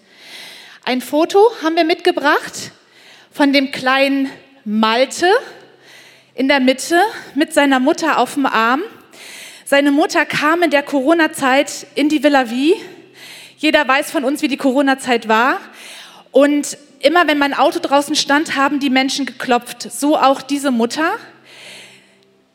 Ein 0.84 1.02
Foto 1.02 1.40
haben 1.64 1.76
wir 1.76 1.84
mitgebracht 1.84 2.72
von 3.32 3.54
dem 3.54 3.70
kleinen 3.70 4.32
Malte 4.66 5.30
in 6.34 6.48
der 6.48 6.60
Mitte 6.60 7.00
mit 7.36 7.54
seiner 7.54 7.80
Mutter 7.80 8.18
auf 8.18 8.34
dem 8.34 8.48
Arm. 8.48 8.82
Seine 9.70 9.92
Mutter 9.92 10.26
kam 10.26 10.64
in 10.64 10.72
der 10.72 10.82
Corona-Zeit 10.82 11.86
in 11.94 12.10
die 12.10 12.24
Villa 12.24 12.50
Wie. 12.50 12.74
Jeder 13.60 13.88
weiß 13.88 14.10
von 14.10 14.24
uns, 14.24 14.42
wie 14.42 14.48
die 14.48 14.58
Corona-Zeit 14.58 15.28
war. 15.28 15.60
Und 16.32 16.76
immer 17.02 17.28
wenn 17.28 17.38
mein 17.38 17.54
Auto 17.54 17.78
draußen 17.78 18.16
stand, 18.16 18.56
haben 18.56 18.80
die 18.80 18.90
Menschen 18.90 19.28
geklopft. 19.28 19.84
So 19.84 20.18
auch 20.18 20.42
diese 20.42 20.72
Mutter. 20.72 21.12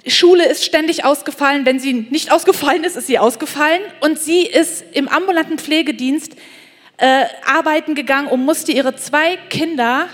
Schule 0.08 0.44
ist 0.48 0.64
ständig 0.64 1.04
ausgefallen. 1.04 1.64
Wenn 1.64 1.78
sie 1.78 1.92
nicht 1.92 2.32
ausgefallen 2.32 2.82
ist, 2.82 2.96
ist 2.96 3.06
sie 3.06 3.20
ausgefallen. 3.20 3.82
Und 4.00 4.18
sie 4.18 4.44
ist 4.44 4.82
im 4.90 5.06
ambulanten 5.06 5.60
Pflegedienst 5.60 6.32
äh, 6.96 7.26
arbeiten 7.46 7.94
gegangen 7.94 8.26
und 8.26 8.44
musste 8.44 8.72
ihre 8.72 8.96
zwei 8.96 9.36
Kinder 9.50 10.08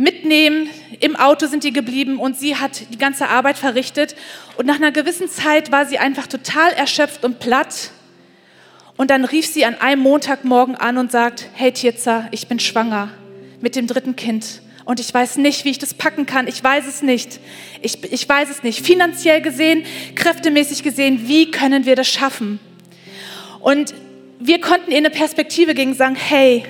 mitnehmen. 0.00 0.70
Im 1.00 1.14
Auto 1.14 1.46
sind 1.46 1.62
die 1.62 1.72
geblieben 1.72 2.18
und 2.18 2.36
sie 2.36 2.56
hat 2.56 2.90
die 2.90 2.98
ganze 2.98 3.28
Arbeit 3.28 3.58
verrichtet. 3.58 4.16
Und 4.56 4.66
nach 4.66 4.76
einer 4.76 4.92
gewissen 4.92 5.28
Zeit 5.28 5.70
war 5.70 5.84
sie 5.84 5.98
einfach 5.98 6.26
total 6.26 6.72
erschöpft 6.72 7.22
und 7.22 7.38
platt. 7.38 7.90
Und 8.96 9.10
dann 9.10 9.24
rief 9.26 9.46
sie 9.46 9.64
an 9.64 9.74
einem 9.74 10.02
Montagmorgen 10.02 10.74
an 10.74 10.96
und 10.96 11.12
sagt, 11.12 11.48
hey 11.52 11.70
Tirza, 11.72 12.28
ich 12.30 12.48
bin 12.48 12.58
schwanger 12.58 13.10
mit 13.60 13.76
dem 13.76 13.86
dritten 13.86 14.16
Kind. 14.16 14.62
Und 14.86 15.00
ich 15.00 15.12
weiß 15.12 15.36
nicht, 15.36 15.66
wie 15.66 15.70
ich 15.70 15.78
das 15.78 15.92
packen 15.92 16.24
kann. 16.24 16.48
Ich 16.48 16.64
weiß 16.64 16.86
es 16.86 17.02
nicht. 17.02 17.38
Ich, 17.82 18.02
ich 18.10 18.26
weiß 18.26 18.48
es 18.50 18.62
nicht. 18.62 18.84
Finanziell 18.84 19.42
gesehen, 19.42 19.84
kräftemäßig 20.14 20.82
gesehen, 20.82 21.28
wie 21.28 21.50
können 21.50 21.84
wir 21.84 21.94
das 21.94 22.08
schaffen? 22.08 22.58
Und 23.60 23.94
wir 24.38 24.62
konnten 24.62 24.90
ihr 24.90 24.96
eine 24.96 25.10
Perspektive 25.10 25.74
gegen 25.74 25.94
sagen, 25.94 26.14
hey, 26.16 26.64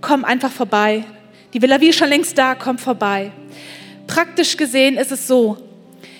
komm 0.00 0.24
einfach 0.24 0.50
vorbei. 0.50 1.04
Die 1.56 1.62
Villa 1.62 1.80
Wie 1.80 1.88
ist 1.88 1.96
schon 1.96 2.10
längst 2.10 2.36
da, 2.36 2.54
komm 2.54 2.76
vorbei. 2.76 3.32
Praktisch 4.06 4.58
gesehen 4.58 4.98
ist 4.98 5.10
es 5.10 5.26
so, 5.26 5.56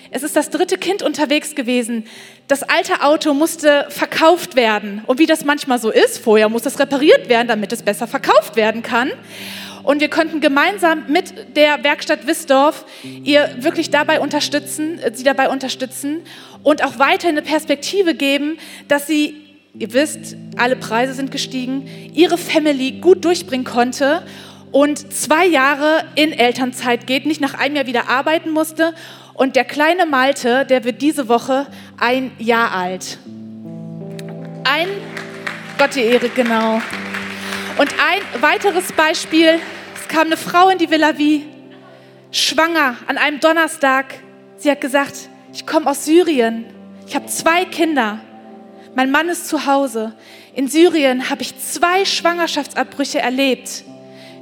es 0.09 0.23
ist 0.23 0.35
das 0.35 0.49
dritte 0.49 0.79
Kind 0.79 1.03
unterwegs 1.03 1.53
gewesen. 1.53 2.05
Das 2.47 2.63
alte 2.63 3.03
Auto 3.03 3.35
musste 3.35 3.85
verkauft 3.89 4.55
werden. 4.55 5.03
Und 5.05 5.19
wie 5.19 5.27
das 5.27 5.45
manchmal 5.45 5.77
so 5.77 5.91
ist, 5.91 6.17
vorher 6.17 6.49
muss 6.49 6.65
es 6.65 6.79
repariert 6.79 7.29
werden, 7.29 7.47
damit 7.47 7.71
es 7.71 7.83
besser 7.83 8.07
verkauft 8.07 8.55
werden 8.55 8.81
kann. 8.81 9.11
Und 9.83 10.01
wir 10.01 10.09
konnten 10.09 10.41
gemeinsam 10.41 11.03
mit 11.07 11.55
der 11.55 11.83
Werkstatt 11.83 12.25
Wissdorf 12.25 12.85
ihr 13.03 13.57
wirklich 13.59 13.91
dabei 13.91 14.19
unterstützen, 14.19 14.97
äh, 14.97 15.11
sie 15.13 15.23
dabei 15.23 15.49
unterstützen 15.49 16.21
und 16.63 16.83
auch 16.83 16.97
weiterhin 16.97 17.37
eine 17.37 17.45
Perspektive 17.45 18.15
geben, 18.15 18.57
dass 18.87 19.05
sie, 19.05 19.35
ihr 19.77 19.93
wisst, 19.93 20.35
alle 20.57 20.77
Preise 20.77 21.13
sind 21.13 21.29
gestiegen, 21.29 21.87
ihre 22.15 22.39
Family 22.39 22.93
gut 22.93 23.23
durchbringen 23.23 23.65
konnte 23.65 24.23
und 24.71 25.13
zwei 25.13 25.45
Jahre 25.45 26.03
in 26.15 26.33
Elternzeit 26.33 27.07
geht, 27.07 27.25
nicht 27.25 27.41
nach 27.41 27.53
einem 27.53 27.75
Jahr 27.75 27.87
wieder 27.87 28.09
arbeiten 28.09 28.51
musste. 28.51 28.93
Und 29.33 29.55
der 29.55 29.65
kleine 29.65 30.05
Malte, 30.05 30.65
der 30.65 30.83
wird 30.83 31.01
diese 31.01 31.29
Woche 31.29 31.67
ein 31.97 32.31
Jahr 32.37 32.71
alt. 32.71 33.19
ein, 34.63 34.87
Gott 35.77 35.95
die 35.95 36.01
Ehre, 36.01 36.29
genau. 36.29 36.81
Und 37.77 37.93
ein 37.99 38.41
weiteres 38.41 38.91
Beispiel, 38.91 39.59
es 39.95 40.07
kam 40.07 40.27
eine 40.27 40.37
Frau 40.37 40.69
in 40.69 40.77
die 40.77 40.89
Villa 40.89 41.17
wie 41.17 41.45
schwanger 42.31 42.97
an 43.07 43.17
einem 43.17 43.39
Donnerstag. 43.39 44.15
Sie 44.57 44.69
hat 44.69 44.81
gesagt, 44.81 45.29
ich 45.53 45.65
komme 45.65 45.89
aus 45.89 46.05
Syrien. 46.05 46.65
Ich 47.07 47.15
habe 47.15 47.27
zwei 47.27 47.63
Kinder. 47.65 48.19
Mein 48.95 49.11
Mann 49.11 49.29
ist 49.29 49.47
zu 49.47 49.65
Hause. 49.65 50.13
In 50.53 50.67
Syrien 50.67 51.29
habe 51.29 51.43
ich 51.43 51.57
zwei 51.59 52.03
Schwangerschaftsabbrüche 52.03 53.19
erlebt 53.19 53.83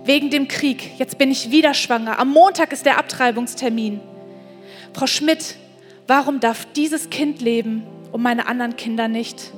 wegen 0.05 0.29
dem 0.29 0.47
Krieg. 0.47 0.97
Jetzt 0.97 1.17
bin 1.17 1.31
ich 1.31 1.51
wieder 1.51 1.73
schwanger. 1.73 2.19
Am 2.19 2.29
Montag 2.29 2.71
ist 2.71 2.85
der 2.85 2.97
Abtreibungstermin. 2.97 3.99
Frau 4.93 5.07
Schmidt, 5.07 5.55
warum 6.07 6.39
darf 6.39 6.65
dieses 6.75 7.09
Kind 7.09 7.41
leben 7.41 7.83
und 8.11 8.21
meine 8.21 8.47
anderen 8.47 8.75
Kinder 8.75 9.07
nicht? 9.07 9.51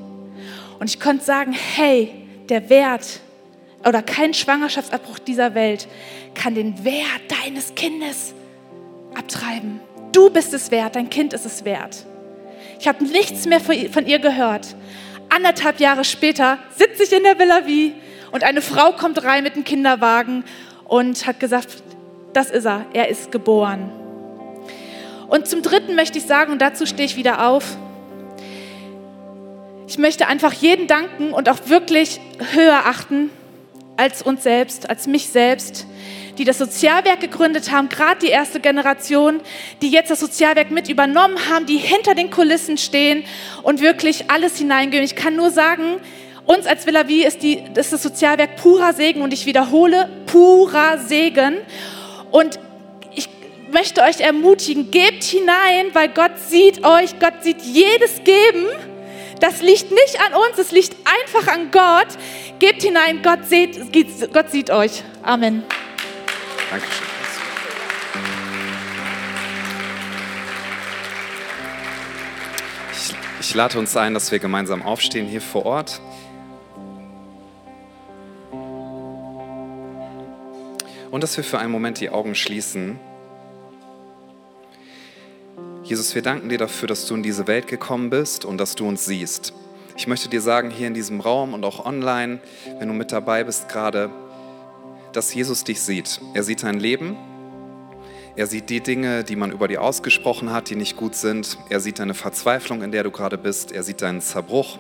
Und 0.80 0.89
ich 0.89 1.00
konnte 1.00 1.24
sagen, 1.24 1.54
hey, 1.54 2.12
der 2.50 2.70
Wert 2.70 3.20
oder 3.86 4.02
kein 4.02 4.34
Schwangerschaftsabbruch 4.34 5.20
dieser 5.20 5.54
Welt 5.54 5.88
kann 6.34 6.56
den 6.56 6.84
Wert 6.84 7.22
deines 7.43 7.76
Kindes 7.76 8.34
abtreiben. 9.16 9.80
Du 10.12 10.30
bist 10.30 10.54
es 10.54 10.72
wert, 10.72 10.95
dein 10.95 11.10
Kind 11.10 11.34
ist 11.34 11.45
es 11.45 11.66
wert. 11.66 12.06
Ich 12.80 12.88
habe 12.88 13.04
nichts 13.04 13.45
mehr 13.45 13.60
von 13.60 14.06
ihr 14.06 14.20
gehört. 14.20 14.76
Anderthalb 15.30 15.80
Jahre 15.80 16.06
später 16.06 16.58
sitze 16.76 17.04
ich 17.04 17.12
in 17.12 17.24
der 17.24 17.38
Villa 17.38 17.66
Wie 17.66 17.93
und 18.32 18.43
eine 18.43 18.61
Frau 18.61 18.91
kommt 18.91 19.23
rein 19.23 19.43
mit 19.43 19.53
einem 19.53 19.63
Kinderwagen 19.63 20.43
und 20.86 21.25
hat 21.28 21.39
gesagt, 21.39 21.84
das 22.34 22.49
ist 22.49 22.65
er, 22.65 22.86
er 22.93 23.09
ist 23.09 23.32
geboren. 23.32 23.91
Und 25.28 25.47
zum 25.47 25.61
Dritten 25.61 25.95
möchte 25.95 26.17
ich 26.17 26.25
sagen, 26.25 26.51
und 26.51 26.61
dazu 26.61 26.86
stehe 26.86 27.05
ich 27.05 27.17
wieder 27.17 27.47
auf, 27.47 27.78
ich 29.88 29.97
möchte 29.97 30.28
einfach 30.28 30.53
jeden 30.53 30.88
danken 30.88 31.32
und 31.32 31.49
auch 31.49 31.57
wirklich 31.65 32.19
höher 32.53 32.86
achten 32.86 33.30
als 33.95 34.21
uns 34.21 34.43
selbst, 34.43 34.89
als 34.89 35.07
mich 35.07 35.30
selbst, 35.30 35.88
die 36.38 36.43
das 36.43 36.57
Sozialwerk 36.57 37.19
gegründet 37.19 37.71
haben, 37.71 37.89
gerade 37.89 38.19
die 38.19 38.30
erste 38.30 38.59
Generation, 38.59 39.41
die 39.82 39.89
jetzt 39.89 40.11
das 40.11 40.19
Sozialwerk 40.19 40.71
mit 40.71 40.89
übernommen 40.89 41.38
haben, 41.49 41.65
die 41.65 41.78
hinter 41.78 42.15
den 42.15 42.30
Kulissen 42.30 42.78
stehen 42.78 43.23
und 43.63 43.82
wirklich 43.82 44.30
alles 44.30 44.57
hineingeben. 44.57 45.03
Ich 45.03 45.15
kann 45.15 45.36
nur 45.36 45.49
sagen, 45.49 45.99
uns 46.48 46.66
als 46.66 46.88
Villa 46.88 47.08
Vie 47.08 47.24
ist, 47.24 47.43
die, 47.43 47.62
ist 47.76 47.93
das 47.93 48.02
Sozialwerk 48.02 48.56
purer 48.56 48.93
Segen 48.93 49.22
und 49.22 49.34
ich 49.34 49.45
wiederhole, 49.45 50.10
purer 50.26 50.98
Segen. 50.98 51.58
Und 52.32 52.58
ich 53.14 53.30
möchte 53.72 54.02
euch 54.02 54.22
ermutigen, 54.22 54.89
gebt 54.89 55.24
hinein, 55.24 55.88
weil 55.93 56.10
Gott 56.10 56.39
sieht 56.48 56.86
euch, 56.86 57.20
Gott 57.20 57.43
sieht 57.43 57.62
jedes 57.62 58.24
Geben. 58.24 58.66
Das 59.41 59.62
liegt 59.62 59.91
nicht 59.91 60.20
an 60.26 60.34
uns, 60.34 60.58
es 60.58 60.72
liegt 60.72 60.95
einfach 61.06 61.52
an 61.52 61.70
Gott. 61.70 62.08
Gebt 62.60 62.82
hinein, 62.82 63.22
Gott 63.22 63.45
sieht, 63.45 63.80
Gott 64.34 64.50
sieht 64.50 64.72
euch. 64.72 65.04
Amen. 65.22 65.64
Dankeschön. 66.72 67.08
Ich, 72.93 73.14
ich 73.41 73.54
lade 73.54 73.78
uns 73.78 73.95
ein, 73.95 74.14
dass 74.14 74.32
wir 74.32 74.39
gemeinsam 74.39 74.82
aufstehen 74.82 75.28
hier 75.28 75.41
vor 75.41 75.66
Ort. 75.66 76.02
Und 81.12 81.24
dass 81.24 81.38
wir 81.38 81.43
für 81.43 81.60
einen 81.60 81.72
Moment 81.72 81.99
die 81.99 82.10
Augen 82.10 82.36
schließen. 82.36 82.99
Jesus, 85.84 86.14
wir 86.16 86.22
danken 86.22 86.49
dir 86.49 86.58
dafür, 86.58 86.88
dass 86.88 87.05
du 87.05 87.16
in 87.16 87.24
diese 87.24 87.47
Welt 87.47 87.68
gekommen 87.68 88.10
bist 88.10 88.43
und 88.43 88.58
dass 88.58 88.76
du 88.76 88.88
uns 88.88 89.05
siehst. 89.05 89.53
Ich 89.95 90.05
möchte 90.05 90.28
dir 90.28 90.41
sagen, 90.41 90.70
hier 90.70 90.88
in 90.88 90.93
diesem 90.93 91.22
Raum 91.22 91.53
und 91.53 91.64
auch 91.64 91.86
online, 91.86 92.39
wenn 92.80 92.89
du 92.89 92.93
mit 92.93 93.12
dabei 93.12 93.45
bist 93.45 93.70
gerade, 93.70 94.10
dass 95.14 95.34
Jesus 95.34 95.64
dich 95.64 95.82
sieht. 95.82 96.20
Er 96.34 96.43
sieht 96.43 96.64
dein 96.64 96.80
Leben. 96.80 97.16
Er 98.36 98.45
sieht 98.45 98.70
die 98.70 98.82
Dinge, 98.82 99.24
die 99.24 99.36
man 99.36 99.51
über 99.51 99.68
dir 99.68 99.82
ausgesprochen 99.82 100.51
hat, 100.51 100.70
die 100.70 100.76
nicht 100.76 100.97
gut 100.97 101.16
sind. 101.16 101.58
Er 101.70 101.80
sieht 101.80 101.99
deine 101.99 102.14
Verzweiflung, 102.14 102.84
in 102.84 102.91
der 102.91 103.03
du 103.03 103.12
gerade 103.12 103.38
bist. 103.38 103.72
Er 103.72 103.82
sieht 103.82 104.01
deinen 104.01 104.22
Zerbruch. 104.22 104.78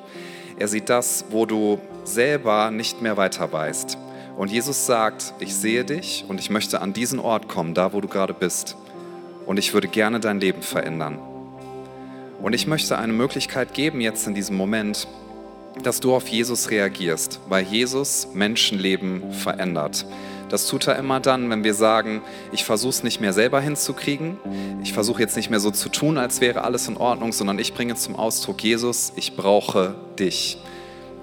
Er 0.59 0.67
sieht 0.67 0.89
das, 0.89 1.25
wo 1.29 1.45
du 1.45 1.79
selber 2.03 2.69
nicht 2.69 3.01
mehr 3.01 3.17
weiter 3.17 3.51
weißt. 3.51 3.97
Und 4.37 4.51
Jesus 4.51 4.85
sagt, 4.85 5.33
ich 5.39 5.55
sehe 5.55 5.83
dich 5.83 6.23
und 6.27 6.39
ich 6.39 6.51
möchte 6.51 6.79
an 6.79 6.93
diesen 6.93 7.19
Ort 7.19 7.47
kommen, 7.47 7.73
da 7.73 7.91
wo 7.91 8.01
du 8.01 8.07
gerade 8.07 8.35
bist. 8.35 8.77
Und 9.47 9.57
ich 9.57 9.73
würde 9.73 9.87
gerne 9.87 10.19
dein 10.19 10.39
Leben 10.39 10.61
verändern. 10.61 11.17
Und 12.39 12.53
ich 12.53 12.67
möchte 12.67 12.99
eine 12.99 13.13
Möglichkeit 13.13 13.73
geben 13.73 13.99
jetzt 13.99 14.27
in 14.27 14.35
diesem 14.35 14.55
Moment, 14.55 15.07
dass 15.81 15.99
du 16.01 16.13
auf 16.13 16.27
Jesus 16.27 16.69
reagierst, 16.69 17.39
weil 17.49 17.63
Jesus 17.63 18.27
Menschenleben 18.35 19.31
verändert. 19.33 20.05
Das 20.49 20.67
tut 20.67 20.85
er 20.85 20.97
immer 20.97 21.19
dann, 21.19 21.49
wenn 21.49 21.63
wir 21.63 21.73
sagen, 21.73 22.21
ich 22.51 22.63
versuche 22.63 22.91
es 22.91 23.03
nicht 23.03 23.19
mehr 23.19 23.33
selber 23.33 23.59
hinzukriegen, 23.59 24.37
ich 24.83 24.93
versuche 24.93 25.21
jetzt 25.21 25.35
nicht 25.35 25.49
mehr 25.49 25.59
so 25.59 25.71
zu 25.71 25.89
tun, 25.89 26.19
als 26.19 26.41
wäre 26.41 26.63
alles 26.63 26.87
in 26.87 26.97
Ordnung, 26.97 27.33
sondern 27.33 27.57
ich 27.57 27.73
bringe 27.73 27.95
zum 27.95 28.15
Ausdruck, 28.15 28.63
Jesus, 28.63 29.13
ich 29.15 29.35
brauche 29.35 29.95
dich. 30.19 30.59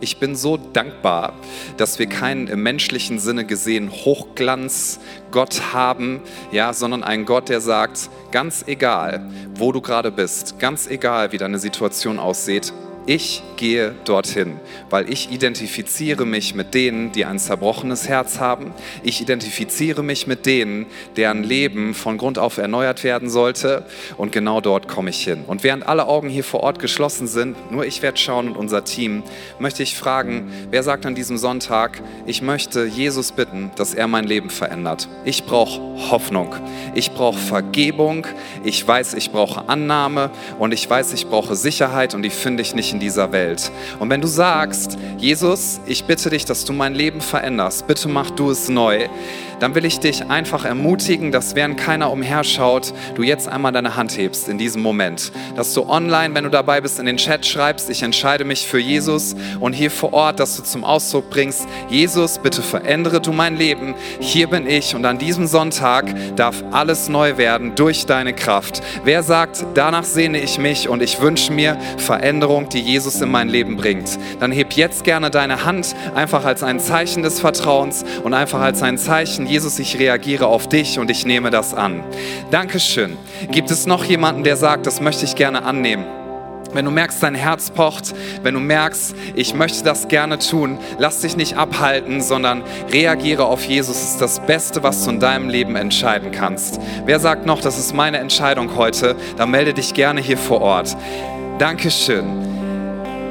Ich 0.00 0.18
bin 0.18 0.36
so 0.36 0.56
dankbar, 0.56 1.34
dass 1.76 1.98
wir 1.98 2.06
keinen 2.06 2.48
im 2.48 2.62
menschlichen 2.62 3.18
Sinne 3.18 3.44
gesehen 3.44 3.90
Hochglanz 3.90 5.00
Gott 5.30 5.72
haben, 5.72 6.20
ja, 6.52 6.72
sondern 6.72 7.02
einen 7.02 7.24
Gott, 7.24 7.48
der 7.48 7.60
sagt, 7.60 8.10
ganz 8.30 8.64
egal, 8.66 9.30
wo 9.54 9.72
du 9.72 9.80
gerade 9.80 10.10
bist, 10.10 10.58
ganz 10.58 10.88
egal, 10.88 11.32
wie 11.32 11.38
deine 11.38 11.58
Situation 11.58 12.18
aussieht, 12.18 12.72
ich 13.06 13.42
gehe 13.56 13.94
dorthin, 14.04 14.58
weil 14.88 15.10
ich 15.10 15.30
identifiziere 15.30 16.24
mich 16.24 16.54
mit 16.54 16.74
denen, 16.74 17.12
die 17.12 17.24
ein 17.24 17.38
zerbrochenes 17.38 18.08
Herz 18.08 18.40
haben. 18.40 18.72
Ich 19.02 19.20
identifiziere 19.20 20.02
mich 20.02 20.26
mit 20.26 20.46
denen, 20.46 20.86
deren 21.16 21.44
Leben 21.44 21.94
von 21.94 22.16
Grund 22.16 22.38
auf 22.38 22.58
erneuert 22.58 23.04
werden 23.04 23.28
sollte. 23.28 23.84
Und 24.16 24.32
genau 24.32 24.60
dort 24.60 24.88
komme 24.88 25.10
ich 25.10 25.22
hin. 25.22 25.44
Und 25.46 25.64
während 25.64 25.86
alle 25.86 26.06
Augen 26.06 26.28
hier 26.28 26.44
vor 26.44 26.60
Ort 26.60 26.78
geschlossen 26.78 27.26
sind, 27.26 27.70
nur 27.70 27.84
ich 27.84 28.00
werde 28.00 28.18
schauen 28.18 28.48
und 28.48 28.56
unser 28.56 28.84
Team, 28.84 29.22
möchte 29.58 29.82
ich 29.82 29.96
fragen, 29.96 30.50
wer 30.70 30.82
sagt 30.82 31.04
an 31.04 31.14
diesem 31.14 31.36
Sonntag, 31.36 32.00
ich 32.26 32.40
möchte 32.40 32.86
Jesus 32.86 33.32
bitten, 33.32 33.70
dass 33.76 33.92
er 33.92 34.08
mein 34.08 34.24
Leben 34.24 34.48
verändert. 34.48 35.08
Ich 35.24 35.44
brauche 35.44 35.80
Hoffnung. 36.10 36.54
Ich 36.94 37.10
brauche 37.12 37.38
Vergebung. 37.38 38.26
Ich 38.64 38.86
weiß, 38.86 39.14
ich 39.14 39.30
brauche 39.30 39.68
Annahme. 39.68 40.30
Und 40.58 40.72
ich 40.72 40.88
weiß, 40.88 41.12
ich 41.12 41.26
brauche 41.26 41.54
Sicherheit. 41.54 42.14
Und 42.14 42.22
die 42.22 42.30
finde 42.30 42.62
ich 42.62 42.74
nicht 42.74 42.93
in 42.94 43.00
dieser 43.00 43.32
Welt. 43.32 43.70
Und 43.98 44.08
wenn 44.08 44.20
du 44.20 44.28
sagst, 44.28 44.96
Jesus, 45.18 45.80
ich 45.86 46.04
bitte 46.04 46.30
dich, 46.30 46.44
dass 46.44 46.64
du 46.64 46.72
mein 46.72 46.94
Leben 46.94 47.20
veränderst, 47.20 47.86
bitte 47.86 48.08
mach 48.08 48.30
du 48.30 48.50
es 48.50 48.68
neu, 48.68 49.08
dann 49.60 49.74
will 49.74 49.84
ich 49.84 50.00
dich 50.00 50.30
einfach 50.30 50.64
ermutigen, 50.64 51.32
dass 51.32 51.54
während 51.54 51.78
keiner 51.78 52.10
umherschaut, 52.10 52.92
du 53.14 53.22
jetzt 53.22 53.48
einmal 53.48 53.72
deine 53.72 53.96
Hand 53.96 54.16
hebst 54.16 54.48
in 54.48 54.58
diesem 54.58 54.82
Moment. 54.82 55.32
Dass 55.56 55.72
du 55.74 55.88
online, 55.88 56.34
wenn 56.34 56.44
du 56.44 56.50
dabei 56.50 56.80
bist, 56.80 56.98
in 56.98 57.06
den 57.06 57.16
Chat 57.16 57.46
schreibst, 57.46 57.88
ich 57.90 58.02
entscheide 58.02 58.44
mich 58.44 58.66
für 58.66 58.78
Jesus 58.78 59.34
und 59.60 59.72
hier 59.72 59.90
vor 59.90 60.12
Ort, 60.12 60.40
dass 60.40 60.56
du 60.56 60.62
zum 60.62 60.84
Ausdruck 60.84 61.30
bringst, 61.30 61.66
Jesus, 61.88 62.38
bitte 62.38 62.62
verändere 62.62 63.20
du 63.20 63.32
mein 63.32 63.56
Leben. 63.56 63.94
Hier 64.20 64.48
bin 64.48 64.66
ich 64.66 64.94
und 64.94 65.04
an 65.06 65.18
diesem 65.18 65.46
Sonntag 65.46 66.14
darf 66.36 66.62
alles 66.70 67.08
neu 67.08 67.36
werden 67.36 67.74
durch 67.74 68.06
deine 68.06 68.34
Kraft. 68.34 68.82
Wer 69.04 69.22
sagt, 69.22 69.64
danach 69.74 70.04
sehne 70.04 70.40
ich 70.40 70.58
mich 70.58 70.88
und 70.88 71.02
ich 71.02 71.20
wünsche 71.20 71.52
mir 71.52 71.78
Veränderung, 71.96 72.68
die 72.68 72.80
Jesus 72.84 73.20
in 73.20 73.30
mein 73.30 73.48
Leben 73.48 73.76
bringt, 73.76 74.18
dann 74.40 74.52
heb 74.52 74.74
jetzt 74.74 75.04
gerne 75.04 75.30
deine 75.30 75.64
Hand 75.64 75.94
einfach 76.14 76.44
als 76.44 76.62
ein 76.62 76.80
Zeichen 76.80 77.22
des 77.22 77.40
Vertrauens 77.40 78.04
und 78.22 78.34
einfach 78.34 78.60
als 78.60 78.82
ein 78.82 78.98
Zeichen, 78.98 79.46
Jesus, 79.46 79.78
ich 79.78 79.98
reagiere 79.98 80.46
auf 80.46 80.68
dich 80.68 80.98
und 80.98 81.10
ich 81.10 81.26
nehme 81.26 81.50
das 81.50 81.74
an. 81.74 82.04
Dankeschön. 82.50 83.16
Gibt 83.50 83.70
es 83.70 83.86
noch 83.86 84.04
jemanden, 84.04 84.44
der 84.44 84.56
sagt, 84.56 84.86
das 84.86 85.00
möchte 85.00 85.24
ich 85.24 85.34
gerne 85.34 85.64
annehmen? 85.64 86.04
Wenn 86.74 86.84
du 86.84 86.90
merkst, 86.90 87.22
dein 87.22 87.36
Herz 87.36 87.70
pocht, 87.70 88.14
wenn 88.42 88.54
du 88.54 88.60
merkst, 88.60 89.14
ich 89.36 89.54
möchte 89.54 89.84
das 89.84 90.08
gerne 90.08 90.40
tun, 90.40 90.78
lass 90.98 91.20
dich 91.20 91.36
nicht 91.36 91.56
abhalten, 91.56 92.20
sondern 92.20 92.64
reagiere 92.90 93.44
auf 93.44 93.64
Jesus. 93.64 93.94
Das 93.94 94.10
ist 94.10 94.20
das 94.20 94.40
Beste, 94.44 94.82
was 94.82 95.04
du 95.04 95.10
in 95.10 95.20
deinem 95.20 95.48
Leben 95.48 95.76
entscheiden 95.76 96.32
kannst. 96.32 96.80
Wer 97.06 97.20
sagt 97.20 97.46
noch, 97.46 97.60
das 97.60 97.78
ist 97.78 97.94
meine 97.94 98.18
Entscheidung 98.18 98.76
heute, 98.76 99.14
dann 99.36 99.52
melde 99.52 99.72
dich 99.72 99.94
gerne 99.94 100.20
hier 100.20 100.38
vor 100.38 100.60
Ort. 100.62 100.96
Dankeschön. 101.58 102.53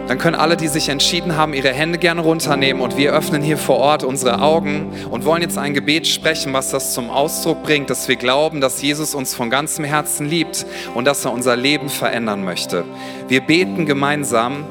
Dann 0.08 0.18
können 0.18 0.36
alle, 0.36 0.58
die 0.58 0.68
sich 0.68 0.89
entschieden 0.89 1.38
haben, 1.38 1.54
ihre 1.54 1.70
Hände 1.70 1.97
gerne 1.97 2.22
runternehmen 2.22 2.82
und 2.82 2.97
wir 2.97 3.14
öffnen 3.14 3.41
hier 3.41 3.58
vor 3.58 3.78
Ort 3.78 4.04
unsere 4.04 4.41
Augen 4.41 4.91
und 5.10 5.24
wollen 5.24 5.41
jetzt 5.41 5.58
ein 5.58 5.74
Gebet 5.74 6.08
sprechen, 6.08 6.51
was 6.51 6.72
das 6.72 6.93
zum 6.93 7.10
Ausdruck 7.10 7.64
bringt, 7.64 7.89
dass 7.89 8.08
wir 8.10 8.18
glauben, 8.18 8.60
dass 8.60 8.82
Jesus 8.82 9.16
uns 9.16 9.34
von 9.34 9.49
ganzem 9.49 9.86
Herzen 9.86 10.28
liebt 10.28 10.66
und 10.93 11.06
dass 11.06 11.24
er 11.24 11.32
unser 11.32 11.56
Leben 11.56 11.89
verändern 11.89 12.43
möchte. 12.43 12.84
Wir 13.30 13.41
beten 13.41 13.86
gemeinsam, 13.86 14.66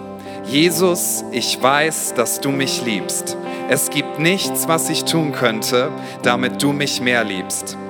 Jesus, 0.44 1.24
ich 1.32 1.62
weiß, 1.62 2.14
dass 2.14 2.40
du 2.40 2.50
mich 2.50 2.84
liebst. 2.84 3.36
Es 3.70 3.90
gibt 3.90 4.18
nichts, 4.18 4.68
was 4.68 4.90
ich 4.90 5.04
tun 5.04 5.32
könnte, 5.32 5.90
damit 6.22 6.62
du 6.62 6.72
mich 6.72 7.00
mehr 7.00 7.24
liebst. 7.24 7.78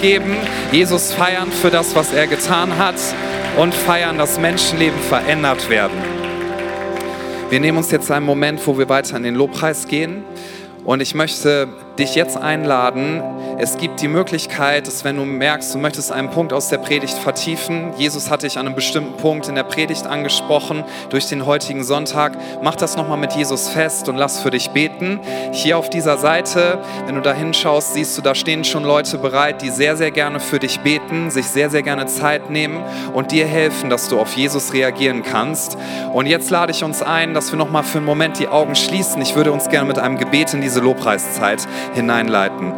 geben, 0.00 0.36
Jesus 0.70 1.12
feiern 1.12 1.50
für 1.50 1.70
das, 1.70 1.94
was 1.94 2.12
er 2.12 2.26
getan 2.26 2.76
hat 2.76 2.96
und 3.56 3.74
feiern, 3.74 4.18
dass 4.18 4.38
Menschenleben 4.38 4.98
verändert 5.00 5.70
werden. 5.70 5.96
Wir 7.48 7.58
nehmen 7.58 7.78
uns 7.78 7.90
jetzt 7.90 8.10
einen 8.10 8.26
Moment, 8.26 8.66
wo 8.66 8.76
wir 8.76 8.88
weiter 8.88 9.16
in 9.16 9.22
den 9.22 9.34
Lobpreis 9.34 9.88
gehen. 9.88 10.24
Und 10.84 11.00
ich 11.00 11.14
möchte 11.14 11.68
dich 11.98 12.14
jetzt 12.14 12.36
einladen. 12.36 13.22
Es 13.58 13.76
gibt 13.76 14.00
die 14.00 14.08
Möglichkeit, 14.08 14.86
dass 14.86 15.04
wenn 15.04 15.16
du 15.16 15.24
merkst, 15.24 15.74
du 15.74 15.78
möchtest 15.78 16.10
einen 16.10 16.30
Punkt 16.30 16.52
aus 16.52 16.68
der 16.68 16.78
Predigt 16.78 17.14
vertiefen, 17.18 17.92
Jesus 17.96 18.30
hat 18.30 18.42
dich 18.42 18.58
an 18.58 18.66
einem 18.66 18.74
bestimmten 18.74 19.16
Punkt 19.18 19.48
in 19.48 19.54
der 19.54 19.62
Predigt 19.62 20.06
angesprochen 20.06 20.84
durch 21.10 21.26
den 21.26 21.44
heutigen 21.44 21.84
Sonntag, 21.84 22.36
mach 22.62 22.76
das 22.76 22.96
nochmal 22.96 23.18
mit 23.18 23.34
Jesus 23.34 23.68
fest 23.68 24.08
und 24.08 24.16
lass 24.16 24.40
für 24.40 24.50
dich 24.50 24.70
beten. 24.70 25.20
Hier 25.52 25.76
auf 25.76 25.90
dieser 25.90 26.18
Seite, 26.18 26.78
wenn 27.06 27.14
du 27.14 27.20
da 27.20 27.34
hinschaust, 27.34 27.94
siehst 27.94 28.16
du, 28.16 28.22
da 28.22 28.34
stehen 28.34 28.64
schon 28.64 28.84
Leute 28.84 29.18
bereit, 29.18 29.62
die 29.62 29.70
sehr, 29.70 29.96
sehr 29.96 30.10
gerne 30.10 30.40
für 30.40 30.58
dich 30.58 30.80
beten, 30.80 31.30
sich 31.30 31.46
sehr, 31.46 31.70
sehr 31.70 31.82
gerne 31.82 32.06
Zeit 32.06 32.50
nehmen 32.50 32.82
und 33.12 33.32
dir 33.32 33.46
helfen, 33.46 33.90
dass 33.90 34.08
du 34.08 34.18
auf 34.18 34.34
Jesus 34.34 34.72
reagieren 34.72 35.22
kannst. 35.22 35.76
Und 36.12 36.26
jetzt 36.26 36.50
lade 36.50 36.72
ich 36.72 36.84
uns 36.84 37.02
ein, 37.02 37.34
dass 37.34 37.52
wir 37.52 37.58
nochmal 37.58 37.82
für 37.82 37.98
einen 37.98 38.06
Moment 38.06 38.38
die 38.38 38.48
Augen 38.48 38.74
schließen. 38.74 39.20
Ich 39.22 39.36
würde 39.36 39.52
uns 39.52 39.68
gerne 39.68 39.86
mit 39.86 39.98
einem 39.98 40.18
Gebet 40.18 40.54
in 40.54 40.60
diese 40.60 40.80
Lobpreiszeit 40.80 41.66
hineinleiten. 41.94 42.72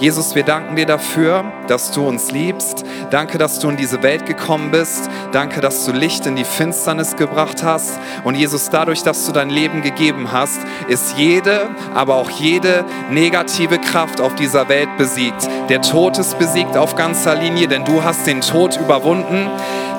Jesus, 0.00 0.34
wir 0.34 0.44
danken 0.44 0.76
dir 0.76 0.86
dafür, 0.86 1.44
dass 1.66 1.90
du 1.90 2.08
uns 2.08 2.30
liebst. 2.30 2.86
Danke, 3.10 3.36
dass 3.36 3.58
du 3.58 3.68
in 3.68 3.76
diese 3.76 4.02
Welt 4.02 4.24
gekommen 4.24 4.70
bist. 4.70 5.10
Danke, 5.32 5.60
dass 5.60 5.84
du 5.84 5.92
Licht 5.92 6.24
in 6.24 6.36
die 6.36 6.44
Finsternis 6.44 7.16
gebracht 7.16 7.62
hast. 7.62 8.00
Und 8.24 8.34
Jesus, 8.34 8.70
dadurch, 8.70 9.02
dass 9.02 9.26
du 9.26 9.32
dein 9.32 9.50
Leben 9.50 9.82
gegeben 9.82 10.32
hast, 10.32 10.62
ist 10.88 11.18
jede, 11.18 11.68
aber 11.94 12.14
auch 12.14 12.30
jede 12.30 12.86
negative 13.10 13.78
Kraft 13.78 14.22
auf 14.22 14.34
dieser 14.36 14.70
Welt 14.70 14.88
besiegt. 14.96 15.46
Der 15.68 15.82
Tod 15.82 16.16
ist 16.16 16.38
besiegt 16.38 16.78
auf 16.78 16.96
ganzer 16.96 17.34
Linie, 17.34 17.68
denn 17.68 17.84
du 17.84 18.02
hast 18.02 18.26
den 18.26 18.40
Tod 18.40 18.78
überwunden. 18.78 19.50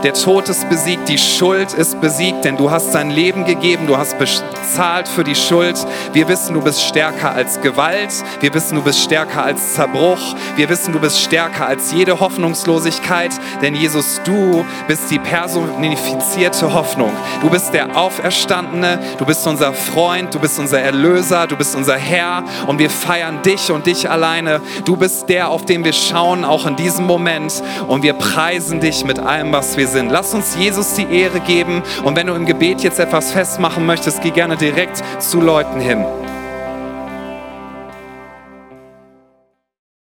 Der 0.03 0.13
Tod 0.13 0.49
ist 0.49 0.67
besiegt, 0.67 1.09
die 1.09 1.19
Schuld 1.19 1.73
ist 1.73 2.01
besiegt, 2.01 2.43
denn 2.43 2.57
du 2.57 2.71
hast 2.71 2.91
dein 2.95 3.11
Leben 3.11 3.45
gegeben, 3.45 3.85
du 3.85 3.97
hast 3.97 4.17
bezahlt 4.17 5.07
für 5.07 5.23
die 5.23 5.35
Schuld. 5.35 5.75
Wir 6.11 6.27
wissen, 6.27 6.55
du 6.55 6.61
bist 6.61 6.81
stärker 6.81 7.33
als 7.33 7.61
Gewalt. 7.61 8.11
Wir 8.39 8.51
wissen, 8.51 8.77
du 8.77 8.81
bist 8.81 8.99
stärker 8.99 9.43
als 9.43 9.75
Zerbruch. 9.91 10.35
Wir 10.55 10.69
wissen, 10.69 10.93
du 10.93 10.99
bist 10.99 11.21
stärker 11.21 11.67
als 11.67 11.91
jede 11.91 12.19
Hoffnungslosigkeit, 12.19 13.31
denn 13.61 13.75
Jesus, 13.75 14.21
du 14.23 14.65
bist 14.87 15.11
die 15.11 15.19
personifizierte 15.19 16.73
Hoffnung. 16.73 17.11
Du 17.41 17.49
bist 17.49 17.73
der 17.73 17.97
Auferstandene, 17.97 18.99
du 19.17 19.25
bist 19.25 19.45
unser 19.47 19.73
Freund, 19.73 20.33
du 20.33 20.39
bist 20.39 20.59
unser 20.59 20.79
Erlöser, 20.79 21.47
du 21.47 21.55
bist 21.55 21.75
unser 21.75 21.97
Herr 21.97 22.43
und 22.67 22.79
wir 22.79 22.89
feiern 22.89 23.41
dich 23.41 23.71
und 23.71 23.85
dich 23.85 24.09
alleine. 24.09 24.61
Du 24.85 24.95
bist 24.95 25.29
der, 25.29 25.49
auf 25.49 25.65
den 25.65 25.83
wir 25.83 25.93
schauen, 25.93 26.45
auch 26.45 26.65
in 26.65 26.75
diesem 26.75 27.05
Moment 27.05 27.61
und 27.87 28.03
wir 28.03 28.13
preisen 28.13 28.79
dich 28.79 29.03
mit 29.05 29.19
allem, 29.19 29.51
was 29.51 29.77
wir 29.77 29.87
sind. 29.87 30.09
Lass 30.09 30.33
uns 30.33 30.55
Jesus 30.57 30.93
die 30.93 31.07
Ehre 31.11 31.39
geben 31.39 31.83
und 32.03 32.15
wenn 32.15 32.27
du 32.27 32.33
im 32.33 32.45
Gebet 32.45 32.81
jetzt 32.81 32.99
etwas 32.99 33.31
festmachen 33.31 33.85
möchtest, 33.85 34.21
geh 34.21 34.31
gerne 34.31 34.57
direkt 34.57 35.03
zu 35.19 35.41
Leuten 35.41 35.79
hin. 35.79 36.05